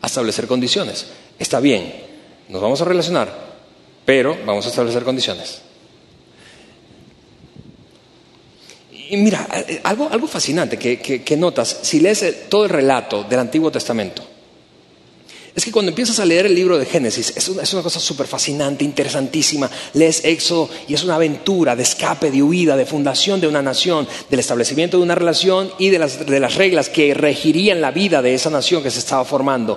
a 0.00 0.06
establecer 0.06 0.46
condiciones. 0.46 1.06
Está 1.38 1.60
bien, 1.60 2.04
nos 2.48 2.60
vamos 2.60 2.80
a 2.82 2.84
relacionar, 2.84 3.34
pero 4.04 4.36
vamos 4.44 4.66
a 4.66 4.68
establecer 4.68 5.04
condiciones. 5.04 5.62
Y 9.10 9.16
mira, 9.16 9.48
eh, 9.52 9.80
algo, 9.82 10.08
algo 10.08 10.28
fascinante 10.28 10.78
que, 10.78 11.36
notas, 11.36 11.80
si 11.82 11.98
lees 11.98 12.48
todo 12.48 12.64
el 12.64 12.70
relato 12.70 13.24
del 13.24 13.40
Antiguo 13.40 13.68
Testamento, 13.70 14.22
es 15.52 15.64
que 15.64 15.72
cuando 15.72 15.90
empiezas 15.90 16.20
a 16.20 16.24
leer 16.24 16.46
el 16.46 16.54
libro 16.54 16.78
de 16.78 16.86
Génesis, 16.86 17.32
es 17.36 17.48
una, 17.48 17.62
es 17.64 17.72
una 17.72 17.82
cosa 17.82 17.98
súper 17.98 18.28
fascinante, 18.28 18.84
interesantísima. 18.84 19.68
Lees 19.94 20.24
Éxodo 20.24 20.70
y 20.86 20.94
es 20.94 21.02
una 21.02 21.16
aventura 21.16 21.74
de 21.74 21.82
escape, 21.82 22.30
de 22.30 22.40
huida, 22.40 22.76
de 22.76 22.86
fundación 22.86 23.40
de 23.40 23.48
una 23.48 23.60
nación, 23.60 24.06
del 24.30 24.38
establecimiento 24.38 24.96
de 24.96 25.02
una 25.02 25.16
relación 25.16 25.72
y 25.76 25.88
de 25.88 25.98
las, 25.98 26.24
de 26.24 26.38
las 26.38 26.54
reglas 26.54 26.88
que 26.88 27.12
regirían 27.12 27.80
la 27.80 27.90
vida 27.90 28.22
de 28.22 28.34
esa 28.34 28.48
nación 28.48 28.80
que 28.80 28.92
se 28.92 29.00
estaba 29.00 29.24
formando. 29.24 29.76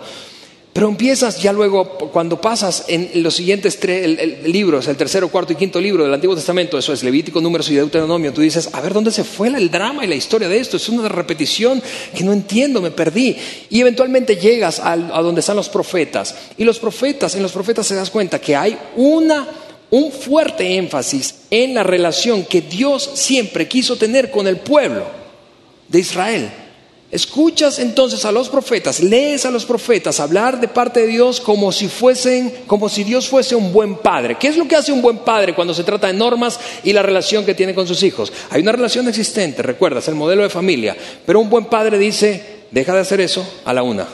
Pero 0.74 0.90
empiezas 0.90 1.40
ya 1.40 1.54
luego, 1.54 1.88
cuando 2.12 2.42
pasas 2.42 2.86
en 2.88 3.22
los 3.22 3.36
siguientes 3.36 3.80
tres 3.80 4.18
libros, 4.48 4.88
el 4.88 4.98
tercero, 4.98 5.30
cuarto 5.30 5.54
y 5.54 5.56
quinto 5.56 5.80
libro 5.80 6.04
del 6.04 6.14
Antiguo 6.14 6.36
Testamento, 6.36 6.80
eso 6.80 6.92
es 6.92 7.04
Levítico, 7.04 7.40
Números 7.40 7.70
y 7.70 7.76
Deuteronomio, 7.76 8.34
tú 8.34 8.42
dices, 8.42 8.70
a 8.74 8.82
ver, 8.82 8.92
¿dónde 8.92 9.12
se 9.12 9.24
fue 9.24 9.50
el 9.50 9.70
drama 9.70 10.04
y 10.04 10.08
la 10.08 10.16
historia 10.16 10.50
de 10.50 10.58
esto? 10.58 10.78
Es 10.78 10.90
una 10.90 11.08
repetición 11.08 11.82
que 12.18 12.24
no 12.24 12.34
entiendo, 12.34 12.82
me 12.82 12.90
perdí. 12.90 13.38
Y 13.70 13.82
eventualmente 13.82 14.36
llegas 14.36 14.80
a, 14.84 14.98
donde 14.98 15.42
están 15.42 15.58
los 15.58 15.70
profetas. 15.70 16.34
Y 16.58 16.64
los 16.64 16.80
profetas, 16.80 17.36
en 17.36 17.44
los 17.44 17.52
profetas 17.52 17.86
se 17.86 17.94
das 17.94 18.10
cuenta 18.10 18.42
que 18.42 18.56
hay 18.56 18.76
una 18.96 19.48
un 19.92 20.12
fuerte 20.12 20.76
énfasis 20.76 21.36
en 21.52 21.76
la 21.76 21.84
relación 21.84 22.46
que 22.46 22.62
Dios 22.62 23.12
siempre 23.14 23.68
quiso 23.68 23.96
tener 23.96 24.32
con 24.32 24.48
el 24.48 24.58
pueblo 24.58 25.06
de 25.88 26.00
Israel. 26.00 26.50
Escuchas 27.14 27.78
entonces 27.78 28.26
a 28.26 28.32
los 28.32 28.50
profetas, 28.50 29.00
lees 29.00 29.46
a 29.46 29.52
los 29.52 29.66
profetas 29.66 30.20
hablar 30.20 30.60
de 30.60 30.68
parte 30.68 31.02
de 31.02 31.06
Dios 31.06 31.40
como 31.40 31.72
si 31.72 31.88
fuesen, 31.88 32.52
como 32.66 32.90
si 32.90 33.04
Dios 33.04 33.28
fuese 33.28 33.56
un 33.56 33.72
buen 33.72 33.98
padre. 33.98 34.36
¿Qué 34.40 34.48
es 34.48 34.58
lo 34.58 34.68
que 34.68 34.76
hace 34.76 34.92
un 34.92 35.04
buen 35.04 35.20
padre 35.20 35.54
cuando 35.54 35.76
se 35.76 35.84
trata 35.84 36.08
de 36.08 36.14
normas 36.14 36.60
y 36.84 36.92
la 36.92 37.04
relación 37.04 37.46
que 37.46 37.54
tiene 37.54 37.76
con 37.76 37.88
sus 37.88 38.02
hijos? 38.02 38.34
Hay 38.50 38.64
una 38.64 38.72
relación 38.72 39.08
existente, 39.08 39.62
recuerdas, 39.62 40.08
el 40.08 40.16
modelo 40.16 40.42
de 40.42 40.50
familia, 40.50 40.98
pero 41.24 41.40
un 41.40 41.52
buen 41.52 41.66
padre 41.66 42.00
dice, 42.00 42.64
deja 42.72 42.96
de 42.96 43.02
hacer 43.02 43.22
eso 43.22 43.48
a 43.64 43.74
la 43.74 43.84
una, 43.84 44.08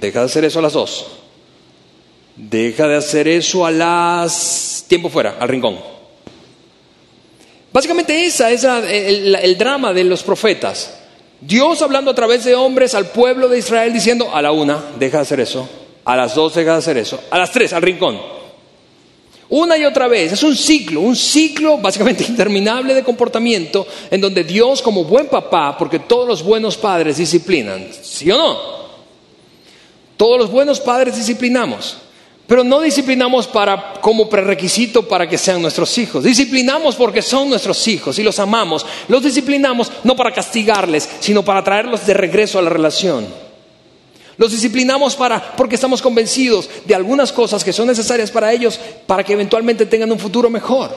deja 0.00 0.20
de 0.20 0.24
hacer 0.24 0.46
eso 0.46 0.60
a 0.60 0.62
las 0.62 0.72
dos, 0.72 1.06
deja 2.34 2.88
de 2.88 2.96
hacer 2.96 3.28
eso 3.28 3.66
a 3.66 3.70
las 3.70 4.86
tiempo 4.88 5.10
fuera, 5.10 5.36
al 5.38 5.50
rincón. 5.50 5.78
Básicamente 7.70 8.24
esa 8.24 8.50
es 8.50 8.64
el 8.64 9.58
drama 9.58 9.92
de 9.92 10.04
los 10.04 10.22
profetas. 10.22 10.94
Dios 11.40 11.80
hablando 11.80 12.10
a 12.10 12.14
través 12.14 12.44
de 12.44 12.54
hombres 12.54 12.94
al 12.94 13.06
pueblo 13.06 13.48
de 13.48 13.58
Israel 13.58 13.92
diciendo, 13.92 14.30
a 14.34 14.42
la 14.42 14.52
una, 14.52 14.82
deja 14.98 15.18
de 15.18 15.22
hacer 15.22 15.40
eso, 15.40 15.68
a 16.04 16.16
las 16.16 16.34
dos, 16.34 16.54
deja 16.54 16.72
de 16.72 16.78
hacer 16.78 16.98
eso, 16.98 17.20
a 17.30 17.38
las 17.38 17.50
tres, 17.50 17.72
al 17.72 17.82
rincón. 17.82 18.20
Una 19.48 19.76
y 19.76 19.84
otra 19.84 20.06
vez, 20.06 20.32
es 20.32 20.42
un 20.44 20.54
ciclo, 20.54 21.00
un 21.00 21.16
ciclo 21.16 21.78
básicamente 21.78 22.24
interminable 22.28 22.94
de 22.94 23.02
comportamiento 23.02 23.86
en 24.10 24.20
donde 24.20 24.44
Dios 24.44 24.80
como 24.82 25.04
buen 25.04 25.26
papá, 25.26 25.76
porque 25.76 25.98
todos 25.98 26.28
los 26.28 26.42
buenos 26.42 26.76
padres 26.76 27.16
disciplinan, 27.16 27.88
¿sí 28.02 28.30
o 28.30 28.36
no? 28.38 28.80
Todos 30.16 30.38
los 30.38 30.50
buenos 30.50 30.78
padres 30.78 31.16
disciplinamos. 31.16 31.96
Pero 32.50 32.64
no 32.64 32.80
disciplinamos 32.80 33.46
para, 33.46 33.92
como 34.00 34.28
prerequisito 34.28 35.06
para 35.06 35.28
que 35.28 35.38
sean 35.38 35.62
nuestros 35.62 35.96
hijos. 35.98 36.24
Disciplinamos 36.24 36.96
porque 36.96 37.22
son 37.22 37.48
nuestros 37.48 37.86
hijos 37.86 38.18
y 38.18 38.24
los 38.24 38.40
amamos. 38.40 38.84
Los 39.06 39.22
disciplinamos 39.22 39.92
no 40.02 40.16
para 40.16 40.32
castigarles, 40.32 41.08
sino 41.20 41.44
para 41.44 41.62
traerlos 41.62 42.04
de 42.04 42.12
regreso 42.12 42.58
a 42.58 42.62
la 42.62 42.70
relación. 42.70 43.24
Los 44.36 44.50
disciplinamos 44.50 45.14
para, 45.14 45.54
porque 45.54 45.76
estamos 45.76 46.02
convencidos 46.02 46.68
de 46.86 46.92
algunas 46.92 47.30
cosas 47.30 47.62
que 47.62 47.72
son 47.72 47.86
necesarias 47.86 48.32
para 48.32 48.52
ellos 48.52 48.80
para 49.06 49.22
que 49.22 49.34
eventualmente 49.34 49.86
tengan 49.86 50.10
un 50.10 50.18
futuro 50.18 50.50
mejor. 50.50 50.90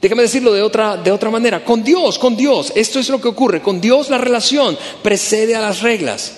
Déjame 0.00 0.22
decirlo 0.22 0.52
de 0.52 0.62
otra, 0.62 0.96
de 0.96 1.10
otra 1.10 1.30
manera. 1.30 1.64
Con 1.64 1.82
Dios, 1.82 2.16
con 2.16 2.36
Dios, 2.36 2.72
esto 2.76 3.00
es 3.00 3.08
lo 3.08 3.20
que 3.20 3.26
ocurre. 3.26 3.60
Con 3.60 3.80
Dios 3.80 4.08
la 4.08 4.18
relación 4.18 4.78
precede 5.02 5.56
a 5.56 5.60
las 5.60 5.82
reglas. 5.82 6.34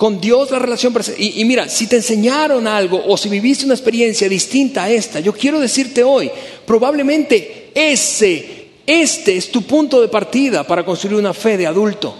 Con 0.00 0.18
Dios 0.18 0.50
la 0.50 0.58
relación... 0.58 0.94
Y, 1.18 1.42
y, 1.42 1.44
mira, 1.44 1.68
si 1.68 1.86
te 1.86 1.96
enseñaron 1.96 2.66
algo 2.66 3.04
o 3.06 3.18
si 3.18 3.28
viviste 3.28 3.66
una 3.66 3.74
experiencia 3.74 4.30
distinta 4.30 4.84
a 4.84 4.90
esta, 4.90 5.20
yo 5.20 5.34
quiero 5.34 5.60
decirte 5.60 6.02
hoy, 6.02 6.30
probablemente 6.64 7.70
ese, 7.74 8.68
este 8.86 9.36
es 9.36 9.52
tu 9.52 9.60
punto 9.60 10.00
de 10.00 10.08
partida 10.08 10.66
para 10.66 10.86
construir 10.86 11.18
una 11.18 11.34
fe 11.34 11.58
de 11.58 11.66
adulto. 11.66 12.16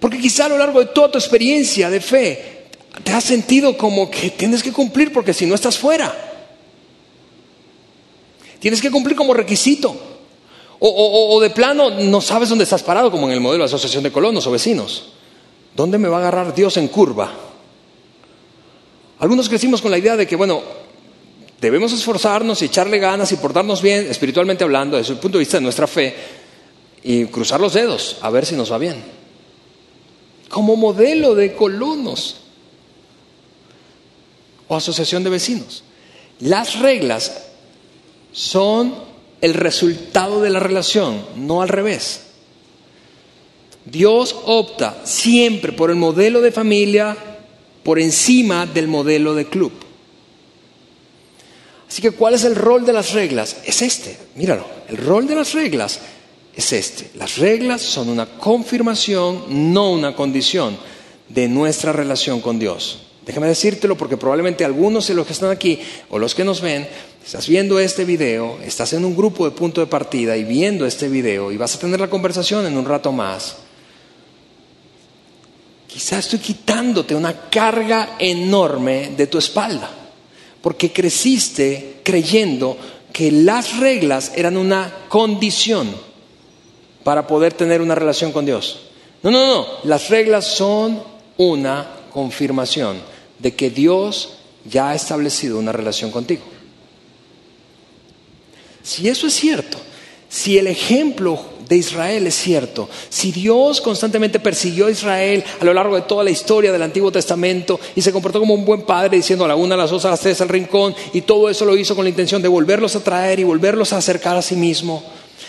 Porque 0.00 0.18
quizá 0.18 0.46
a 0.46 0.48
lo 0.48 0.58
largo 0.58 0.80
de 0.80 0.86
toda 0.86 1.12
tu 1.12 1.18
experiencia 1.18 1.88
de 1.88 2.00
fe 2.00 2.64
te 3.04 3.12
has 3.12 3.22
sentido 3.22 3.76
como 3.76 4.10
que 4.10 4.30
tienes 4.30 4.60
que 4.60 4.72
cumplir 4.72 5.12
porque 5.12 5.32
si 5.32 5.46
no 5.46 5.54
estás 5.54 5.78
fuera. 5.78 6.12
Tienes 8.58 8.82
que 8.82 8.90
cumplir 8.90 9.14
como 9.14 9.34
requisito. 9.34 10.13
O, 10.80 11.40
de 11.40 11.50
plano 11.50 11.90
no 11.90 12.20
sabes 12.20 12.48
dónde 12.48 12.64
estás 12.64 12.82
parado, 12.82 13.10
como 13.10 13.26
en 13.26 13.32
el 13.32 13.40
modelo 13.40 13.64
de 13.64 13.66
asociación 13.66 14.02
de 14.02 14.12
colonos 14.12 14.46
o 14.46 14.50
vecinos. 14.50 15.04
¿Dónde 15.74 15.98
me 15.98 16.08
va 16.08 16.18
a 16.18 16.20
agarrar 16.20 16.54
Dios 16.54 16.76
en 16.76 16.88
curva? 16.88 17.32
Algunos 19.18 19.48
crecimos 19.48 19.80
con 19.80 19.90
la 19.90 19.98
idea 19.98 20.16
de 20.16 20.26
que, 20.26 20.36
bueno, 20.36 20.62
debemos 21.60 21.92
esforzarnos 21.92 22.60
y 22.60 22.66
echarle 22.66 22.98
ganas 22.98 23.32
y 23.32 23.36
portarnos 23.36 23.80
bien, 23.80 24.06
espiritualmente 24.10 24.64
hablando, 24.64 24.96
desde 24.96 25.14
el 25.14 25.18
punto 25.18 25.38
de 25.38 25.44
vista 25.44 25.56
de 25.56 25.62
nuestra 25.62 25.86
fe, 25.86 26.14
y 27.02 27.26
cruzar 27.26 27.60
los 27.60 27.74
dedos 27.74 28.16
a 28.20 28.30
ver 28.30 28.44
si 28.44 28.54
nos 28.54 28.72
va 28.72 28.78
bien. 28.78 29.02
Como 30.48 30.76
modelo 30.76 31.34
de 31.34 31.54
colonos 31.54 32.36
o 34.68 34.76
asociación 34.76 35.24
de 35.24 35.30
vecinos. 35.30 35.84
Las 36.40 36.78
reglas 36.80 37.44
son 38.32 39.13
el 39.44 39.52
resultado 39.52 40.40
de 40.40 40.48
la 40.48 40.58
relación, 40.58 41.22
no 41.36 41.60
al 41.60 41.68
revés. 41.68 42.20
Dios 43.84 44.34
opta 44.46 45.02
siempre 45.04 45.72
por 45.72 45.90
el 45.90 45.96
modelo 45.96 46.40
de 46.40 46.50
familia 46.50 47.14
por 47.82 47.98
encima 47.98 48.64
del 48.64 48.88
modelo 48.88 49.34
de 49.34 49.44
club. 49.44 49.70
Así 51.86 52.00
que, 52.00 52.12
¿cuál 52.12 52.32
es 52.32 52.44
el 52.44 52.56
rol 52.56 52.86
de 52.86 52.94
las 52.94 53.12
reglas? 53.12 53.58
Es 53.66 53.82
este, 53.82 54.16
míralo, 54.34 54.66
el 54.88 54.96
rol 54.96 55.26
de 55.26 55.34
las 55.34 55.52
reglas 55.52 56.00
es 56.56 56.72
este. 56.72 57.10
Las 57.14 57.36
reglas 57.36 57.82
son 57.82 58.08
una 58.08 58.24
confirmación, 58.24 59.72
no 59.74 59.90
una 59.90 60.16
condición 60.16 60.78
de 61.28 61.48
nuestra 61.48 61.92
relación 61.92 62.40
con 62.40 62.58
Dios. 62.58 63.00
Déjame 63.26 63.48
decírtelo 63.48 63.96
porque 63.96 64.16
probablemente 64.16 64.64
algunos 64.64 65.06
de 65.06 65.14
los 65.14 65.26
que 65.26 65.34
están 65.34 65.50
aquí 65.50 65.80
o 66.08 66.18
los 66.18 66.34
que 66.34 66.44
nos 66.44 66.62
ven, 66.62 66.88
estás 67.24 67.48
viendo 67.48 67.78
este 67.78 68.04
video, 68.04 68.58
estás 68.62 68.92
en 68.92 69.04
un 69.04 69.16
grupo 69.16 69.46
de 69.46 69.52
punto 69.52 69.80
de 69.80 69.86
partida 69.86 70.36
y 70.36 70.44
viendo 70.44 70.84
este 70.84 71.08
video 71.08 71.50
y 71.50 71.56
vas 71.56 71.74
a 71.74 71.78
tener 71.78 71.98
la 71.98 72.10
conversación 72.10 72.66
en 72.66 72.76
un 72.76 72.84
rato 72.84 73.12
más. 73.12 73.56
Quizás 75.86 76.26
estoy 76.26 76.40
quitándote 76.40 77.14
una 77.14 77.48
carga 77.48 78.16
enorme 78.18 79.12
de 79.16 79.26
tu 79.26 79.38
espalda 79.38 79.88
porque 80.60 80.92
creciste 80.92 82.00
creyendo 82.02 82.76
que 83.10 83.30
las 83.30 83.78
reglas 83.78 84.32
eran 84.34 84.56
una 84.56 84.92
condición 85.08 85.88
para 87.04 87.26
poder 87.26 87.54
tener 87.54 87.80
una 87.80 87.94
relación 87.94 88.32
con 88.32 88.44
Dios. 88.44 88.80
No, 89.22 89.30
no, 89.30 89.46
no, 89.46 89.66
las 89.84 90.10
reglas 90.10 90.46
son 90.46 91.02
una 91.38 91.88
confirmación 92.12 92.98
de 93.38 93.54
que 93.54 93.70
Dios 93.70 94.34
ya 94.64 94.90
ha 94.90 94.94
establecido 94.94 95.58
una 95.58 95.72
relación 95.72 96.10
contigo. 96.10 96.53
Si 98.84 99.08
eso 99.08 99.26
es 99.26 99.34
cierto, 99.34 99.78
si 100.28 100.58
el 100.58 100.66
ejemplo 100.66 101.40
de 101.66 101.76
Israel 101.76 102.26
es 102.26 102.34
cierto, 102.34 102.86
si 103.08 103.32
Dios 103.32 103.80
constantemente 103.80 104.38
persiguió 104.38 104.86
a 104.86 104.90
Israel 104.90 105.42
a 105.58 105.64
lo 105.64 105.72
largo 105.72 105.96
de 105.96 106.02
toda 106.02 106.22
la 106.22 106.30
historia 106.30 106.70
del 106.70 106.82
Antiguo 106.82 107.10
Testamento 107.10 107.80
y 107.96 108.02
se 108.02 108.12
comportó 108.12 108.40
como 108.40 108.52
un 108.52 108.66
buen 108.66 108.82
padre 108.82 109.16
diciendo 109.16 109.46
a 109.46 109.48
la 109.48 109.56
una, 109.56 109.74
a 109.74 109.78
las 109.78 109.90
dos, 109.90 110.04
a 110.04 110.10
las 110.10 110.20
tres 110.20 110.38
al 110.42 110.50
rincón 110.50 110.94
y 111.14 111.22
todo 111.22 111.48
eso 111.48 111.64
lo 111.64 111.78
hizo 111.78 111.96
con 111.96 112.04
la 112.04 112.10
intención 112.10 112.42
de 112.42 112.48
volverlos 112.48 112.94
a 112.94 113.02
traer 113.02 113.40
y 113.40 113.44
volverlos 113.44 113.94
a 113.94 113.96
acercar 113.96 114.36
a 114.36 114.42
sí 114.42 114.54
mismo, 114.54 115.02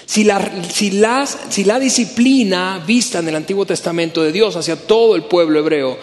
si 0.05 0.23
la, 0.23 0.63
si, 0.71 0.91
las, 0.91 1.37
si 1.49 1.65
la 1.65 1.77
disciplina 1.77 2.81
vista 2.87 3.19
en 3.19 3.27
el 3.27 3.35
Antiguo 3.35 3.65
Testamento 3.65 4.23
de 4.23 4.31
Dios 4.31 4.55
hacia 4.55 4.77
todo 4.77 5.15
el 5.15 5.23
pueblo 5.23 5.59
hebreo 5.59 5.97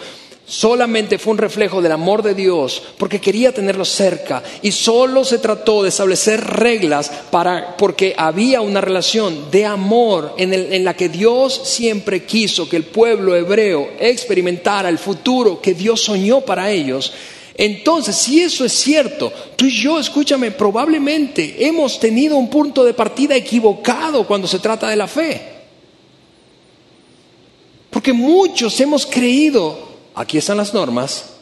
solamente 0.45 1.17
fue 1.17 1.31
un 1.31 1.37
reflejo 1.37 1.81
del 1.81 1.93
amor 1.93 2.21
de 2.21 2.33
Dios 2.33 2.81
porque 2.97 3.21
quería 3.21 3.53
tenerlos 3.53 3.89
cerca 3.89 4.43
y 4.61 4.71
solo 4.71 5.23
se 5.23 5.37
trató 5.37 5.83
de 5.83 5.89
establecer 5.89 6.41
reglas 6.41 7.09
para 7.31 7.77
porque 7.77 8.13
había 8.17 8.61
una 8.61 8.81
relación 8.81 9.49
de 9.51 9.65
amor 9.65 10.35
en, 10.37 10.53
en 10.53 10.83
la 10.83 10.95
que 10.95 11.09
Dios 11.09 11.61
siempre 11.63 12.25
quiso 12.25 12.67
que 12.67 12.77
el 12.77 12.83
pueblo 12.83 13.35
hebreo 13.35 13.91
experimentara 13.99 14.89
el 14.89 14.97
futuro 14.97 15.61
que 15.61 15.73
Dios 15.73 16.01
soñó 16.01 16.41
para 16.41 16.69
ellos. 16.69 17.13
Entonces, 17.55 18.15
si 18.15 18.41
eso 18.41 18.65
es 18.65 18.73
cierto, 18.73 19.31
tú 19.55 19.65
y 19.65 19.71
yo, 19.71 19.99
escúchame, 19.99 20.51
probablemente 20.51 21.67
hemos 21.67 21.99
tenido 21.99 22.35
un 22.35 22.49
punto 22.49 22.83
de 22.83 22.95
partida 22.95 23.35
equivocado 23.35 24.25
cuando 24.25 24.47
se 24.47 24.59
trata 24.59 24.89
de 24.89 24.95
la 24.95 25.07
fe. 25.07 25.41
Porque 27.91 28.11
muchos 28.11 28.79
hemos 28.79 29.05
creído 29.05 29.92
aquí 30.15 30.37
están 30.37 30.57
las 30.57 30.73
normas, 30.73 31.33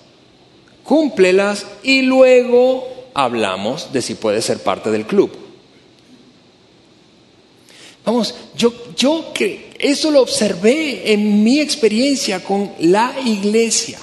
cúmplelas 0.83 1.65
y 1.83 2.01
luego 2.01 2.87
hablamos 3.13 3.91
de 3.91 4.01
si 4.01 4.15
puede 4.15 4.41
ser 4.41 4.59
parte 4.59 4.91
del 4.91 5.05
club. 5.05 5.31
Vamos, 8.03 8.33
yo, 8.55 8.73
yo 8.95 9.31
que 9.33 9.71
eso 9.77 10.09
lo 10.09 10.21
observé 10.21 11.13
en 11.13 11.43
mi 11.43 11.59
experiencia 11.59 12.43
con 12.43 12.71
la 12.79 13.13
iglesia. 13.23 13.99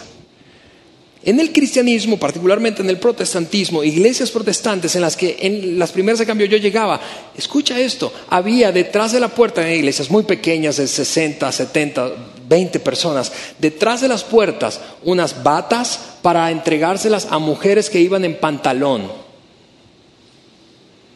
En 1.24 1.40
el 1.40 1.52
cristianismo, 1.52 2.16
particularmente 2.16 2.80
en 2.80 2.88
el 2.88 2.98
protestantismo, 2.98 3.82
iglesias 3.82 4.30
protestantes 4.30 4.94
en 4.94 5.02
las 5.02 5.16
que 5.16 5.36
en 5.40 5.78
las 5.78 5.90
primeras 5.90 6.20
de 6.20 6.26
cambio 6.26 6.46
yo 6.46 6.56
llegaba, 6.56 7.00
escucha 7.36 7.78
esto, 7.78 8.12
había 8.30 8.70
detrás 8.70 9.12
de 9.12 9.20
la 9.20 9.28
puerta 9.28 9.60
de 9.60 9.76
iglesias 9.76 10.10
muy 10.10 10.22
pequeñas 10.22 10.76
de 10.76 10.86
60, 10.86 11.50
70, 11.50 12.12
20 12.48 12.80
personas, 12.80 13.32
detrás 13.58 14.00
de 14.00 14.08
las 14.08 14.24
puertas 14.24 14.80
unas 15.04 15.42
batas 15.42 16.16
para 16.22 16.50
entregárselas 16.50 17.28
a 17.30 17.38
mujeres 17.38 17.90
que 17.90 18.00
iban 18.00 18.24
en 18.24 18.36
pantalón. 18.36 19.10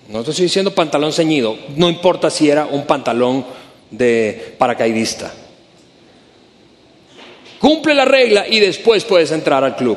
No 0.08 0.22
te 0.22 0.30
estoy 0.30 0.44
diciendo 0.44 0.74
pantalón 0.74 1.12
ceñido, 1.12 1.56
no 1.76 1.88
importa 1.88 2.30
si 2.30 2.50
era 2.50 2.66
un 2.66 2.84
pantalón 2.84 3.46
de 3.90 4.54
paracaidista. 4.58 5.32
Cumple 7.58 7.94
la 7.94 8.04
regla 8.04 8.46
y 8.48 8.58
después 8.58 9.04
puedes 9.04 9.30
entrar 9.30 9.62
al 9.64 9.76
club. 9.76 9.96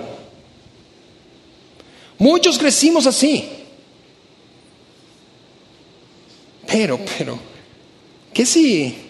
Muchos 2.18 2.58
crecimos 2.58 3.08
así. 3.08 3.50
Pero, 6.68 7.00
pero, 7.18 7.38
¿qué 8.34 8.46
si 8.46 9.05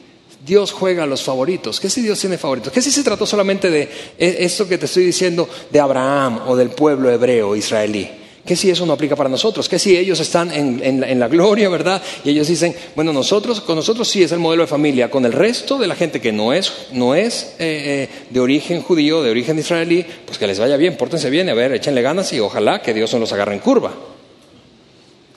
Dios 0.45 0.71
juega 0.71 1.03
a 1.03 1.07
los 1.07 1.23
favoritos? 1.23 1.79
¿Qué 1.79 1.89
si 1.89 2.01
Dios 2.01 2.19
tiene 2.19 2.37
favoritos? 2.37 2.71
¿Qué 2.71 2.81
si 2.81 2.91
se 2.91 3.03
trató 3.03 3.25
solamente 3.25 3.71
de 3.71 3.89
e, 4.17 4.37
esto 4.39 4.67
que 4.67 4.77
te 4.77 4.85
estoy 4.85 5.05
diciendo 5.05 5.49
de 5.71 5.79
Abraham 5.79 6.41
o 6.45 6.55
del 6.55 6.69
pueblo 6.69 7.09
hebreo 7.09 7.55
israelí? 7.55 8.07
¿Qué 8.45 8.55
si 8.55 8.69
eso 8.69 8.85
no 8.85 8.93
aplica 8.93 9.15
para 9.15 9.27
nosotros? 9.27 9.67
¿Qué 9.67 9.79
si 9.79 9.97
ellos 9.97 10.19
están 10.19 10.51
en, 10.51 11.19
la 11.19 11.27
gloria, 11.27 11.67
verdad? 11.67 11.99
Y 12.23 12.29
ellos 12.29 12.47
dicen, 12.47 12.75
bueno, 12.95 13.11
nosotros, 13.11 13.59
con 13.59 13.75
nosotros 13.75 14.07
sí 14.07 14.21
es 14.21 14.31
el 14.33 14.37
modelo 14.37 14.61
de 14.61 14.67
familia, 14.67 15.09
con 15.09 15.25
el 15.25 15.33
resto 15.33 15.79
de 15.79 15.87
la 15.87 15.95
gente 15.95 16.21
que 16.21 16.31
no 16.31 16.53
es, 16.53 16.71
no 16.91 17.15
es 17.15 17.55
eh, 17.57 18.07
eh, 18.07 18.09
de 18.29 18.39
origen 18.39 18.83
judío, 18.83 19.23
de 19.23 19.31
origen 19.31 19.57
israelí, 19.57 20.05
pues 20.27 20.37
que 20.37 20.45
les 20.45 20.59
vaya 20.59 20.77
bien, 20.77 20.95
pórtense 20.95 21.31
bien, 21.31 21.49
a 21.49 21.55
ver, 21.55 21.73
échenle 21.73 22.03
ganas 22.03 22.31
y 22.33 22.39
ojalá 22.39 22.83
que 22.83 22.93
Dios 22.93 23.11
no 23.13 23.19
los 23.19 23.33
agarre 23.33 23.55
en 23.55 23.61
curva. 23.61 23.91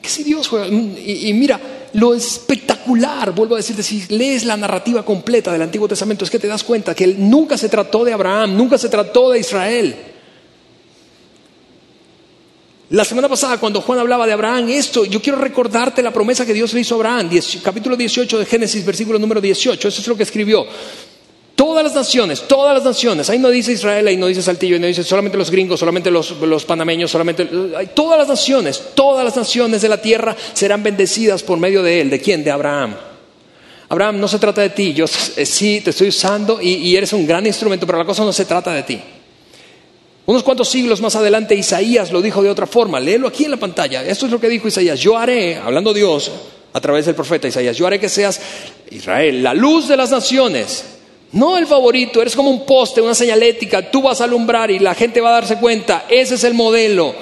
¿Qué 0.02 0.08
si 0.10 0.22
Dios 0.22 0.46
juega? 0.46 0.66
Y, 0.66 1.30
y 1.30 1.32
mira, 1.32 1.58
lo 1.94 2.14
espectacular, 2.14 3.32
vuelvo 3.32 3.54
a 3.54 3.58
decirte, 3.58 3.82
si 3.82 4.06
lees 4.08 4.44
la 4.44 4.56
narrativa 4.56 5.04
completa 5.04 5.52
del 5.52 5.62
Antiguo 5.62 5.88
Testamento, 5.88 6.24
es 6.24 6.30
que 6.30 6.38
te 6.38 6.46
das 6.46 6.64
cuenta 6.64 6.94
que 6.94 7.06
nunca 7.06 7.56
se 7.56 7.68
trató 7.68 8.04
de 8.04 8.12
Abraham, 8.12 8.56
nunca 8.56 8.78
se 8.78 8.88
trató 8.88 9.30
de 9.30 9.40
Israel. 9.40 9.96
La 12.90 13.04
semana 13.04 13.28
pasada, 13.28 13.58
cuando 13.58 13.82
Juan 13.82 13.98
hablaba 13.98 14.26
de 14.26 14.32
Abraham, 14.32 14.70
esto, 14.70 15.04
yo 15.04 15.20
quiero 15.20 15.38
recordarte 15.38 16.02
la 16.02 16.10
promesa 16.10 16.46
que 16.46 16.54
Dios 16.54 16.72
le 16.72 16.80
hizo 16.80 16.94
a 16.94 16.96
Abraham, 16.96 17.28
capítulo 17.62 17.96
18 17.96 18.38
de 18.38 18.46
Génesis, 18.46 18.84
versículo 18.84 19.18
número 19.18 19.42
18, 19.42 19.88
eso 19.88 20.00
es 20.00 20.08
lo 20.08 20.16
que 20.16 20.22
escribió. 20.22 20.66
Todas 21.58 21.82
las 21.82 21.92
naciones, 21.92 22.42
todas 22.46 22.72
las 22.72 22.84
naciones, 22.84 23.28
ahí 23.30 23.40
no 23.40 23.50
dice 23.50 23.72
Israel, 23.72 24.06
ahí 24.06 24.16
no 24.16 24.28
dice 24.28 24.42
Saltillo, 24.42 24.76
ahí 24.76 24.80
no 24.80 24.86
dice 24.86 25.02
solamente 25.02 25.36
los 25.36 25.50
gringos, 25.50 25.80
solamente 25.80 26.08
los, 26.08 26.64
panameños, 26.64 27.10
solamente... 27.10 27.48
Todas 27.94 28.16
las 28.16 28.28
naciones, 28.28 28.80
todas 28.94 29.24
las 29.24 29.36
naciones 29.36 29.82
de 29.82 29.88
la 29.88 30.00
tierra 30.00 30.36
serán 30.52 30.84
bendecidas 30.84 31.42
por 31.42 31.58
medio 31.58 31.82
de 31.82 32.00
él. 32.00 32.10
¿De 32.10 32.20
quién? 32.20 32.44
De 32.44 32.52
Abraham. 32.52 32.94
Abraham, 33.88 34.20
no 34.20 34.28
se 34.28 34.38
trata 34.38 34.60
de 34.60 34.70
ti, 34.70 34.94
yo 34.94 35.06
eh, 35.06 35.44
sí 35.44 35.80
te 35.80 35.90
estoy 35.90 36.10
usando 36.10 36.62
y, 36.62 36.74
y 36.74 36.96
eres 36.96 37.12
un 37.12 37.26
gran 37.26 37.44
instrumento, 37.44 37.86
pero 37.86 37.98
la 37.98 38.04
cosa 38.04 38.22
no 38.24 38.32
se 38.32 38.44
trata 38.44 38.72
de 38.72 38.84
ti. 38.84 39.00
Unos 40.26 40.44
cuantos 40.44 40.68
siglos 40.68 41.00
más 41.00 41.16
adelante 41.16 41.56
Isaías 41.56 42.12
lo 42.12 42.22
dijo 42.22 42.40
de 42.40 42.50
otra 42.50 42.68
forma. 42.68 43.00
Léelo 43.00 43.26
aquí 43.26 43.46
en 43.46 43.50
la 43.50 43.56
pantalla. 43.56 44.04
Esto 44.04 44.26
es 44.26 44.30
lo 44.30 44.38
que 44.38 44.48
dijo 44.48 44.68
Isaías. 44.68 45.00
Yo 45.00 45.18
haré, 45.18 45.56
hablando 45.56 45.92
Dios 45.92 46.30
a 46.72 46.80
través 46.80 47.06
del 47.06 47.16
profeta 47.16 47.48
Isaías, 47.48 47.76
yo 47.76 47.84
haré 47.84 47.98
que 47.98 48.08
seas 48.08 48.40
Israel, 48.92 49.42
la 49.42 49.54
luz 49.54 49.88
de 49.88 49.96
las 49.96 50.12
naciones. 50.12 50.97
No 51.32 51.58
el 51.58 51.66
favorito, 51.66 52.22
eres 52.22 52.34
como 52.34 52.50
un 52.50 52.64
poste, 52.64 53.00
una 53.00 53.14
señalética, 53.14 53.90
tú 53.90 54.02
vas 54.02 54.20
a 54.20 54.24
alumbrar 54.24 54.70
y 54.70 54.78
la 54.78 54.94
gente 54.94 55.20
va 55.20 55.30
a 55.30 55.40
darse 55.40 55.58
cuenta. 55.58 56.06
Ese 56.08 56.36
es 56.36 56.44
el 56.44 56.54
modelo 56.54 57.14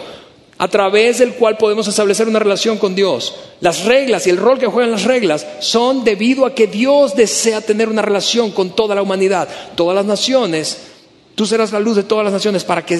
a 0.59 0.69
través 0.69 1.19
del 1.19 1.35
cual 1.35 1.57
podemos 1.59 1.87
establecer 1.89 2.29
una 2.29 2.39
relación 2.39 2.79
con 2.79 2.95
Dios. 2.95 3.35
Las 3.61 3.85
reglas 3.85 4.27
y 4.27 4.31
el 4.31 4.37
rol 4.37 4.59
que 4.59 4.67
juegan 4.67 4.93
las 4.93 5.05
reglas 5.05 5.47
son 5.61 6.05
debido 6.05 6.47
a 6.47 6.55
que 6.55 6.67
Dios 6.67 7.15
desea 7.15 7.61
tener 7.61 7.89
una 7.89 8.03
relación 8.03 8.53
con 8.53 8.71
toda 8.71 8.95
la 8.95 9.03
humanidad. 9.03 9.49
Todas 9.75 9.97
las 9.97 10.07
naciones 10.07 10.79
Tú 11.37 11.45
serás 11.45 11.71
la 11.71 11.81
luz 11.81 11.97
de 11.97 12.03
todas 12.03 12.25
las 12.25 12.33
naciones 12.33 12.65
para 12.65 12.85
que 12.85 12.99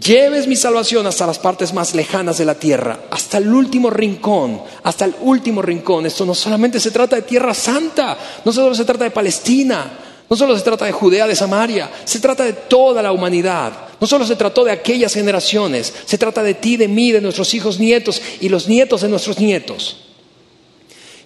lleves 0.00 0.46
mi 0.46 0.56
salvación 0.56 1.06
hasta 1.06 1.26
las 1.26 1.38
partes 1.38 1.72
más 1.72 1.94
lejanas 1.94 2.38
de 2.38 2.44
la 2.44 2.54
tierra, 2.54 3.00
hasta 3.10 3.38
el 3.38 3.52
último 3.52 3.90
rincón, 3.90 4.62
hasta 4.82 5.04
el 5.04 5.14
último 5.20 5.62
rincón. 5.62 6.06
Esto 6.06 6.24
no 6.24 6.34
solamente 6.34 6.80
se 6.80 6.90
trata 6.90 7.16
de 7.16 7.22
tierra 7.22 7.54
santa, 7.54 8.16
no 8.44 8.52
solo 8.52 8.74
se 8.74 8.84
trata 8.84 9.04
de 9.04 9.10
Palestina, 9.10 9.98
no 10.28 10.36
solo 10.36 10.56
se 10.56 10.64
trata 10.64 10.86
de 10.86 10.92
Judea, 10.92 11.26
de 11.26 11.36
Samaria, 11.36 11.90
se 12.04 12.20
trata 12.20 12.44
de 12.44 12.54
toda 12.54 13.02
la 13.02 13.12
humanidad. 13.12 13.72
No 14.00 14.06
solo 14.06 14.26
se 14.26 14.36
trató 14.36 14.64
de 14.64 14.72
aquellas 14.72 15.14
generaciones, 15.14 15.92
se 16.06 16.18
trata 16.18 16.42
de 16.42 16.54
ti, 16.54 16.76
de 16.76 16.88
mí, 16.88 17.12
de 17.12 17.20
nuestros 17.20 17.54
hijos 17.54 17.78
nietos 17.78 18.20
y 18.40 18.48
los 18.48 18.66
nietos 18.66 19.02
de 19.02 19.08
nuestros 19.08 19.38
nietos. 19.38 20.11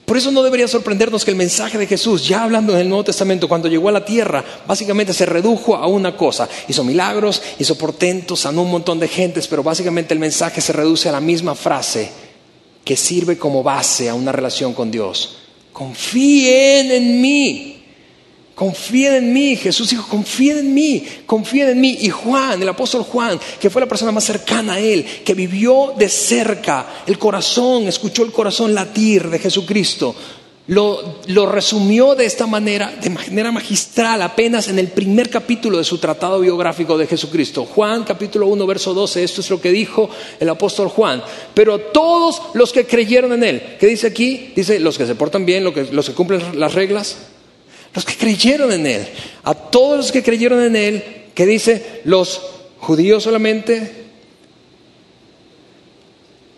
Por 0.06 0.16
eso 0.16 0.30
no 0.30 0.44
debería 0.44 0.68
sorprendernos 0.68 1.24
que 1.24 1.32
el 1.32 1.36
mensaje 1.36 1.78
de 1.78 1.86
Jesús, 1.88 2.26
ya 2.26 2.44
hablando 2.44 2.72
en 2.72 2.78
el 2.78 2.88
Nuevo 2.88 3.02
Testamento, 3.02 3.48
cuando 3.48 3.66
llegó 3.66 3.88
a 3.88 3.92
la 3.92 4.04
tierra, 4.04 4.44
básicamente 4.64 5.12
se 5.12 5.26
redujo 5.26 5.74
a 5.74 5.88
una 5.88 6.16
cosa. 6.16 6.48
Hizo 6.68 6.84
milagros, 6.84 7.42
hizo 7.58 7.76
portentos, 7.76 8.38
sanó 8.38 8.62
un 8.62 8.70
montón 8.70 9.00
de 9.00 9.08
gentes, 9.08 9.48
pero 9.48 9.64
básicamente 9.64 10.14
el 10.14 10.20
mensaje 10.20 10.60
se 10.60 10.72
reduce 10.72 11.08
a 11.08 11.12
la 11.12 11.20
misma 11.20 11.56
frase 11.56 12.08
que 12.84 12.96
sirve 12.96 13.36
como 13.36 13.64
base 13.64 14.08
a 14.08 14.14
una 14.14 14.30
relación 14.30 14.74
con 14.74 14.92
Dios. 14.92 15.38
Confíen 15.72 16.92
en 16.92 17.20
mí. 17.20 17.75
Confíen 18.56 19.12
en 19.16 19.32
mí, 19.34 19.54
Jesús 19.54 19.90
dijo, 19.90 20.08
confíen 20.08 20.56
en 20.56 20.72
mí, 20.72 21.06
confíen 21.26 21.68
en 21.68 21.78
mí. 21.78 21.98
Y 22.00 22.08
Juan, 22.08 22.62
el 22.62 22.68
apóstol 22.70 23.02
Juan, 23.02 23.38
que 23.60 23.68
fue 23.68 23.82
la 23.82 23.86
persona 23.86 24.12
más 24.12 24.24
cercana 24.24 24.72
a 24.72 24.80
él, 24.80 25.04
que 25.26 25.34
vivió 25.34 25.92
de 25.94 26.08
cerca 26.08 27.02
el 27.06 27.18
corazón, 27.18 27.86
escuchó 27.86 28.24
el 28.24 28.32
corazón 28.32 28.74
latir 28.74 29.28
de 29.28 29.40
Jesucristo, 29.40 30.16
lo, 30.68 31.18
lo, 31.26 31.44
resumió 31.44 32.14
de 32.14 32.24
esta 32.24 32.46
manera, 32.46 32.96
de 32.98 33.10
manera 33.10 33.52
magistral, 33.52 34.22
apenas 34.22 34.68
en 34.68 34.78
el 34.78 34.88
primer 34.88 35.28
capítulo 35.28 35.76
de 35.76 35.84
su 35.84 35.98
tratado 35.98 36.40
biográfico 36.40 36.96
de 36.96 37.06
Jesucristo. 37.06 37.66
Juan 37.66 38.04
capítulo 38.04 38.46
1, 38.46 38.66
verso 38.66 38.94
12, 38.94 39.22
esto 39.22 39.42
es 39.42 39.50
lo 39.50 39.60
que 39.60 39.70
dijo 39.70 40.08
el 40.40 40.48
apóstol 40.48 40.88
Juan. 40.88 41.22
Pero 41.52 41.78
todos 41.78 42.40
los 42.54 42.72
que 42.72 42.86
creyeron 42.86 43.34
en 43.34 43.44
él, 43.44 43.76
¿qué 43.78 43.86
dice 43.86 44.06
aquí? 44.06 44.54
Dice, 44.56 44.80
los 44.80 44.96
que 44.96 45.06
se 45.06 45.14
portan 45.14 45.44
bien, 45.44 45.62
los 45.62 45.74
que, 45.74 45.84
los 45.92 46.08
que 46.08 46.14
cumplen 46.14 46.58
las 46.58 46.72
reglas, 46.72 47.18
los 47.96 48.04
que 48.04 48.14
creyeron 48.14 48.72
en 48.72 48.86
Él. 48.86 49.08
A 49.42 49.54
todos 49.54 49.96
los 49.96 50.12
que 50.12 50.22
creyeron 50.22 50.62
en 50.62 50.76
Él, 50.76 51.04
que 51.34 51.46
dice, 51.46 52.02
los 52.04 52.40
judíos 52.78 53.22
solamente, 53.24 53.90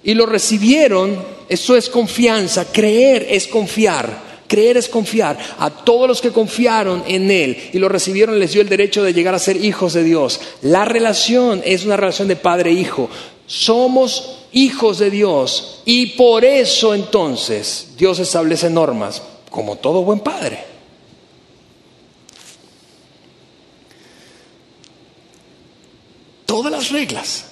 y 0.02 0.14
lo 0.14 0.26
recibieron, 0.26 1.24
eso 1.48 1.76
es 1.76 1.88
confianza, 1.88 2.66
creer 2.72 3.26
es 3.30 3.46
confiar. 3.46 4.28
Creer 4.48 4.78
es 4.78 4.88
confiar. 4.88 5.38
A 5.58 5.68
todos 5.68 6.08
los 6.08 6.22
que 6.22 6.32
confiaron 6.32 7.04
en 7.06 7.30
Él 7.30 7.70
y 7.72 7.78
lo 7.78 7.88
recibieron 7.90 8.38
les 8.38 8.52
dio 8.52 8.62
el 8.62 8.68
derecho 8.68 9.04
de 9.04 9.12
llegar 9.12 9.34
a 9.34 9.38
ser 9.38 9.62
hijos 9.62 9.92
de 9.92 10.02
Dios. 10.02 10.40
La 10.62 10.86
relación 10.86 11.60
es 11.66 11.84
una 11.84 11.98
relación 11.98 12.28
de 12.28 12.36
padre-hijo. 12.36 13.10
Somos 13.46 14.38
hijos 14.52 14.98
de 14.98 15.10
Dios 15.10 15.82
y 15.84 16.06
por 16.16 16.46
eso 16.46 16.94
entonces 16.94 17.88
Dios 17.98 18.18
establece 18.18 18.70
normas, 18.70 19.22
como 19.50 19.76
todo 19.76 20.02
buen 20.02 20.20
padre. 20.20 20.77
Todas 26.48 26.72
las 26.72 26.90
reglas. 26.90 27.44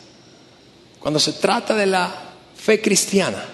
Cuando 1.01 1.21
se 1.21 1.35
trata 1.35 1.75
de 1.75 1.85
la 1.85 2.33
fe 2.57 2.81
cristiana, 2.81 3.45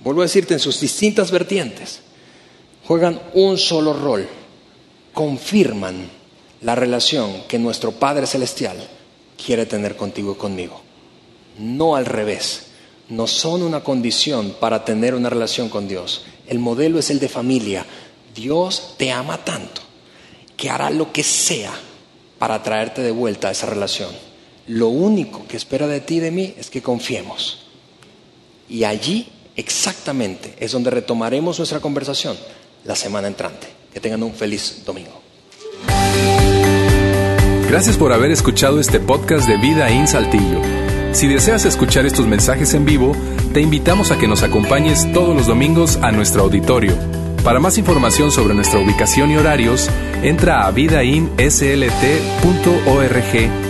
vuelvo 0.00 0.22
a 0.22 0.24
decirte, 0.24 0.54
en 0.54 0.60
sus 0.60 0.80
distintas 0.80 1.30
vertientes, 1.30 2.00
juegan 2.86 3.20
un 3.34 3.58
solo 3.58 3.92
rol, 3.92 4.26
confirman 5.12 6.08
la 6.62 6.74
relación 6.74 7.42
que 7.46 7.58
nuestro 7.58 7.92
Padre 7.92 8.26
Celestial 8.26 8.78
quiere 9.36 9.66
tener 9.66 9.96
contigo 9.96 10.32
y 10.32 10.40
conmigo. 10.40 10.80
No 11.58 11.94
al 11.94 12.06
revés, 12.06 12.68
no 13.10 13.26
son 13.26 13.62
una 13.62 13.84
condición 13.84 14.56
para 14.58 14.86
tener 14.86 15.14
una 15.14 15.28
relación 15.28 15.68
con 15.68 15.88
Dios. 15.88 16.24
El 16.46 16.58
modelo 16.58 16.98
es 16.98 17.10
el 17.10 17.20
de 17.20 17.28
familia. 17.28 17.84
Dios 18.34 18.94
te 18.96 19.12
ama 19.12 19.44
tanto 19.44 19.82
que 20.56 20.70
hará 20.70 20.88
lo 20.88 21.12
que 21.12 21.22
sea 21.22 21.72
para 22.38 22.62
traerte 22.62 23.02
de 23.02 23.10
vuelta 23.10 23.48
a 23.48 23.50
esa 23.50 23.66
relación. 23.66 24.29
Lo 24.66 24.88
único 24.88 25.46
que 25.46 25.56
espera 25.56 25.86
de 25.86 26.00
ti 26.00 26.16
y 26.16 26.20
de 26.20 26.30
mí 26.30 26.54
es 26.58 26.70
que 26.70 26.82
confiemos. 26.82 27.66
Y 28.68 28.84
allí 28.84 29.28
exactamente 29.56 30.54
es 30.60 30.72
donde 30.72 30.90
retomaremos 30.90 31.58
nuestra 31.58 31.80
conversación 31.80 32.36
la 32.84 32.94
semana 32.94 33.28
entrante. 33.28 33.66
Que 33.92 34.00
tengan 34.00 34.22
un 34.22 34.32
feliz 34.32 34.82
domingo. 34.84 35.20
Gracias 37.68 37.96
por 37.96 38.12
haber 38.12 38.30
escuchado 38.30 38.80
este 38.80 39.00
podcast 39.00 39.48
de 39.48 39.56
Vida 39.56 39.90
en 39.90 40.06
Saltillo. 40.06 40.60
Si 41.12 41.26
deseas 41.26 41.64
escuchar 41.64 42.06
estos 42.06 42.26
mensajes 42.26 42.74
en 42.74 42.84
vivo, 42.84 43.16
te 43.52 43.60
invitamos 43.60 44.12
a 44.12 44.18
que 44.18 44.28
nos 44.28 44.42
acompañes 44.42 45.10
todos 45.12 45.36
los 45.36 45.46
domingos 45.46 45.98
a 46.02 46.12
nuestro 46.12 46.42
auditorio. 46.42 46.94
Para 47.42 47.58
más 47.58 47.78
información 47.78 48.30
sobre 48.30 48.54
nuestra 48.54 48.80
ubicación 48.80 49.30
y 49.30 49.36
horarios, 49.36 49.88
entra 50.22 50.66
a 50.66 50.70
vidainslt.org 50.70 53.69